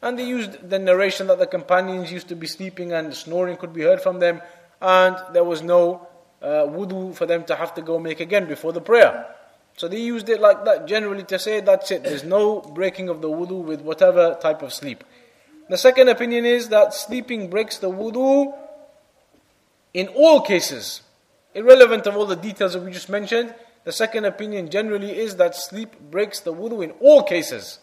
And 0.00 0.18
they 0.18 0.26
used 0.26 0.68
the 0.68 0.78
narration 0.78 1.28
that 1.28 1.38
the 1.38 1.46
companions 1.46 2.12
used 2.12 2.28
to 2.28 2.36
be 2.36 2.46
sleeping 2.46 2.92
and 2.92 3.14
snoring 3.14 3.56
could 3.56 3.72
be 3.72 3.82
heard 3.82 4.00
from 4.00 4.18
them, 4.18 4.42
and 4.80 5.16
there 5.32 5.44
was 5.44 5.62
no 5.62 6.06
uh, 6.42 6.66
wudu 6.66 7.14
for 7.14 7.24
them 7.24 7.44
to 7.44 7.54
have 7.54 7.74
to 7.74 7.82
go 7.82 7.98
make 7.98 8.20
again 8.20 8.46
before 8.46 8.72
the 8.72 8.80
prayer. 8.80 9.26
So 9.77 9.87
they 9.87 10.01
used 10.01 10.27
it 10.27 10.41
like 10.41 10.65
that 10.65 10.87
generally 10.87 11.23
to 11.23 11.39
say 11.39 11.61
that's 11.61 11.89
it, 11.91 12.03
there's 12.03 12.25
no 12.25 12.59
breaking 12.59 13.07
of 13.07 13.21
the 13.21 13.29
wudu 13.29 13.63
with 13.63 13.81
whatever 13.81 14.37
type 14.41 14.61
of 14.61 14.73
sleep. 14.73 15.03
The 15.69 15.77
second 15.77 16.09
opinion 16.09 16.45
is 16.45 16.69
that 16.69 16.93
sleeping 16.93 17.49
breaks 17.49 17.77
the 17.77 17.89
wudu 17.89 18.53
in 19.93 20.09
all 20.09 20.41
cases 20.41 21.01
irrelevant 21.57 22.05
of 22.05 22.15
all 22.15 22.27
the 22.27 22.35
details 22.35 22.73
that 22.73 22.83
we 22.83 22.91
just 22.91 23.09
mentioned, 23.09 23.53
the 23.83 23.91
second 23.91 24.25
opinion 24.25 24.69
generally 24.69 25.17
is 25.17 25.37
that 25.37 25.55
sleep 25.55 25.99
breaks 26.11 26.39
the 26.39 26.53
wudu 26.53 26.83
in 26.83 26.91
all 27.01 27.23
cases. 27.23 27.79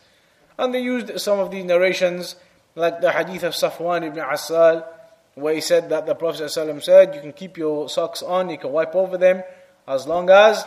And 0.56 0.72
they 0.72 0.80
used 0.80 1.18
some 1.20 1.40
of 1.40 1.50
these 1.50 1.64
narrations, 1.64 2.36
like 2.76 3.00
the 3.00 3.10
hadith 3.10 3.42
of 3.42 3.54
Safwan 3.54 4.06
ibn 4.06 4.24
Asal, 4.24 4.86
where 5.34 5.54
he 5.54 5.60
said 5.60 5.88
that 5.88 6.06
the 6.06 6.14
Prophet 6.14 6.42
ﷺ 6.42 6.84
said, 6.84 7.14
You 7.16 7.20
can 7.20 7.32
keep 7.32 7.58
your 7.58 7.88
socks 7.88 8.22
on, 8.22 8.48
you 8.48 8.58
can 8.58 8.70
wipe 8.70 8.94
over 8.94 9.18
them, 9.18 9.42
as 9.88 10.06
long 10.06 10.30
as 10.30 10.64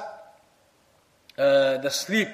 uh, 1.38 1.78
the 1.78 1.90
sleep, 1.90 2.28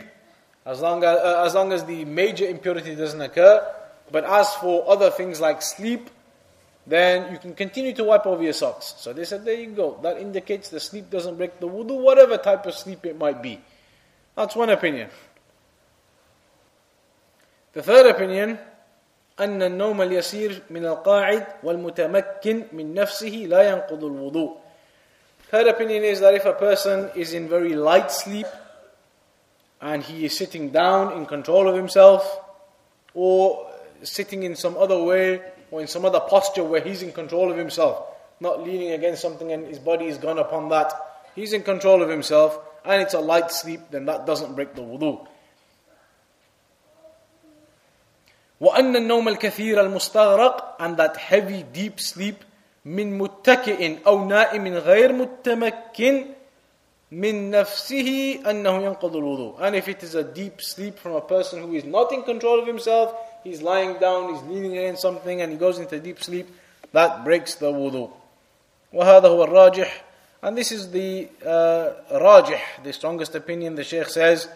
as 0.66 0.80
long 0.80 1.04
as, 1.04 1.18
uh, 1.18 1.42
as 1.46 1.54
long 1.54 1.72
as 1.72 1.84
the 1.84 2.04
major 2.04 2.46
impurity 2.46 2.94
doesn't 2.94 3.20
occur. 3.20 3.64
But 4.10 4.24
as 4.24 4.54
for 4.54 4.88
other 4.88 5.10
things 5.10 5.40
like 5.40 5.62
sleep, 5.62 6.10
then 6.86 7.32
you 7.32 7.38
can 7.38 7.54
continue 7.54 7.92
to 7.94 8.04
wipe 8.04 8.26
over 8.26 8.42
your 8.42 8.54
socks. 8.54 8.94
So 8.98 9.12
they 9.12 9.24
said, 9.24 9.44
there 9.44 9.54
you 9.54 9.68
go. 9.68 9.98
That 10.02 10.18
indicates 10.18 10.70
the 10.70 10.80
sleep 10.80 11.10
doesn't 11.10 11.36
break 11.36 11.60
the 11.60 11.68
wudu, 11.68 12.00
whatever 12.00 12.38
type 12.38 12.64
of 12.64 12.74
sleep 12.74 13.04
it 13.04 13.18
might 13.18 13.42
be. 13.42 13.60
That's 14.34 14.56
one 14.56 14.70
opinion. 14.70 15.10
The 17.74 17.82
third 17.82 18.06
opinion, 18.06 18.58
أن 19.38 19.62
النوم 19.62 20.02
اليسير 20.02 20.62
من 20.70 20.84
القاعد 20.84 21.46
والمتمكن 21.62 22.66
من 22.72 22.94
نفسه 22.94 23.46
لا 23.48 23.62
ينقض 23.62 24.04
الوضوء. 24.04 24.56
Third 25.50 25.68
opinion 25.68 26.04
is 26.04 26.20
that 26.20 26.34
if 26.34 26.44
a 26.44 26.54
person 26.54 27.10
is 27.14 27.34
in 27.34 27.48
very 27.48 27.76
light 27.76 28.10
sleep 28.10 28.46
and 29.82 30.02
he 30.02 30.24
is 30.24 30.36
sitting 30.36 30.70
down 30.70 31.12
in 31.12 31.26
control 31.26 31.68
of 31.68 31.76
himself 31.76 32.40
or 33.14 33.70
sitting 34.02 34.42
in 34.42 34.56
some 34.56 34.76
other 34.76 35.02
way 35.02 35.40
or 35.70 35.80
in 35.80 35.86
some 35.86 36.04
other 36.04 36.20
posture 36.20 36.64
where 36.64 36.80
he's 36.80 37.02
in 37.02 37.12
control 37.12 37.50
of 37.50 37.56
himself, 37.56 38.04
not 38.40 38.62
leaning 38.64 38.92
against 38.92 39.22
something 39.22 39.52
and 39.52 39.66
his 39.66 39.78
body 39.78 40.06
is 40.06 40.18
gone 40.18 40.38
upon 40.38 40.68
that. 40.70 40.92
He's 41.34 41.52
in 41.52 41.62
control 41.62 42.02
of 42.02 42.08
himself 42.08 42.58
and 42.84 43.02
it's 43.02 43.14
a 43.14 43.20
light 43.20 43.50
sleep, 43.50 43.80
then 43.90 44.06
that 44.06 44.26
doesn't 44.26 44.54
break 44.54 44.74
the 44.74 44.82
wudu. 44.82 45.26
وأن 48.60 48.96
النوم 48.96 49.28
الكثير 49.28 49.80
المستغرق 49.80 50.80
and 50.80 50.96
that 50.96 51.16
heavy 51.16 51.62
deep 51.62 52.00
sleep 52.00 52.44
من 52.84 53.18
متكئ 53.18 54.06
أو 54.06 54.24
نائم 54.24 54.74
غير 54.74 55.12
متمكن 55.12 56.26
من 57.12 57.50
نفسه 57.50 58.40
أنه 58.50 58.82
ينقض 58.82 59.16
الوضوء 59.16 59.60
and 59.60 59.74
if 59.74 59.88
it 59.88 60.02
is 60.02 60.14
a 60.14 60.22
deep 60.22 60.60
sleep 60.60 60.98
from 60.98 61.12
a 61.12 61.20
person 61.20 61.62
who 61.62 61.74
is 61.74 61.84
not 61.84 62.12
in 62.12 62.22
control 62.22 62.60
of 62.60 62.66
himself 62.66 63.14
he's 63.44 63.62
lying 63.62 63.98
down 63.98 64.34
he's 64.34 64.42
leaning 64.42 64.76
against 64.76 65.00
something 65.00 65.40
and 65.40 65.50
he 65.50 65.58
goes 65.58 65.78
into 65.78 65.98
deep 65.98 66.22
sleep 66.22 66.46
that 66.92 67.24
breaks 67.24 67.54
the 67.54 67.72
wudu 67.72 68.10
وهذا 68.92 69.28
هو 69.28 69.44
الراجح 69.44 69.88
and 70.42 70.56
this 70.56 70.70
is 70.70 70.90
the 70.90 71.28
uh, 71.44 72.18
rajih 72.18 72.60
the 72.84 72.92
strongest 72.92 73.34
opinion 73.34 73.74
the 73.74 73.84
sheikh 73.84 74.08
says 74.08 74.48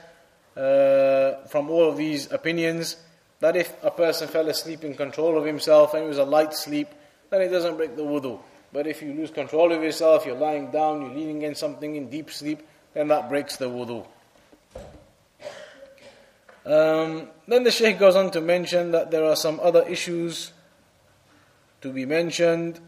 uh, 0.57 1.33
from 1.49 1.71
all 1.71 1.89
of 1.89 1.97
these 1.97 2.31
opinions 2.31 2.97
that 3.41 3.57
if 3.57 3.73
a 3.83 3.91
person 3.91 4.29
fell 4.29 4.49
asleep 4.49 4.85
in 4.85 4.95
control 4.95 5.39
of 5.39 5.45
himself 5.45 5.95
and 5.95 6.05
it 6.05 6.09
was 6.09 6.19
a 6.19 6.25
light 6.25 6.53
sleep 6.53 6.89
then 7.31 7.41
it 7.41 7.49
doesn't 7.49 7.79
break 7.79 7.97
the 7.97 8.03
wudu. 8.03 8.39
But 8.77 8.87
if 8.87 9.03
you 9.03 9.13
lose 9.13 9.31
control 9.31 9.73
of 9.73 9.83
yourself, 9.83 10.25
you're 10.25 10.37
lying 10.37 10.71
down, 10.71 11.03
you're 11.03 11.15
leaning 11.15 11.39
against 11.39 11.61
something 11.61 11.95
in 11.97 12.09
deep 12.09 12.31
sleep, 12.31 12.67
then 12.95 13.09
that 13.09 13.29
breaks 13.29 13.57
the 13.57 13.67
wudu. 13.69 14.07
Um, 16.65 17.29
then 17.49 17.65
the 17.65 17.71
Shaykh 17.71 17.99
goes 17.99 18.17
on 18.17 18.31
to 18.31 18.41
mention 18.41 18.93
that 18.93 19.11
there 19.11 19.25
are 19.25 19.37
some 19.37 19.61
other 19.61 19.83
issues 19.83 20.53
to 21.81 21.93
be 21.93 22.07
mentioned. 22.07 22.81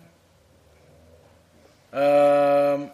Um, 1.93 2.91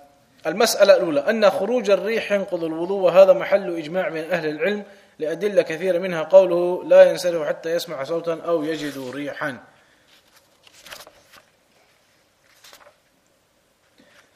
المسألة 0.47 0.97
الأولى 0.97 1.21
أن 1.21 1.51
خروج 1.51 1.91
الريح 1.91 2.33
ينقض 2.33 2.65
الوضوء 2.65 3.01
وهذا 3.01 3.33
محل 3.33 3.77
إجماع 3.77 4.09
من 4.09 4.25
أهل 4.31 4.49
العلم 4.49 4.85
لأدلة 5.19 5.63
كثيرة 5.63 5.99
منها 5.99 6.23
قوله 6.23 6.85
لا 6.85 7.11
ينسلخ 7.11 7.47
حتى 7.49 7.75
يسمع 7.75 8.05
صوتا 8.05 8.41
أو 8.41 8.65
يجد 8.65 9.11
ريحا 9.15 9.59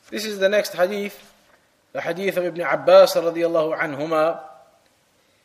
This 0.10 0.26
is 0.26 0.39
the 0.39 0.49
next 0.49 0.74
hadith, 0.74 1.14
the 1.93 2.01
hadith 2.01 2.38
of 2.38 2.45
Ibn 2.45 2.62
Abbas 2.62 3.14
radiallahu 3.14 3.78
anhuma. 3.78 4.41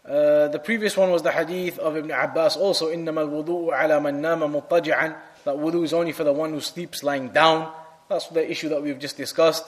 Uh, 0.09 0.49
the 0.49 0.59
previous 0.59 0.97
one 0.97 1.11
was 1.11 1.21
the 1.21 1.33
hadith 1.33 1.79
of 1.79 1.97
Ibn 1.97 2.11
Abbas 2.11 2.57
also, 2.57 2.89
إنما 2.89 3.29
الوضوء 3.29 3.75
على 3.75 4.01
من 4.01 4.23
نام 4.23 4.41
مضطجعا. 4.41 5.17
That 5.45 5.57
wudu 5.57 5.85
is 5.85 5.93
only 5.93 6.13
for 6.13 6.25
the 6.25 6.33
one 6.33 6.51
who 6.51 6.61
sleeps 6.61 7.03
lying 7.03 7.29
down. 7.29 7.71
That's 8.09 8.29
the 8.29 8.51
issue 8.51 8.71
that 8.71 8.83
we've 8.83 8.99
just 8.99 9.19
discussed. 9.19 9.67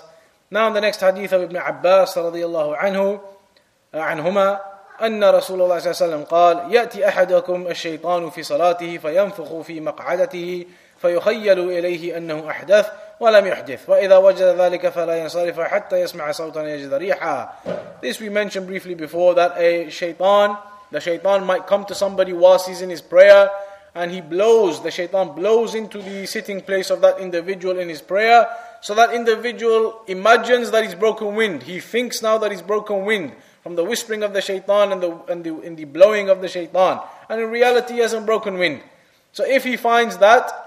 Now 0.51 0.71
the 0.71 0.81
next 0.81 1.01
hadith 1.01 1.33
of 1.33 1.43
Ibn 1.43 1.57
Abbas 1.57 2.15
radiallahu 2.15 2.79
anhu, 2.79 3.21
عنهما 3.95 4.61
أن 5.03 5.25
رسول 5.25 5.63
الله 5.63 5.79
صلى 5.79 5.91
الله 5.91 6.03
عليه 6.03 6.07
وسلم 6.07 6.25
قال 6.25 6.75
يأتي 6.75 7.09
أحدكم 7.09 7.67
الشيطان 7.67 8.31
في 8.31 8.43
صلاته 8.43 8.99
فينفخ 8.99 9.61
في 9.61 9.81
مقعدته 9.81 10.67
فيخيل 11.01 11.59
إليه 11.59 12.17
أنه 12.17 12.51
أحدث 12.51 12.91
ولم 13.20 13.48
يحدث 13.48 13.89
وإذا 13.89 14.18
وجد 14.18 14.42
ذلك 14.42 14.89
فلا 14.89 15.18
ينصرف 15.18 15.60
حتى 15.60 16.02
يسمع 16.02 16.32
صوتا 16.32 16.68
يجد 16.68 16.94
ريحا 16.94 17.50
This 18.02 18.20
we 18.20 18.30
mentioned 18.30 18.66
briefly 18.68 18.96
before 18.96 19.36
that 19.36 19.54
a 19.58 19.89
shaitan, 19.89 20.58
the 20.89 21.00
shaitan 21.00 21.46
might 21.46 21.68
come 21.68 21.86
to 21.86 21.94
somebody 21.94 22.34
whilst 22.34 22.68
he's 22.68 22.82
in 22.82 22.89
his 22.89 23.02
prayer 23.02 23.50
and 23.94 24.12
he 24.12 24.22
blows, 24.22 24.82
the 24.82 24.89
shaitan 24.89 25.34
blows 25.36 25.76
into 25.76 26.02
the 26.02 26.26
sitting 26.26 26.62
place 26.62 26.89
of 26.89 27.02
that 27.02 27.20
individual 27.20 27.78
in 27.78 27.89
his 27.89 28.02
prayer 28.02 28.48
so 28.82 28.96
that 28.96 29.14
individual 29.14 30.02
imagines 30.08 30.72
that 30.72 30.84
he's 30.84 30.96
broken 30.96 31.36
wind. 31.36 31.62
He 31.64 31.80
thinks 31.80 32.24
now 32.24 32.39
that 32.39 32.52
he's 32.52 32.64
broken 32.64 33.06
wind 33.06 33.34
from 33.62 33.76
the 33.76 33.84
whispering 33.84 34.24
of 34.24 34.34
the 34.34 34.42
shaitan 34.42 34.92
and 34.92 35.04
the, 35.04 35.12
and 35.30 35.44
the, 35.44 35.56
and 35.62 35.78
the 35.78 35.86
blowing 35.86 36.30
of 36.30 36.42
the 36.42 36.48
shaitan. 36.48 37.00
And 37.30 37.39
in 37.39 37.52
reality 37.52 37.96
he 37.96 38.00
hasn't 38.00 38.26
broken 38.26 38.58
wind. 38.58 38.82
So 39.34 39.46
if 39.46 39.64
he 39.64 39.78
finds 39.78 40.18
that, 40.18 40.64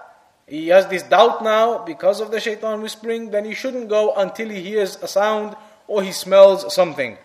he 0.50 0.70
has 0.70 0.88
this 0.88 1.04
doubt 1.04 1.44
now 1.44 1.86
because 1.86 2.20
of 2.22 2.32
the 2.32 2.40
shaitan 2.40 2.82
whispering, 2.82 3.30
then 3.30 3.46
he 3.46 3.54
shouldn't 3.54 3.88
go 3.88 4.16
until 4.16 4.50
he 4.50 4.62
hears 4.62 4.98
a 5.04 5.08
sound 5.08 5.56
or 5.88 6.02
he 6.02 6.12
smells 6.12 6.74
something. 6.74 7.18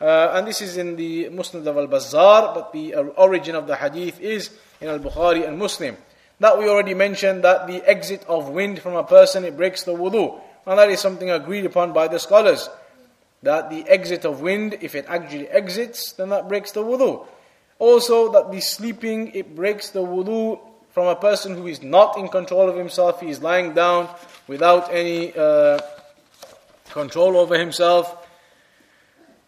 Uh, 0.00 0.32
and 0.34 0.46
this 0.46 0.62
is 0.62 0.78
in 0.78 0.96
the 0.96 1.26
Musnad 1.26 1.66
of 1.66 1.76
al-Bazzar, 1.76 2.54
but 2.54 2.72
the 2.72 2.94
origin 2.94 3.54
of 3.54 3.66
the 3.66 3.76
hadith 3.76 4.18
is 4.20 4.50
in 4.80 4.88
al-Bukhari 4.88 5.46
and 5.46 5.58
Muslim. 5.58 5.96
That 6.40 6.58
we 6.58 6.66
already 6.66 6.94
mentioned 6.94 7.44
that 7.44 7.66
the 7.66 7.88
exit 7.88 8.24
of 8.26 8.48
wind 8.48 8.80
from 8.80 8.96
a 8.96 9.04
person, 9.04 9.44
it 9.44 9.56
breaks 9.56 9.84
the 9.84 9.92
wudu. 9.92 10.40
And 10.66 10.78
that 10.78 10.90
is 10.90 10.98
something 10.98 11.30
agreed 11.30 11.66
upon 11.66 11.92
by 11.92 12.08
the 12.08 12.18
scholars. 12.18 12.68
That 13.42 13.70
the 13.70 13.86
exit 13.86 14.24
of 14.24 14.40
wind, 14.40 14.78
if 14.80 14.94
it 14.94 15.04
actually 15.08 15.48
exits, 15.48 16.12
then 16.12 16.30
that 16.30 16.48
breaks 16.48 16.72
the 16.72 16.82
wudu. 16.82 17.26
Also, 17.78 18.32
that 18.32 18.50
the 18.50 18.60
sleeping, 18.60 19.30
it 19.34 19.54
breaks 19.54 19.90
the 19.90 20.00
wudu 20.00 20.58
from 20.92 21.06
a 21.06 21.16
person 21.16 21.54
who 21.54 21.66
is 21.66 21.82
not 21.82 22.18
in 22.18 22.28
control 22.28 22.68
of 22.68 22.76
himself, 22.76 23.20
he 23.20 23.30
is 23.30 23.42
lying 23.42 23.72
down 23.72 24.08
without 24.46 24.92
any 24.92 25.32
uh, 25.34 25.80
control 26.90 27.36
over 27.38 27.58
himself. 27.58 28.28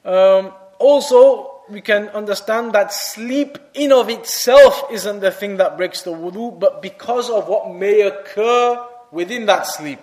Um, 0.04 0.52
also, 0.78 1.62
we 1.68 1.80
can 1.80 2.08
understand 2.08 2.72
that 2.72 2.92
sleep 2.92 3.58
in 3.74 3.92
of 3.92 4.08
itself 4.08 4.84
isn't 4.90 5.20
the 5.20 5.30
thing 5.30 5.58
that 5.58 5.76
breaks 5.76 6.02
the 6.02 6.12
wudu, 6.12 6.58
but 6.58 6.80
because 6.80 7.30
of 7.30 7.46
what 7.46 7.72
may 7.72 8.00
occur 8.02 8.82
within 9.12 9.46
that 9.46 9.66
sleep. 9.66 10.00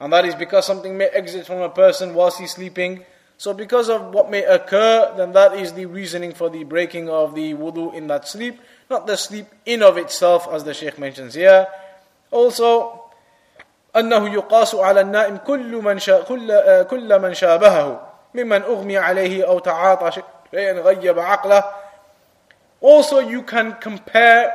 And 0.00 0.12
that 0.12 0.24
is 0.24 0.34
because 0.34 0.66
something 0.66 0.96
may 0.96 1.06
exit 1.08 1.46
from 1.46 1.60
a 1.60 1.68
person 1.68 2.14
whilst 2.14 2.38
he's 2.38 2.52
sleeping. 2.52 3.04
So 3.36 3.52
because 3.52 3.88
of 3.88 4.14
what 4.14 4.30
may 4.30 4.44
occur, 4.44 5.14
then 5.16 5.32
that 5.32 5.54
is 5.54 5.72
the 5.72 5.86
reasoning 5.86 6.32
for 6.32 6.50
the 6.50 6.64
breaking 6.64 7.08
of 7.08 7.34
the 7.34 7.54
wudu 7.54 7.94
in 7.94 8.06
that 8.08 8.26
sleep 8.26 8.58
not 8.89 9.07
the 9.07 9.17
sleep 9.17 9.47
in 9.65 9.83
of 9.83 9.97
itself 9.97 10.47
as 10.51 10.63
the 10.63 10.73
Sheikh 10.73 10.97
mentions 10.99 11.33
here. 11.33 11.67
Also, 12.31 12.99
أنه 13.95 14.33
يقاس 14.33 14.75
على 14.75 15.01
النائم 15.01 15.37
كل 15.37 15.81
من 15.81 15.99
شا 15.99 16.21
كل 16.21 16.83
كل 16.89 17.19
من 17.19 17.33
شابهه 17.33 18.13
ممن 18.33 18.61
أغمي 18.61 18.97
عليه 18.97 19.47
أو 19.47 19.59
تعاطى 19.59 20.21
شيئا 20.51 20.73
غيب 20.81 21.19
عقله. 21.19 21.63
Also, 22.81 23.19
you 23.19 23.43
can 23.43 23.73
compare 23.79 24.53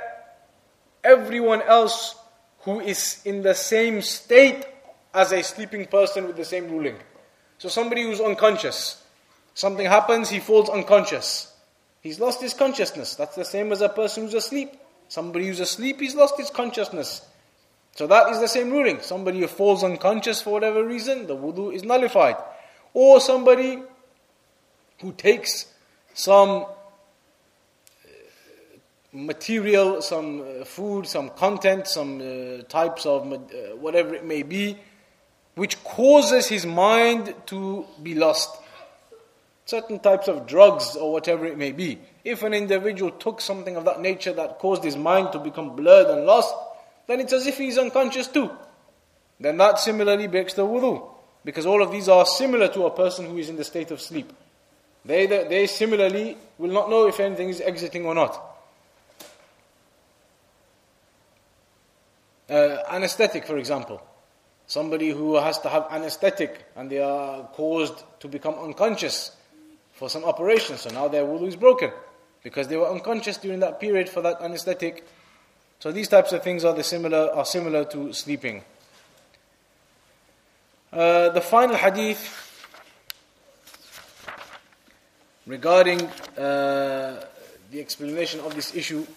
everyone 1.04 1.62
else 1.62 2.14
who 2.60 2.80
is 2.80 3.22
in 3.24 3.42
the 3.42 3.54
same 3.54 4.02
state 4.02 4.66
as 5.14 5.32
a 5.32 5.42
sleeping 5.42 5.86
person 5.86 6.26
with 6.26 6.36
the 6.36 6.44
same 6.44 6.70
ruling. 6.70 6.96
So 7.58 7.68
somebody 7.68 8.02
who's 8.02 8.20
unconscious, 8.20 9.02
something 9.54 9.86
happens, 9.86 10.28
he 10.30 10.40
falls 10.40 10.68
unconscious. 10.68 11.51
He's 12.03 12.19
lost 12.19 12.41
his 12.41 12.53
consciousness. 12.53 13.15
That's 13.15 13.35
the 13.37 13.45
same 13.45 13.71
as 13.71 13.79
a 13.79 13.87
person 13.87 14.23
who's 14.23 14.33
asleep. 14.33 14.73
Somebody 15.07 15.47
who's 15.47 15.61
asleep, 15.61 16.01
he's 16.01 16.15
lost 16.15 16.37
his 16.37 16.49
consciousness. 16.49 17.25
So 17.95 18.07
that 18.07 18.29
is 18.29 18.41
the 18.41 18.47
same 18.47 18.71
ruling. 18.71 18.99
Somebody 18.99 19.39
who 19.39 19.47
falls 19.47 19.85
unconscious 19.85 20.41
for 20.41 20.51
whatever 20.51 20.83
reason, 20.83 21.27
the 21.27 21.35
wudu 21.35 21.73
is 21.73 21.83
nullified. 21.83 22.35
Or 22.93 23.21
somebody 23.21 23.81
who 25.01 25.13
takes 25.13 25.67
some 26.13 26.49
uh, 26.49 26.65
material, 29.13 30.01
some 30.01 30.41
uh, 30.41 30.65
food, 30.65 31.07
some 31.07 31.29
content, 31.29 31.87
some 31.87 32.19
uh, 32.19 32.63
types 32.63 33.05
of 33.05 33.27
whatever 33.79 34.13
it 34.13 34.25
may 34.25 34.43
be, 34.43 34.77
which 35.55 35.81
causes 35.83 36.47
his 36.47 36.65
mind 36.65 37.33
to 37.45 37.85
be 38.01 38.15
lost 38.15 38.57
certain 39.65 39.99
types 39.99 40.27
of 40.27 40.45
drugs 40.45 40.95
or 40.95 41.11
whatever 41.11 41.45
it 41.45 41.57
may 41.57 41.71
be. 41.71 41.99
If 42.23 42.43
an 42.43 42.53
individual 42.53 43.11
took 43.11 43.41
something 43.41 43.75
of 43.75 43.85
that 43.85 44.01
nature 44.01 44.33
that 44.33 44.59
caused 44.59 44.83
his 44.83 44.97
mind 44.97 45.31
to 45.31 45.39
become 45.39 45.75
blurred 45.75 46.07
and 46.07 46.25
lost, 46.25 46.53
then 47.07 47.19
it's 47.19 47.33
as 47.33 47.47
if 47.47 47.57
he's 47.57 47.77
unconscious 47.77 48.27
too. 48.27 48.51
Then 49.39 49.57
that 49.57 49.79
similarly 49.79 50.27
breaks 50.27 50.53
the 50.53 50.65
wudu. 50.65 51.09
Because 51.45 51.65
all 51.65 51.81
of 51.83 51.91
these 51.91 52.07
are 52.07 52.25
similar 52.25 52.69
to 52.69 52.85
a 52.85 52.91
person 52.91 53.25
who 53.25 53.37
is 53.37 53.49
in 53.49 53.57
the 53.57 53.63
state 53.63 53.91
of 53.91 54.01
sleep. 54.01 54.31
They, 55.05 55.25
they 55.27 55.67
similarly 55.67 56.37
will 56.57 56.71
not 56.71 56.89
know 56.89 57.07
if 57.07 57.19
anything 57.19 57.49
is 57.49 57.59
exiting 57.59 58.05
or 58.05 58.15
not. 58.15 58.41
Uh, 62.49 62.77
anesthetic, 62.89 63.45
for 63.45 63.57
example. 63.57 64.01
Somebody 64.65 65.09
who 65.09 65.35
has 65.35 65.59
to 65.59 65.69
have 65.69 65.87
anesthetic 65.91 66.63
and 66.75 66.89
they 66.89 66.99
are 66.99 67.43
caused 67.47 68.03
to 68.21 68.29
become 68.29 68.55
unconscious 68.55 69.35
for 70.03 70.09
some 70.09 70.25
operation. 70.25 70.75
So 70.77 70.89
now 70.89 71.07
their 71.07 71.23
wudu 71.23 71.47
is 71.47 71.55
broken 71.55 71.89
because 72.43 72.67
they 72.67 72.75
were 72.75 72.91
unconscious 72.91 73.37
during 73.37 73.61
that 73.61 73.79
period 73.79 74.09
for 74.09 74.19
that 74.19 74.41
anesthetic. 74.41 75.07
So 75.79 75.93
these 75.93 76.09
types 76.09 76.33
of 76.33 76.43
things 76.43 76.65
are 76.65 76.83
similar 76.83 77.33
are 77.33 77.45
similar 77.45 77.85
to 77.85 78.11
sleeping. 78.11 78.65
Uh, 80.91 81.29
the 81.29 81.39
final 81.39 81.77
hadith 81.77 82.19
regarding 85.47 86.01
uh, 86.37 87.23
the 87.71 87.79
explanation 87.79 88.41
of 88.41 88.55
this 88.55 88.75
issue, 88.75 89.07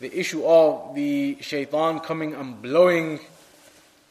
the 0.00 0.18
issue 0.18 0.44
of 0.44 0.96
the 0.96 1.38
shaitan 1.40 2.00
coming 2.00 2.34
and 2.34 2.60
blowing 2.60 3.20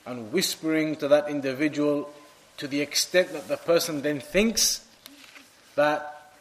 and 0.06 0.32
whispering 0.32 0.96
to 0.96 1.10
that 1.10 1.28
individual 1.30 2.10
to 2.56 2.66
the 2.66 2.80
extent 2.80 3.34
that 3.34 3.50
the 3.50 3.58
person 3.58 4.04
then 4.04 4.22
thinks 4.22 4.84
that 5.76 6.32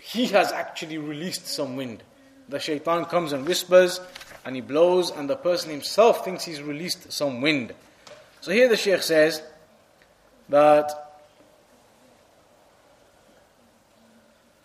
he 0.00 0.26
has 0.26 0.52
actually 0.52 0.98
released 0.98 1.46
some 1.46 1.76
wind. 1.76 2.02
The 2.48 2.58
shaitan 2.58 3.04
comes 3.04 3.32
and 3.32 3.46
whispers 3.46 4.00
and 4.44 4.56
he 4.56 4.62
blows, 4.62 5.10
and 5.10 5.28
the 5.28 5.36
person 5.36 5.70
himself 5.70 6.24
thinks 6.24 6.44
he's 6.44 6.62
released 6.62 7.12
some 7.12 7.40
wind. 7.40 7.74
So 8.40 8.52
here 8.52 8.68
the 8.68 8.76
Shaykh 8.76 9.02
says 9.02 9.42
that 10.48 11.20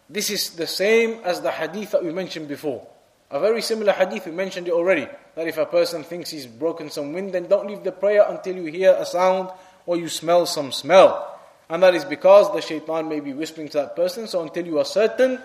this 0.10 0.30
is 0.30 0.52
the 0.52 0.68
same 0.68 1.20
as 1.26 1.42
the 1.42 1.52
hadith 1.52 1.92
that 1.92 2.04
we 2.04 2.14
mentioned 2.14 2.48
before. 2.48 2.88
A 3.32 3.40
very 3.40 3.62
similar 3.62 3.92
hadith, 3.92 4.26
we 4.26 4.32
mentioned 4.32 4.68
it 4.68 4.74
already. 4.74 5.08
That 5.36 5.48
if 5.48 5.58
a 5.58 5.66
person 5.66 6.04
thinks 6.04 6.30
he's 6.30 6.46
broken 6.46 6.90
some 6.90 7.12
wind, 7.12 7.34
then 7.34 7.48
don't 7.48 7.68
leave 7.68 7.84
the 7.84 7.92
prayer 7.92 8.26
until 8.30 8.56
you 8.56 8.66
hear 8.66 8.96
a 8.98 9.06
sound 9.06 9.50
or 9.86 9.98
you 9.98 10.08
smell 10.08 10.46
some 10.46 10.72
smell. 10.72 11.35
And 11.69 11.83
that 11.83 11.95
is 11.95 12.05
because 12.05 12.53
the 12.53 12.61
shaitan 12.61 13.09
may 13.09 13.21
be 13.21 13.33
whispering 13.33 13.69
to 13.69 13.79
that 13.79 13.97
person. 13.97 14.27
So 14.27 14.43
until 14.43 14.67
you 14.67 14.79
are 14.79 14.85
certain, 14.85 15.39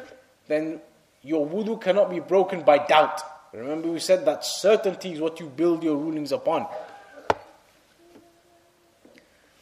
then 0.47 0.81
your 1.21 1.45
wudu 1.45 1.79
cannot 1.79 2.09
be 2.09 2.19
broken 2.19 2.61
by 2.61 2.79
doubt. 2.79 3.21
Remember, 3.53 3.89
we 3.89 3.99
said 3.99 4.25
that 4.25 4.43
certainty 4.43 5.13
is 5.13 5.21
what 5.21 5.39
you 5.39 5.47
build 5.47 5.83
your 5.83 5.95
rulings 5.95 6.31
upon. 6.31 6.67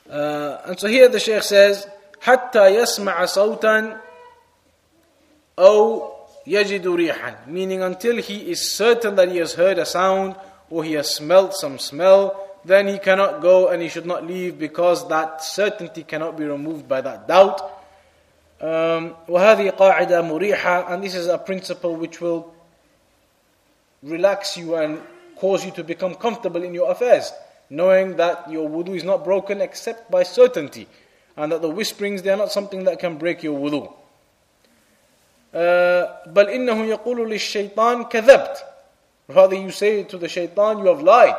Uh, 0.09 0.57
and 0.65 0.79
so 0.79 0.87
here 0.87 1.09
the 1.09 1.19
Shaykh 1.19 1.43
says, 1.43 1.87
حتى 2.21 2.67
يسمع 2.75 3.25
صوتا 3.25 3.97
أو 5.59 6.11
يجد 6.47 6.87
ريحا 6.87 7.47
meaning 7.47 7.81
until 7.81 8.17
he 8.17 8.51
is 8.51 8.71
certain 8.71 9.15
that 9.15 9.29
he 9.29 9.37
has 9.37 9.53
heard 9.53 9.77
a 9.77 9.85
sound 9.85 10.35
or 10.69 10.83
he 10.83 10.93
has 10.93 11.13
smelt 11.13 11.53
some 11.53 11.77
smell 11.77 12.46
then 12.67 12.87
he 12.87 12.97
cannot 12.99 13.41
go 13.41 13.69
and 13.69 13.81
he 13.81 13.89
should 13.89 14.05
not 14.05 14.25
leave 14.25 14.57
because 14.57 15.07
that 15.09 15.43
certainty 15.43 16.03
cannot 16.03 16.37
be 16.37 16.45
removed 16.45 16.87
by 16.87 17.01
that 17.01 17.27
doubt 17.27 17.61
um, 18.61 19.15
وهذه 19.27 19.71
قاعدة 19.71 20.21
مريحة 20.21 20.89
and 20.91 21.03
this 21.03 21.15
is 21.15 21.27
a 21.27 21.37
principle 21.37 21.95
which 21.95 22.21
will 22.21 22.53
relax 24.01 24.57
you 24.57 24.75
and 24.75 24.99
cause 25.35 25.65
you 25.65 25.71
to 25.71 25.83
become 25.83 26.15
comfortable 26.15 26.63
in 26.63 26.73
your 26.73 26.91
affairs 26.91 27.31
knowing 27.69 28.15
that 28.17 28.49
your 28.49 28.69
wudu 28.69 28.95
is 28.95 29.03
not 29.03 29.23
broken 29.23 29.61
except 29.61 30.09
by 30.11 30.23
certainty 30.23 30.87
and 31.35 31.51
that 31.51 31.61
the 31.61 31.69
whisperings 31.69 32.21
they 32.21 32.29
are 32.29 32.37
not 32.37 32.51
something 32.51 32.83
that 32.83 32.99
can 32.99 33.17
break 33.17 33.43
your 33.43 33.57
wudu 33.59 33.91
بل 35.53 36.49
إنه 36.49 36.85
يقول 36.85 37.29
للشيطان 37.29 38.03
كذبت 38.03 38.65
rather 39.29 39.55
you 39.55 39.71
say 39.71 40.03
to 40.03 40.17
the 40.17 40.27
shaitan 40.27 40.79
you 40.79 40.87
have 40.87 41.01
lied 41.01 41.35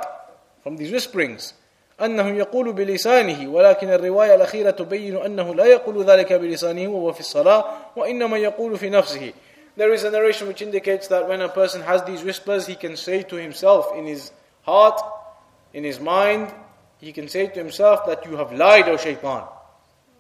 from 0.62 0.76
these 0.76 0.90
whisperings 0.90 1.54
أنه 2.00 2.28
يقول 2.28 2.72
بلسانه 2.72 3.48
ولكن 3.48 3.90
الرواية 3.90 4.34
الأخيرة 4.34 4.70
تبين 4.70 5.16
أنه 5.16 5.54
لا 5.54 5.64
يقول 5.64 6.04
ذلك 6.04 6.32
بلسانه 6.32 6.88
وهو 6.88 7.12
في 7.12 7.20
الصلاة 7.20 7.64
وإنما 7.96 8.38
يقول 8.38 8.78
في 8.78 8.90
نفسه 8.90 9.32
There 9.76 9.92
is 9.92 10.04
a 10.04 10.10
narration 10.10 10.46
which 10.46 10.62
indicates 10.62 11.08
that 11.08 11.28
when 11.28 11.40
a 11.40 11.48
person 11.48 11.82
has 11.82 12.04
these 12.04 12.22
whispers, 12.22 12.64
he 12.66 12.76
can 12.76 12.96
say 12.96 13.24
to 13.24 13.34
himself 13.34 13.92
in 13.96 14.06
his 14.06 14.30
heart, 14.62 15.00
in 15.72 15.82
his 15.82 15.98
mind, 15.98 16.54
he 17.00 17.12
can 17.12 17.26
say 17.26 17.48
to 17.48 17.58
himself 17.58 18.06
that 18.06 18.24
you 18.24 18.36
have 18.36 18.52
lied, 18.52 18.88
O 18.88 18.96
shaitan, 18.96 19.42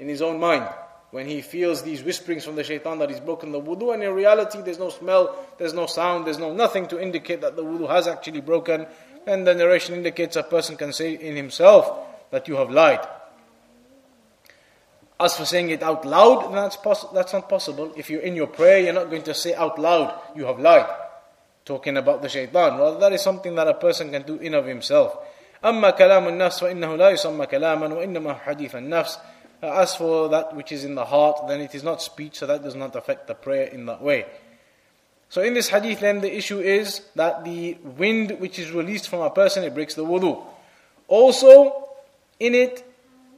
in 0.00 0.08
his 0.08 0.22
own 0.22 0.40
mind 0.40 0.66
when 1.14 1.28
he 1.28 1.40
feels 1.42 1.82
these 1.82 2.02
whisperings 2.02 2.44
from 2.44 2.56
the 2.56 2.64
shaitan 2.64 2.98
that 2.98 3.08
he's 3.08 3.20
broken 3.20 3.52
the 3.52 3.60
wudu, 3.60 3.94
and 3.94 4.02
in 4.02 4.12
reality 4.12 4.60
there's 4.62 4.80
no 4.80 4.88
smell, 4.88 5.36
there's 5.58 5.72
no 5.72 5.86
sound, 5.86 6.26
there's 6.26 6.40
no 6.40 6.52
nothing 6.52 6.88
to 6.88 7.00
indicate 7.00 7.40
that 7.40 7.54
the 7.54 7.62
wudu 7.62 7.88
has 7.88 8.08
actually 8.08 8.40
broken, 8.40 8.84
and 9.26 9.46
the 9.46 9.54
narration 9.54 9.94
indicates 9.94 10.36
a 10.36 10.42
person 10.42 10.76
can 10.76 10.92
say 10.92 11.14
in 11.14 11.36
himself 11.36 11.90
that 12.30 12.48
you 12.48 12.56
have 12.56 12.70
lied. 12.70 13.00
As 15.18 15.36
for 15.36 15.44
saying 15.44 15.70
it 15.70 15.82
out 15.82 16.04
loud, 16.04 16.52
that's, 16.52 16.76
poss- 16.76 17.10
that's 17.12 17.32
not 17.32 17.48
possible. 17.48 17.92
If 17.96 18.10
you're 18.10 18.20
in 18.20 18.36
your 18.36 18.48
prayer, 18.48 18.80
you're 18.80 18.92
not 18.92 19.10
going 19.10 19.22
to 19.22 19.34
say 19.34 19.54
out 19.54 19.78
loud, 19.78 20.12
you 20.34 20.44
have 20.46 20.58
lied. 20.58 20.86
Talking 21.64 21.96
about 21.96 22.20
the 22.20 22.28
shaitan. 22.28 22.78
Rather, 22.78 22.98
that 22.98 23.12
is 23.12 23.22
something 23.22 23.54
that 23.54 23.68
a 23.68 23.74
person 23.74 24.10
can 24.10 24.22
do 24.22 24.36
in 24.36 24.54
of 24.54 24.66
himself. 24.66 25.16
أما 25.64 25.90
كلام 25.90 26.28
النفس 26.28 26.60
فإنه 26.60 26.96
لا 26.96 27.10
يسمى 27.10 27.46
كلاما 27.46 27.94
وإنما 27.94 28.34
حديث 28.34 28.74
النفس 28.74 29.18
as 29.64 29.96
for 29.96 30.28
that 30.28 30.54
which 30.54 30.72
is 30.72 30.84
in 30.84 30.94
the 30.94 31.04
heart, 31.04 31.48
then 31.48 31.60
it 31.60 31.74
is 31.74 31.82
not 31.82 32.02
speech, 32.02 32.38
so 32.38 32.46
that 32.46 32.62
does 32.62 32.74
not 32.74 32.94
affect 32.96 33.26
the 33.26 33.34
prayer 33.34 33.66
in 33.66 33.86
that 33.86 34.02
way. 34.02 34.26
So 35.28 35.42
in 35.42 35.54
this 35.54 35.68
hadith, 35.68 36.00
then 36.00 36.20
the 36.20 36.34
issue 36.36 36.60
is 36.60 37.00
that 37.16 37.44
the 37.44 37.76
wind 37.82 38.36
which 38.38 38.58
is 38.58 38.70
released 38.70 39.08
from 39.08 39.20
a 39.20 39.30
person, 39.30 39.64
it 39.64 39.74
breaks 39.74 39.94
the 39.94 40.04
wudu. 40.04 40.42
Also, 41.08 41.88
in 42.38 42.54
it 42.54 42.84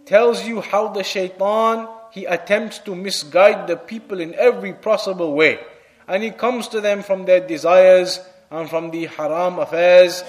tells 0.05 0.47
you 0.47 0.61
how 0.61 0.89
the 0.89 1.03
shaitan 1.03 1.89
he 2.13 2.25
attempts 2.27 2.79
to 2.81 2.95
misguide 2.95 3.67
the 3.67 3.77
people 3.77 4.21
in 4.21 4.35
every 4.35 4.73
possible 4.73 5.35
way, 5.35 5.59
and 6.07 6.23
he 6.23 6.31
comes 6.31 6.69
to 6.69 6.81
them 6.81 7.03
from 7.03 7.25
their 7.25 7.41
desires 7.41 8.21
and 8.51 8.69
from 8.71 8.91
the 8.91 9.07
haram 9.07 9.59
affairs. 9.59 10.23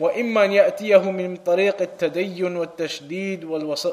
وإما 0.00 0.44
أن 0.44 0.52
يأتيه 0.52 1.12
من 1.12 1.36
طريق 1.44 1.76
التدين 1.82 2.56
والتشديد 2.56 3.44
والوص... 3.44 3.86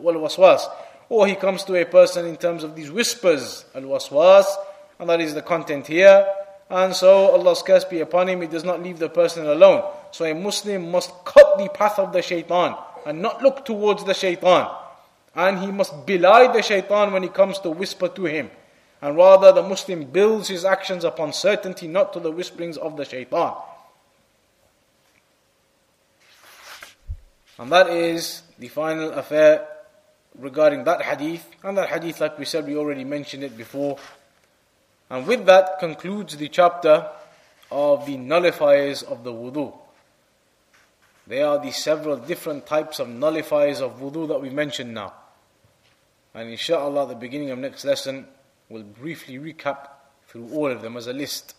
wal-waswas. 0.00 0.68
Or 1.08 1.26
he 1.26 1.34
comes 1.34 1.62
to 1.64 1.74
a 1.76 1.84
person 1.84 2.26
in 2.26 2.36
terms 2.36 2.64
of 2.64 2.74
these 2.74 2.90
whispers, 2.90 3.64
al-waswas, 3.74 4.46
and 5.01 5.09
that 5.09 5.19
is 5.19 5.33
the 5.33 5.41
content 5.41 5.87
here. 5.87 6.27
And 6.69 6.95
so 6.95 7.31
Allah's 7.31 7.63
curse 7.63 7.83
be 7.83 7.99
upon 7.99 8.29
him, 8.29 8.41
he 8.41 8.47
does 8.47 8.63
not 8.63 8.81
leave 8.81 8.99
the 8.99 9.09
person 9.09 9.47
alone. 9.47 9.83
So 10.11 10.25
a 10.25 10.33
Muslim 10.33 10.91
must 10.91 11.11
cut 11.25 11.57
the 11.57 11.67
path 11.69 11.97
of 11.97 12.13
the 12.13 12.21
shaitan 12.21 12.77
and 13.05 13.19
not 13.19 13.41
look 13.41 13.65
towards 13.65 14.05
the 14.05 14.13
shaitan. 14.13 14.69
And 15.35 15.59
he 15.59 15.71
must 15.71 16.05
belie 16.05 16.53
the 16.53 16.61
shaitan 16.61 17.11
when 17.11 17.23
he 17.23 17.29
comes 17.29 17.57
to 17.59 17.71
whisper 17.71 18.09
to 18.09 18.25
him. 18.25 18.51
And 19.01 19.17
rather 19.17 19.51
the 19.51 19.63
Muslim 19.63 20.05
builds 20.05 20.47
his 20.47 20.63
actions 20.63 21.03
upon 21.03 21.33
certainty, 21.33 21.87
not 21.87 22.13
to 22.13 22.19
the 22.19 22.31
whisperings 22.31 22.77
of 22.77 22.95
the 22.95 23.03
shaitan. 23.03 23.53
And 27.57 27.71
that 27.71 27.89
is 27.89 28.43
the 28.59 28.67
final 28.67 29.11
affair 29.13 29.67
regarding 30.37 30.83
that 30.83 31.01
hadith. 31.01 31.45
And 31.63 31.75
that 31.79 31.89
hadith, 31.89 32.21
like 32.21 32.37
we 32.37 32.45
said, 32.45 32.67
we 32.67 32.77
already 32.77 33.03
mentioned 33.03 33.43
it 33.43 33.57
before. 33.57 33.97
And 35.11 35.27
with 35.27 35.45
that 35.47 35.77
concludes 35.79 36.37
the 36.37 36.47
chapter 36.47 37.05
of 37.69 38.05
the 38.05 38.15
nullifiers 38.15 39.03
of 39.03 39.25
the 39.25 39.33
wudu. 39.33 39.77
There 41.27 41.45
are 41.45 41.59
the 41.59 41.71
several 41.71 42.15
different 42.15 42.65
types 42.65 42.97
of 42.99 43.09
nullifiers 43.09 43.81
of 43.81 43.99
wudu 43.99 44.29
that 44.29 44.41
we 44.41 44.49
mentioned 44.49 44.93
now. 44.93 45.13
And 46.33 46.49
inshallah, 46.49 47.03
at 47.03 47.09
the 47.09 47.15
beginning 47.15 47.51
of 47.51 47.59
next 47.59 47.83
lesson, 47.83 48.25
we'll 48.69 48.83
briefly 48.83 49.37
recap 49.37 49.89
through 50.29 50.49
all 50.53 50.71
of 50.71 50.81
them 50.81 50.95
as 50.95 51.07
a 51.07 51.13
list. 51.13 51.55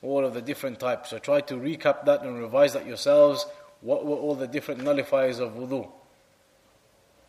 All 0.00 0.24
of 0.24 0.32
the 0.32 0.40
different 0.40 0.78
types. 0.78 1.10
So 1.10 1.18
try 1.18 1.40
to 1.40 1.54
recap 1.54 2.04
that 2.04 2.22
and 2.22 2.38
revise 2.38 2.74
that 2.74 2.86
yourselves. 2.86 3.44
What 3.80 4.06
were 4.06 4.14
all 4.14 4.36
the 4.36 4.46
different 4.46 4.82
nullifiers 4.82 5.40
of 5.40 5.54
wudu? 5.54 5.90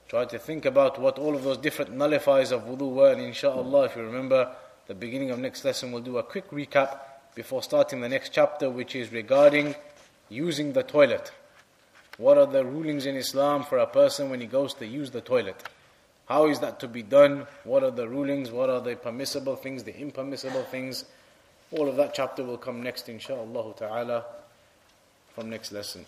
Try 0.08 0.26
to 0.26 0.38
think 0.38 0.66
about 0.66 1.02
what 1.02 1.18
all 1.18 1.36
of 1.36 1.44
those 1.44 1.58
different 1.58 1.92
nullifiers 1.98 2.52
of 2.52 2.66
wudu 2.66 2.94
were, 2.94 3.12
and 3.14 3.22
inshallah, 3.22 3.86
if 3.86 3.96
you 3.96 4.04
remember, 4.04 4.56
the 4.88 4.94
beginning 4.94 5.32
of 5.32 5.40
next 5.40 5.64
lesson, 5.64 5.92
we'll 5.92 6.02
do 6.02 6.18
a 6.18 6.24
quick 6.24 6.50
recap 6.52 7.00
before 7.36 7.64
starting 7.64 8.02
the 8.02 8.10
next 8.10 8.30
chapter, 8.30 8.70
which 8.70 8.96
is 8.96 9.12
regarding 9.12 9.76
using 10.30 10.74
the 10.74 10.84
toilet. 10.84 11.32
What 12.18 12.38
are 12.38 12.46
the 12.46 12.64
rulings 12.64 13.06
in 13.06 13.16
Islam 13.16 13.64
for 13.64 13.78
a 13.80 13.88
person 13.88 14.30
when 14.30 14.40
he 14.40 14.48
goes 14.48 14.74
to 14.76 14.86
use 14.86 15.12
the 15.12 15.22
toilet? 15.22 15.64
How 16.28 16.48
is 16.48 16.60
that 16.60 16.80
to 16.82 16.88
be 16.88 17.02
done? 17.02 17.48
What 17.64 17.84
are 17.84 17.92
the 17.92 18.08
rulings? 18.08 18.52
What 18.52 18.70
are 18.70 18.82
the 18.82 18.96
permissible 18.96 19.56
things, 19.56 19.84
the 19.84 19.98
impermissible 19.98 20.64
things? 20.64 21.06
All 21.72 21.90
of 21.90 21.96
that 21.96 22.14
chapter 22.14 22.44
will 22.44 22.58
come 22.58 22.84
next, 22.84 23.10
inshallah 23.10 23.74
ta'ala, 23.76 24.26
from 25.34 25.50
next 25.50 25.72
lesson. 25.72 26.06